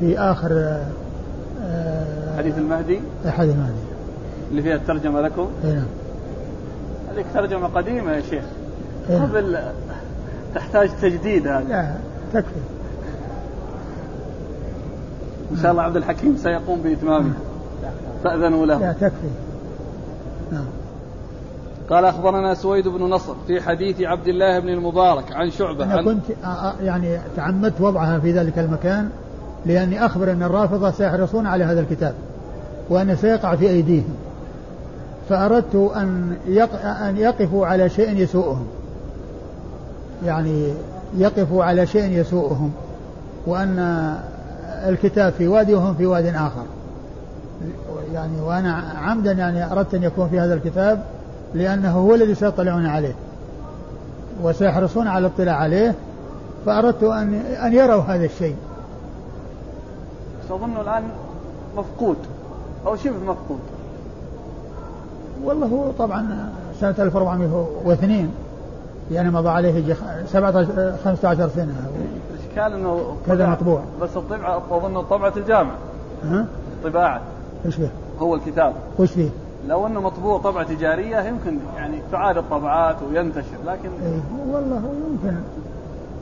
في 0.00 0.18
آخر 0.18 0.78
آه، 1.62 2.36
حديث 2.38 2.58
المهدي. 2.58 3.00
حديث 3.26 3.54
المهدي. 3.54 3.84
اللي 4.50 4.62
فيها 4.62 4.74
الترجمة 4.74 5.20
لكم. 5.20 5.48
أي 5.64 5.72
نعم. 5.72 5.86
هذيك 7.12 7.26
ترجمة 7.34 7.66
قديمة 7.66 8.12
يا 8.12 8.22
شيخ. 8.30 8.44
قبل 9.10 9.58
تحتاج 10.54 10.90
تجديد 11.02 11.46
هذا. 11.46 11.64
لا 11.68 11.94
تكفي. 12.32 12.60
إن 15.54 15.62
شاء 15.62 15.70
الله 15.70 15.82
عبد 15.82 15.96
الحكيم 15.96 16.36
سيقوم 16.36 16.80
بإتمامه. 16.80 17.32
فأذنوا 18.24 18.66
له. 18.66 18.78
لا 18.78 18.92
تكفي. 18.92 19.28
نعم. 20.52 20.66
قال 21.90 22.04
أخبرنا 22.04 22.54
سويد 22.54 22.88
بن 22.88 23.00
نصر 23.00 23.34
في 23.46 23.60
حديث 23.60 24.00
عبد 24.00 24.28
الله 24.28 24.58
بن 24.58 24.68
المبارك 24.68 25.32
عن 25.32 25.50
شعبة 25.50 25.84
أنا 25.84 25.96
عن 25.96 26.04
كنت 26.04 26.24
يعني 26.82 27.18
تعمدت 27.36 27.80
وضعها 27.80 28.18
في 28.18 28.32
ذلك 28.32 28.58
المكان 28.58 29.08
لأني 29.66 30.06
أخبر 30.06 30.32
أن 30.32 30.42
الرافضة 30.42 30.90
سيحرصون 30.90 31.46
على 31.46 31.64
هذا 31.64 31.80
الكتاب 31.80 32.14
وأنه 32.88 33.14
سيقع 33.14 33.56
في 33.56 33.68
أيديهم. 33.68 34.14
فأردت 35.28 35.92
أن 35.96 36.36
أن 36.84 37.16
يقفوا 37.16 37.66
على 37.66 37.88
شيء 37.88 38.16
يسوءهم. 38.16 38.66
يعني 40.26 40.74
يقفوا 41.16 41.64
على 41.64 41.86
شيء 41.86 42.10
يسوءهم. 42.10 42.72
وأن 43.46 44.14
الكتاب 44.88 45.32
في 45.32 45.48
وادي 45.48 45.74
وهم 45.74 45.94
في 45.94 46.06
واد 46.06 46.26
آخر. 46.26 46.64
يعني 48.12 48.40
وأنا 48.40 48.72
عمدا 48.96 49.32
يعني 49.32 49.72
أردت 49.72 49.94
أن 49.94 50.02
يكون 50.02 50.28
في 50.28 50.40
هذا 50.40 50.54
الكتاب 50.54 51.04
لأنه 51.54 51.98
هو 51.98 52.14
الذي 52.14 52.34
سيطلعون 52.34 52.86
عليه 52.86 53.14
وسيحرصون 54.42 55.08
على 55.08 55.26
الاطلاع 55.26 55.56
عليه 55.56 55.94
فأردت 56.66 57.02
أن 57.02 57.34
أن 57.34 57.72
يروا 57.72 58.02
هذا 58.02 58.24
الشيء. 58.24 58.56
أظنه 60.50 60.80
الآن 60.80 61.02
مفقود. 61.76 62.16
أو 62.86 62.96
شبه 62.96 63.18
مفقود. 63.26 63.60
والله 65.44 65.66
هو 65.66 65.90
طبعا 65.98 66.52
سنة 66.80 66.94
1402 66.98 68.30
يعني 69.12 69.30
مضى 69.30 69.48
عليه 69.48 69.94
17 70.32 70.94
15 71.04 71.48
سنة. 71.48 71.74
الإشكال 72.56 72.80
أنه 72.80 73.16
كذا 73.26 73.46
مطبوع 73.46 73.82
بس 74.00 74.16
الطبعة 74.16 74.62
أظن 74.70 75.02
طبعة 75.02 75.32
الجامع 75.36 75.74
ها؟ 76.24 76.46
طباعة 76.84 77.20
إيش 77.66 77.76
به؟ 77.76 77.88
هو 78.20 78.34
الكتاب 78.34 78.74
وش 78.98 79.10
فيه؟ 79.10 79.28
لو 79.68 79.86
إنه 79.86 80.00
مطبوع 80.00 80.38
طبعة 80.38 80.64
تجارية 80.64 81.20
يمكن 81.20 81.58
يعني 81.76 82.02
تعاد 82.12 82.36
الطبعات 82.36 82.96
وينتشر 83.02 83.56
لكن 83.66 83.88
إيه 84.02 84.20
والله 84.52 84.82
يمكن 85.10 85.36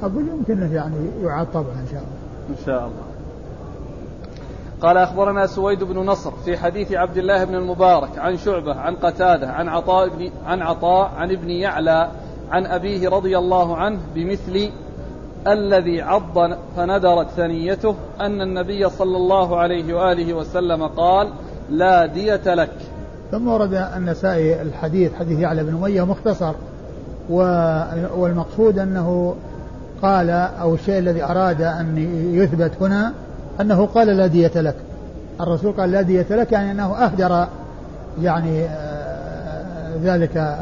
أقول 0.02 0.28
يمكن 0.28 0.72
يعني 0.72 0.96
يعاد 1.22 1.46
طبعة 1.54 1.80
إن 1.80 1.86
شاء 1.90 2.00
الله. 2.00 2.50
إن 2.50 2.64
شاء 2.66 2.78
الله. 2.78 3.12
قال 4.80 4.96
أخبرنا 4.96 5.46
سويد 5.46 5.84
بن 5.84 5.98
نصر 5.98 6.30
في 6.30 6.56
حديث 6.56 6.92
عبد 6.92 7.16
الله 7.16 7.44
بن 7.44 7.54
المبارك 7.54 8.18
عن 8.18 8.36
شعبة 8.36 8.74
عن 8.74 8.96
قتادة 8.96 9.52
عن 9.52 9.68
عطاء 9.68 10.08
بن 10.08 10.30
عن 10.46 10.62
عطاء 10.62 11.12
عن 11.16 11.30
ابن 11.30 11.50
يعلى 11.50 12.10
عن 12.50 12.66
أبيه 12.66 13.08
رضي 13.08 13.38
الله 13.38 13.76
عنه 13.76 14.00
بمثل 14.14 14.70
الذي 15.46 16.02
عض 16.02 16.56
فندرت 16.76 17.28
ثنيته 17.36 17.94
أن 18.20 18.40
النبي 18.40 18.90
صلى 18.90 19.16
الله 19.16 19.58
عليه 19.58 19.94
وآله 19.94 20.34
وسلم 20.34 20.86
قال 20.86 21.28
لا 21.70 22.06
دية 22.06 22.54
لك. 22.54 22.70
ثم 23.30 23.48
ورد 23.48 23.74
النسائي 23.96 24.62
الحديث 24.62 25.14
حديث 25.14 25.38
يعلى 25.38 25.64
بن 25.64 25.74
أمية 25.74 26.02
مختصر 26.06 26.54
والمقصود 28.16 28.78
أنه 28.78 29.34
قال 30.02 30.30
أو 30.30 30.74
الشيء 30.74 30.98
الذي 30.98 31.24
أراد 31.24 31.62
أن 31.62 31.98
يثبت 32.34 32.72
هنا 32.80 33.12
أنه 33.60 33.86
قال 33.86 34.06
لا 34.08 34.26
دية 34.26 34.52
لك. 34.54 34.76
الرسول 35.40 35.72
قال 35.72 35.90
لا 35.90 36.02
دية 36.02 36.26
لك 36.30 36.52
يعني 36.52 36.70
أنه 36.70 36.94
أهدر 37.04 37.46
يعني 38.22 38.64
آه، 38.64 39.96
ذلك 40.02 40.56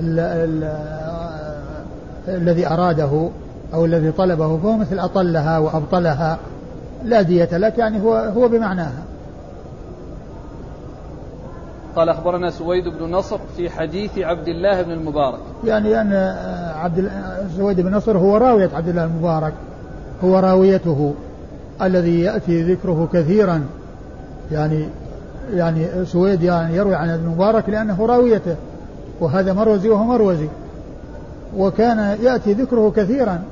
ال 0.00 0.68
الذي 2.28 2.66
أراده. 2.66 3.28
أو 3.74 3.84
الذي 3.84 4.12
طلبه 4.12 4.58
فهو 4.58 4.76
مثل 4.76 4.98
أطلها 4.98 5.58
وأبطلها. 5.58 6.38
لا 7.04 7.22
دية 7.22 7.58
لك 7.58 7.78
يعني 7.78 8.02
هو 8.02 8.14
هو 8.14 8.48
بمعناها. 8.48 9.02
قال 11.96 12.08
أخبرنا 12.08 12.50
سويد 12.50 12.84
بن 12.88 13.10
نصر 13.10 13.38
في 13.56 13.70
حديث 13.70 14.18
عبد 14.18 14.48
الله 14.48 14.82
بن 14.82 14.90
المبارك. 14.90 15.38
يعني 15.64 16.00
أن 16.00 16.12
عبد 16.76 17.10
سويد 17.56 17.80
بن 17.80 17.94
نصر 17.94 18.18
هو 18.18 18.36
راوية 18.36 18.70
عبد 18.74 18.88
الله 18.88 19.04
المبارك. 19.04 19.52
هو 20.24 20.38
راويته 20.38 21.14
الذي 21.82 22.20
يأتي 22.20 22.62
ذكره 22.62 23.08
كثيرا. 23.12 23.64
يعني 24.52 24.88
يعني 25.54 26.04
سويد 26.04 26.42
يعني 26.42 26.76
يروي 26.76 26.94
عن 26.94 27.10
ابن 27.10 27.24
المبارك 27.24 27.68
لأنه 27.68 28.06
راويته. 28.06 28.56
وهذا 29.20 29.52
مروزي 29.52 29.88
وهو 29.88 30.04
مروزي. 30.04 30.48
وكان 31.56 32.18
يأتي 32.22 32.52
ذكره 32.52 32.92
كثيرا. 32.96 33.42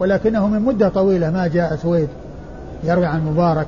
ولكنه 0.00 0.46
من 0.46 0.62
مدة 0.62 0.88
طويلة 0.88 1.30
ما 1.30 1.46
جاء 1.46 1.76
سويد 1.76 2.08
يروي 2.84 3.06
عن 3.06 3.26
مبارك. 3.26 3.66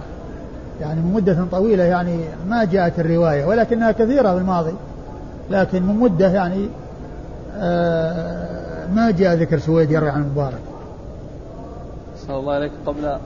يعني 0.80 1.00
من 1.00 1.12
مدة 1.14 1.44
طويلة 1.52 1.84
يعني 1.84 2.18
ما 2.48 2.64
جاءت 2.64 3.00
الرواية 3.00 3.44
ولكنها 3.44 3.92
كثيرة 3.92 4.32
في 4.32 4.38
الماضي. 4.38 4.72
لكن 5.50 5.82
من 5.82 5.94
مدة 5.94 6.28
يعني 6.28 6.68
آه 7.56 8.86
ما 8.94 9.10
جاء 9.10 9.34
ذكر 9.34 9.58
سويد 9.58 9.90
يروي 9.90 10.10
عن 10.10 10.30
مبارك. 10.32 10.60
صلى 12.26 12.36
الله 12.36 12.52
عليك 12.52 12.72
قبل 12.86 13.16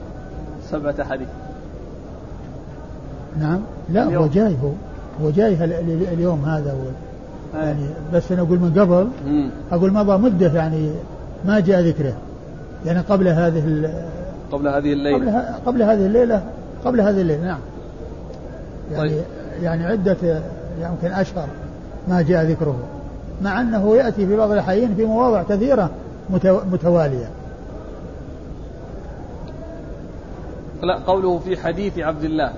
سبعة 0.71 1.03
حديث. 1.03 1.27
نعم. 3.39 3.59
لا 3.89 4.03
اليوم. 4.03 4.23
هو 4.23 4.29
جاي 4.29 4.55
هو 4.63 4.71
هو 5.23 5.29
جاي 5.29 5.53
اليوم 6.13 6.45
هذا 6.45 6.71
هو. 6.71 6.77
يعني 7.59 7.85
بس 8.13 8.31
أنا 8.31 8.41
أقول 8.41 8.59
من 8.59 8.79
قبل 8.79 9.07
أقول 9.71 9.93
مضى 9.93 10.17
مدة 10.17 10.53
يعني 10.53 10.91
ما 11.45 11.59
جاء 11.59 11.81
ذكره. 11.81 12.13
يعني 12.85 12.99
قبل 12.99 13.27
هذه 13.27 13.91
قبل 14.51 14.67
هذه 14.67 14.93
الليلة. 14.93 15.17
قبل, 15.17 15.65
قبل 15.65 15.83
هذه 15.83 16.05
الليلة. 16.05 16.43
قبل 16.85 17.01
هذه 17.01 17.21
الليلة 17.21 17.45
نعم. 17.45 17.59
يعني 18.91 19.09
طيب. 19.09 19.23
يعني 19.61 19.85
عدة 19.85 20.41
يمكن 20.81 21.11
أشهر 21.11 21.47
ما 22.07 22.21
جاء 22.21 22.45
ذكره. 22.45 22.79
مع 23.41 23.61
أنه 23.61 23.95
يأتي 23.95 24.27
في 24.27 24.35
بعض 24.35 24.51
الأحيان 24.51 24.95
في 24.95 25.05
مواضع 25.05 25.43
كثيرة 25.43 25.89
متوالية. 26.71 27.29
لا 30.81 30.95
قوله 30.95 31.39
في 31.39 31.57
حديث 31.57 31.99
عبد 31.99 32.23
الله. 32.23 32.51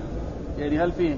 يعني 0.58 0.78
هل 0.78 0.92
فيه؟ 0.92 1.14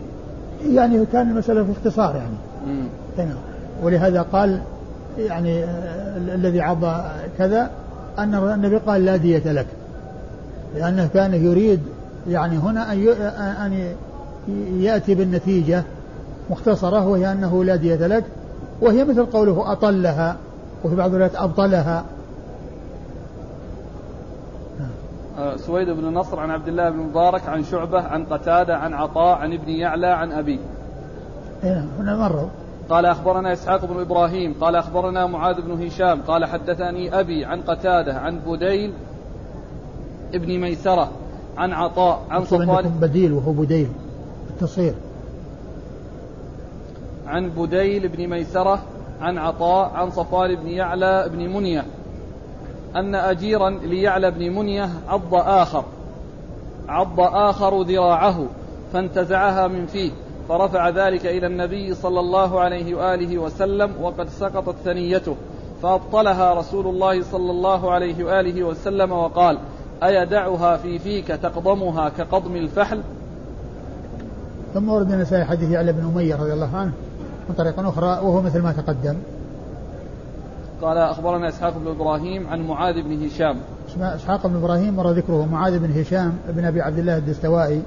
يعني 0.71 1.07
كان 1.13 1.31
المسألة 1.31 1.65
في 1.65 1.73
اختصار 1.73 2.17
يعني. 2.17 2.37
امم 2.67 3.35
ولهذا 3.83 4.23
قال 4.23 4.61
يعني 5.19 5.65
الذي 6.17 6.61
عض 6.61 7.05
كذا 7.39 7.71
أن 8.19 8.35
النبي 8.35 8.77
قال 8.77 9.05
لا 9.05 9.17
دية 9.17 9.53
لك. 9.53 9.67
لأنه 10.75 11.09
كان 11.15 11.35
يريد 11.35 11.81
يعني 12.29 12.59
هنا 12.59 12.93
أن 12.93 13.09
أن 13.39 13.95
يأتي 14.81 15.15
بالنتيجة 15.15 15.83
مختصرة 16.51 17.07
وهي 17.07 17.33
أنه 17.33 17.65
لا 17.65 17.77
دية 17.77 18.07
لك. 18.07 18.25
وهي 18.81 19.05
مثل 19.05 19.27
قوله 19.27 19.73
أطلها 19.73 20.37
وفي 20.85 20.97
بعض 20.97 21.11
الروايات 21.11 21.37
أبطلها. 21.37 22.05
آه، 25.39 25.57
سويد 25.57 25.89
بن 25.89 26.05
نصر 26.05 26.41
عن 26.41 26.51
عبد 26.51 26.69
الله 26.69 26.91
بن 26.91 26.97
مبارك 26.97 27.49
عن 27.49 27.65
شعبة 27.65 28.03
عن 28.03 28.25
قتادة 28.25 28.77
عن 28.77 28.95
عطاء 28.95 29.39
عن 29.39 29.53
ابن 29.53 29.69
يعلى 29.69 30.07
عن 30.07 30.33
أبي. 30.33 30.61
نعم 31.65 31.87
هنا 31.99 32.17
مروا. 32.17 32.49
قال 32.89 33.07
أخبرنا 33.07 33.53
إسحاق 33.53 33.85
بن 33.85 34.01
إبراهيم 34.01 34.55
قال 34.61 34.77
أخبرنا 34.77 35.27
معاذ 35.27 35.61
بن 35.61 35.87
هشام 35.87 36.23
قال 36.23 36.45
حدثني 36.45 37.21
أبي 37.21 37.45
عن 37.45 37.61
قتادة 37.63 38.15
عن 38.15 38.39
بديل 38.47 38.93
ابن 40.35 40.59
ميسرة 40.61 41.11
عن 41.57 41.73
عطاء 41.73 42.23
عن 42.31 42.45
صفوان 42.45 42.99
بديل 43.01 43.33
وهو 43.33 43.53
بديل 43.53 43.89
التصير 44.51 44.95
عن 47.27 47.49
بديل 47.49 48.09
بن 48.09 48.29
ميسرة 48.29 48.83
عن 49.21 49.39
عطاء 49.39 49.91
عن 49.95 50.11
صفوان 50.11 50.55
بن 50.55 50.69
يعلى 50.69 51.29
بن 51.33 51.49
منية 51.49 51.85
أن 52.97 53.15
أجيرا 53.15 53.71
ليعلى 53.71 54.31
بن 54.31 54.51
منية 54.51 54.89
عض 55.09 55.35
آخر 55.35 55.85
عض 56.89 57.21
آخر 57.21 57.83
ذراعه 57.83 58.47
فانتزعها 58.93 59.67
من 59.69 59.87
فيه. 59.87 60.11
فرفع 60.49 60.89
ذلك 60.89 61.27
إلى 61.27 61.47
النبي 61.47 61.95
صلى 61.95 62.21
الله 62.21 62.61
عليه 62.61 62.95
وآله 62.95 63.39
وسلم 63.39 63.91
وقد 64.03 64.29
سقطت 64.29 64.75
ثنيته 64.85 65.37
فأبطلها 65.83 66.55
رسول 66.55 66.87
الله 66.87 67.23
صلى 67.23 67.51
الله 67.51 67.91
عليه 67.91 68.25
وآله 68.25 68.63
وسلم 68.63 69.13
وقال 69.13 69.59
أيدعها 70.03 70.77
في 70.77 70.99
فيك 70.99 71.27
تقضمها 71.27 72.09
كقضم 72.09 72.57
الفحل؟ 72.57 73.01
ثم 74.75 74.89
ورد 74.89 75.13
النسائي 75.13 75.45
حديث 75.45 75.71
يعلى 75.71 75.93
بن 75.93 76.05
أمية 76.15 76.37
رضي 76.37 76.53
الله 76.53 76.77
عنه 76.77 76.93
من 77.49 77.55
طريق 77.55 77.81
أخرى 77.81 78.07
وهو 78.07 78.43
مثل 78.43 78.63
ما 78.63 78.73
تقدم. 78.73 79.17
قال 80.83 80.99
أخبرنا 80.99 81.49
إسحاق 81.49 81.79
بن 81.79 81.91
إبراهيم 81.91 82.47
عن 82.47 82.67
معاذ 82.67 83.03
بن 83.03 83.27
هشام. 83.27 83.57
إسحاق 84.01 84.47
بن 84.47 84.57
إبراهيم 84.57 84.97
مر 84.97 85.11
ذكره 85.11 85.47
معاذ 85.53 85.79
بن 85.79 86.01
هشام 86.01 86.33
بن 86.49 86.65
أبي 86.65 86.81
عبد 86.81 86.99
الله 86.99 87.17
الدستوائي 87.17 87.83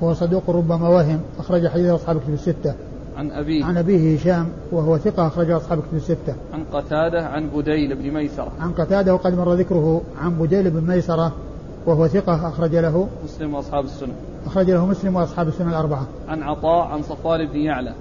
وهو 0.00 0.14
صدوق 0.14 0.50
ربما 0.50 0.88
وهم 0.88 1.20
أخرج 1.38 1.68
حديث 1.68 1.90
أصحاب 1.90 2.20
كتب 2.20 2.34
الستة. 2.34 2.74
عن 3.16 3.30
أبيه. 3.30 3.64
عن 3.64 3.76
أبيه 3.76 4.16
هشام 4.16 4.48
وهو 4.72 4.98
ثقة 4.98 5.26
أخرج 5.26 5.50
أصحاب 5.50 5.78
كتب 5.78 5.96
الستة. 5.96 6.34
عن 6.52 6.64
قتادة 6.72 7.26
عن 7.26 7.48
بديل 7.48 7.94
بن 7.94 8.10
ميسرة. 8.10 8.52
عن 8.60 8.72
قتادة 8.72 9.14
وقد 9.14 9.34
مر 9.34 9.54
ذكره 9.54 10.02
عن 10.22 10.38
بديل 10.38 10.70
بن 10.70 10.86
ميسرة 10.86 11.32
وهو 11.86 12.08
ثقة 12.08 12.48
أخرج 12.48 12.76
له. 12.76 13.08
مسلم 13.24 13.54
وأصحاب 13.54 13.84
السنة. 13.84 14.12
أخرج 14.46 14.70
له 14.70 14.86
مسلم 14.86 15.16
وأصحاب 15.16 15.48
السنة 15.48 15.68
الأربعة. 15.68 16.06
عن 16.28 16.42
عطاء 16.42 16.86
عن 16.86 17.02
صفوان 17.02 17.46
بن 17.46 17.56
يعلى. 17.56 17.94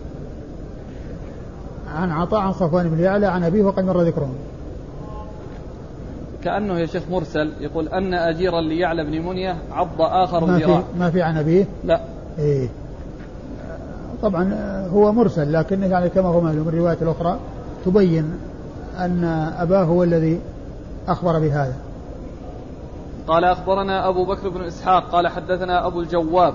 عن 1.96 2.12
عطاء 2.12 2.40
عن 2.40 2.54
صفوان 2.54 2.90
بن 2.90 3.00
يعلى 3.00 3.26
عن 3.26 3.44
أبيه 3.44 3.64
وقد 3.64 3.84
مر 3.84 4.02
ذكره. 4.02 4.30
كأنه 6.48 6.80
يا 6.80 6.86
شيخ 6.86 7.04
مرسل 7.12 7.52
يقول 7.60 7.88
أن 7.88 8.14
أجيرا 8.14 8.62
ليعلى 8.62 9.04
بن 9.04 9.22
منية 9.26 9.56
عض 9.72 10.02
آخر 10.02 10.46
ما 10.46 10.60
في 10.60 10.82
ما 11.00 11.10
في 11.10 11.22
عن 11.22 11.38
أبيه؟ 11.38 11.66
لا. 11.84 12.02
إيه. 12.40 12.70
طبعا 14.22 14.54
هو 14.94 15.12
مرسل 15.12 15.54
لكن 15.54 15.84
يعني 15.84 16.10
كما 16.10 16.28
هو 16.28 16.42
معلوم 16.42 16.70
الرواية 16.70 16.98
الأخرى 17.02 17.40
تبين 17.86 18.34
أن 18.98 19.24
أباه 19.60 19.84
هو 19.84 20.04
الذي 20.04 20.40
أخبر 21.08 21.40
بهذا. 21.40 21.76
قال 23.28 23.44
أخبرنا 23.44 24.10
أبو 24.10 24.26
بكر 24.26 24.50
بن 24.50 24.62
إسحاق 24.62 25.10
قال 25.12 25.28
حدثنا 25.28 25.88
أبو 25.88 26.02
الجواب 26.02 26.54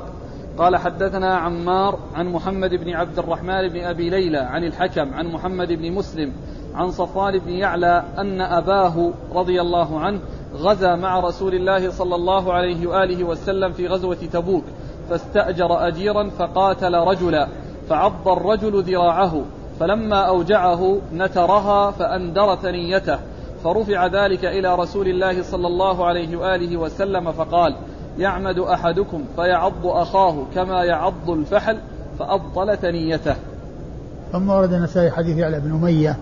قال 0.58 0.76
حدثنا 0.76 1.36
عمار 1.36 1.98
عن 2.14 2.26
محمد 2.26 2.70
بن 2.70 2.90
عبد 2.90 3.18
الرحمن 3.18 3.68
بن 3.68 3.80
أبي 3.80 4.10
ليلى 4.10 4.38
عن 4.38 4.64
الحكم 4.64 5.14
عن 5.14 5.26
محمد 5.26 5.72
بن 5.72 5.92
مسلم 5.92 6.32
عن 6.74 6.90
صفوان 6.90 7.38
بن 7.38 7.50
يعلى 7.50 8.04
أن 8.18 8.40
أباه 8.40 9.10
رضي 9.34 9.60
الله 9.60 10.00
عنه 10.00 10.20
غزا 10.54 10.94
مع 10.94 11.20
رسول 11.20 11.54
الله 11.54 11.90
صلى 11.90 12.14
الله 12.14 12.52
عليه 12.52 12.86
وآله 12.86 13.24
وسلم 13.24 13.72
في 13.72 13.86
غزوة 13.86 14.18
تبوك 14.32 14.64
فاستأجر 15.10 15.88
أجيرا 15.88 16.30
فقاتل 16.38 16.94
رجلا 16.94 17.48
فعض 17.88 18.28
الرجل 18.28 18.82
ذراعه 18.82 19.42
فلما 19.80 20.20
أوجعه 20.20 20.98
نترها 21.14 21.90
فأندر 21.90 22.56
ثنيته 22.56 23.18
فرفع 23.64 24.06
ذلك 24.06 24.44
إلى 24.44 24.74
رسول 24.74 25.08
الله 25.08 25.42
صلى 25.42 25.66
الله 25.66 26.06
عليه 26.06 26.36
وآله 26.36 26.76
وسلم 26.76 27.32
فقال 27.32 27.74
يعمد 28.18 28.58
أحدكم 28.58 29.24
فيعض 29.36 29.86
أخاه 29.86 30.44
كما 30.54 30.84
يعض 30.84 31.30
الفحل 31.30 31.78
فأبطل 32.18 32.76
ثنيته 32.76 33.34
ثم 34.32 34.50
ورد 34.50 34.72
النسائي 34.72 35.10
حديث 35.10 35.38
يعلى 35.38 35.60
بن 35.60 35.70
أمية 35.70 36.16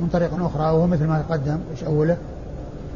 من 0.00 0.08
طريق 0.12 0.44
أخرى 0.44 0.62
وهو 0.62 0.86
مثل 0.86 1.06
ما 1.06 1.22
تقدم 1.28 1.58
إيش 1.70 1.84
أوله؟ 1.84 2.16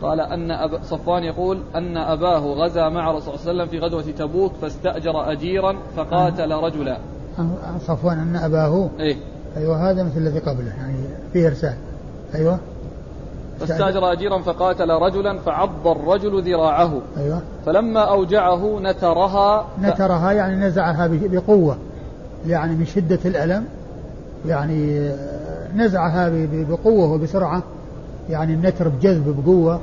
قال 0.03 0.21
أن 0.21 0.51
أب... 0.51 0.83
صفوان 0.83 1.23
يقول 1.23 1.61
أن 1.75 1.97
أباه 1.97 2.39
غزا 2.39 2.89
مع 2.89 3.11
رسول 3.11 3.29
الله 3.29 3.43
صلى 3.43 3.51
الله 3.51 3.63
عليه 3.63 3.73
وسلم 3.73 3.81
في 3.81 3.87
غزوة 3.87 4.13
تبوك 4.13 4.53
فاستأجر 4.63 5.33
أجيرا 5.33 5.77
فقاتل 5.97 6.53
رجلا. 6.53 6.99
عن 7.39 7.79
صفوان 7.87 8.19
أن 8.19 8.37
أباه 8.37 8.89
إيه. 9.01 9.17
أيوه 9.57 9.91
هذا 9.91 10.03
مثل 10.03 10.17
الذي 10.17 10.39
قبله 10.39 10.73
يعني 10.77 10.97
فيه 11.33 11.49
إرسال. 11.49 11.75
أيوه. 12.35 12.59
فاستأجر 13.61 14.13
أجيرا 14.13 14.39
فقاتل 14.39 14.91
رجلا 14.91 15.39
فعض 15.39 15.87
الرجل 15.87 16.43
ذراعه. 16.43 17.01
أيوه. 17.17 17.41
فلما 17.67 18.01
أوجعه 18.01 18.79
نترها 18.81 19.67
نترها 19.83 20.33
يعني 20.33 20.57
نزعها 20.57 21.11
بقوة 21.13 21.77
يعني 22.47 22.75
من 22.75 22.87
شدة 22.87 23.19
الألم 23.25 23.65
يعني 24.47 25.11
نزعها 25.75 26.31
بقوة 26.53 27.13
وبسرعة 27.13 27.63
يعني 28.31 28.55
النتر 28.55 28.89
بجذب 28.89 29.43
بقوة 29.45 29.81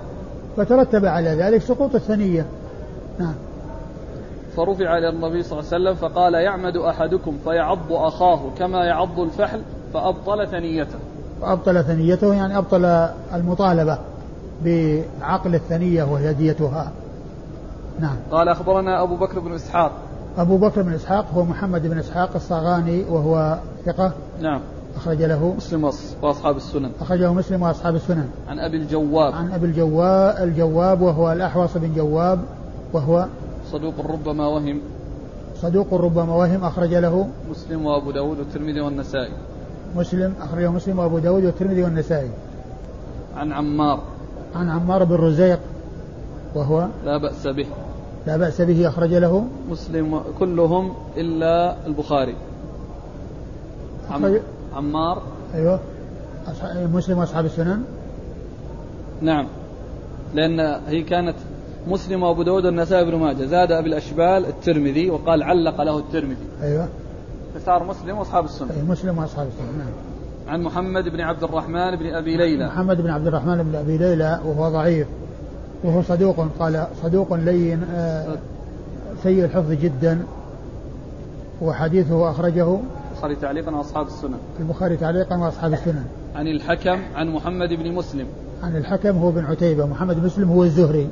فترتب 0.57 1.05
على 1.05 1.29
ذلك 1.29 1.61
سقوط 1.61 1.95
الثنية. 1.95 2.45
نعم. 3.19 3.33
فرفع 4.57 4.97
إلى 4.97 5.09
النبي 5.09 5.43
صلى 5.43 5.59
الله 5.59 5.73
عليه 5.73 5.83
وسلم 5.83 6.09
فقال 6.09 6.33
يعمد 6.33 6.77
أحدكم 6.77 7.37
فيعض 7.43 7.91
أخاه 7.91 8.39
كما 8.59 8.85
يعض 8.85 9.19
الفحل 9.19 9.61
فأبطل 9.93 10.47
ثنيته. 10.47 10.99
وأبطل 11.41 11.83
ثنيته 11.83 12.33
يعني 12.33 12.57
أبطل 12.57 12.85
المطالبة 13.33 13.97
بعقل 14.65 15.55
الثنية 15.55 16.03
وهي 16.03 16.33
ديتها 16.33 16.91
نعم. 17.99 18.15
قال 18.31 18.49
أخبرنا 18.49 19.03
أبو 19.03 19.15
بكر 19.15 19.39
بن 19.39 19.53
إسحاق. 19.53 19.91
أبو 20.37 20.57
بكر 20.57 20.81
بن 20.81 20.93
إسحاق 20.93 21.25
هو 21.33 21.43
محمد 21.43 21.87
بن 21.87 21.99
إسحاق 21.99 22.29
الصاغاني 22.35 23.03
وهو 23.09 23.57
ثقة. 23.85 24.11
نعم. 24.41 24.61
أخرج 24.95 25.23
له 25.23 25.53
مسلم 25.57 25.83
وأصحاب 26.21 26.55
السنن. 26.55 26.91
أخرجه 27.01 27.33
مسلم 27.33 27.61
وأصحاب 27.61 27.95
السنن. 27.95 28.29
عن 28.47 28.59
أبي 28.59 28.77
الجواب. 28.77 29.33
عن 29.33 29.51
أبي 29.51 29.65
الجواب 29.65 30.47
الجواب 30.47 31.01
وهو 31.01 31.31
الأحوص 31.31 31.77
بن 31.77 31.93
جواب 31.93 32.39
وهو 32.93 33.25
صدوق 33.71 33.93
ربما 34.11 34.47
وهم. 34.47 34.79
صدوق 35.61 35.93
ربما 35.93 36.35
وهم 36.35 36.63
أخرج 36.63 36.93
له 36.93 37.27
مسلم 37.49 37.85
وأبو 37.85 38.11
داود 38.11 38.37
والترمذي 38.39 38.81
والنسائي. 38.81 39.33
مسلم 39.95 40.33
أخرجه 40.41 40.71
مسلم 40.71 40.99
وأبو 40.99 41.19
داود 41.19 41.45
والترمذي 41.45 41.83
والنسائي. 41.83 42.29
عن 43.35 43.53
عمار. 43.53 43.99
عن 44.55 44.69
عمار 44.69 45.03
بن 45.03 45.15
رزيق 45.15 45.59
وهو 46.55 46.87
لا 47.05 47.17
بأس 47.17 47.47
به. 47.47 47.65
لا 48.27 48.37
بأس 48.37 48.61
به 48.61 48.87
أخرج 48.87 49.13
له 49.13 49.45
مسلم 49.69 50.21
كلهم 50.39 50.93
إلا 51.17 51.75
البخاري. 51.87 52.35
عمار. 54.75 55.21
أيوه. 55.55 55.79
مسلم 56.93 57.17
وأصحاب 57.17 57.45
السنن؟ 57.45 57.83
نعم. 59.21 59.47
لأن 60.33 60.59
هي 60.87 61.03
كانت 61.03 61.35
مسلم 61.87 62.23
وأبو 62.23 62.43
داود 62.43 62.65
والنسائي 62.65 63.05
بن 63.05 63.15
ماجه. 63.15 63.45
زاد 63.45 63.71
أبي 63.71 63.89
الأشبال 63.89 64.45
الترمذي 64.45 65.09
وقال 65.09 65.43
علق 65.43 65.81
له 65.81 65.97
الترمذي. 65.97 66.45
أيوه. 66.61 66.87
فصار 67.55 67.83
مسلم 67.83 68.17
وأصحاب 68.17 68.45
السنن. 68.45 68.69
أيوه 68.71 68.85
مسلم 68.85 69.17
وأصحاب 69.17 69.47
السنن 69.47 69.77
نعم. 69.77 69.93
عن 70.47 70.61
محمد 70.61 71.03
بن 71.03 71.21
عبد 71.21 71.43
الرحمن 71.43 71.95
بن 71.95 72.05
أبي 72.05 72.37
ليلى. 72.37 72.67
محمد 72.67 73.01
بن 73.01 73.09
عبد 73.09 73.27
الرحمن 73.27 73.63
بن 73.63 73.75
أبي 73.75 73.97
ليلى 73.97 74.39
وهو 74.45 74.69
ضعيف. 74.69 75.07
وهو 75.83 76.01
صدوق 76.01 76.47
قال 76.59 76.87
صدوق 77.03 77.33
لين 77.33 77.83
آه 77.95 78.37
سيء 79.23 79.45
الحفظ 79.45 79.71
جدا. 79.71 80.23
وحديثه 81.61 82.31
أخرجه 82.31 82.77
البخاري 83.21 83.41
تعليقا 83.41 83.75
وأصحاب 83.75 84.07
السنن 84.07 84.37
البخاري 84.59 84.97
تعليقا 84.97 85.37
وأصحاب 85.37 85.73
السنن 85.73 86.05
عن 86.35 86.47
الحكم 86.47 86.99
عن 87.15 87.29
محمد 87.29 87.69
بن 87.69 87.91
مسلم. 87.91 88.25
عن 88.63 88.75
الحكم 88.75 89.17
هو 89.17 89.31
بن 89.31 89.45
عتيبة. 89.45 89.85
محمد 89.85 90.15
بن 90.15 90.25
مسلم 90.25 90.49
هو 90.49 90.63
الزهري. 90.63 91.09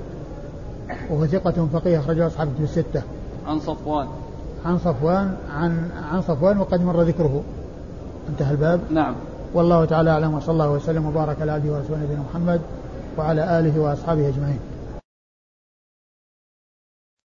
وهو 1.09 1.25
ثقة 1.25 1.67
فقيه 1.73 1.99
أخرجه 1.99 2.27
أصحاب 2.27 2.47
الكتب 2.47 2.63
الستة. 2.63 3.01
عن 3.47 3.59
صفوان. 3.59 4.07
عن 4.65 4.77
صفوان 4.77 5.35
عن 5.55 5.89
عن 6.11 6.21
صفوان 6.21 6.57
وقد 6.57 6.81
مر 6.81 7.01
ذكره. 7.01 7.43
انتهى 8.29 8.51
الباب. 8.51 8.79
نعم. 8.89 9.15
والله 9.53 9.85
تعالى 9.85 10.09
أعلم 10.09 10.33
وصلى 10.33 10.53
الله 10.53 10.71
وسلم 10.71 11.05
وبارك 11.05 11.41
على 11.41 11.51
عبده 11.51 11.71
ورسوله 11.71 11.99
نبينا 12.03 12.21
محمد 12.33 12.61
وعلى 13.17 13.59
آله 13.59 13.79
وأصحابه 13.79 14.27
أجمعين. 14.29 14.59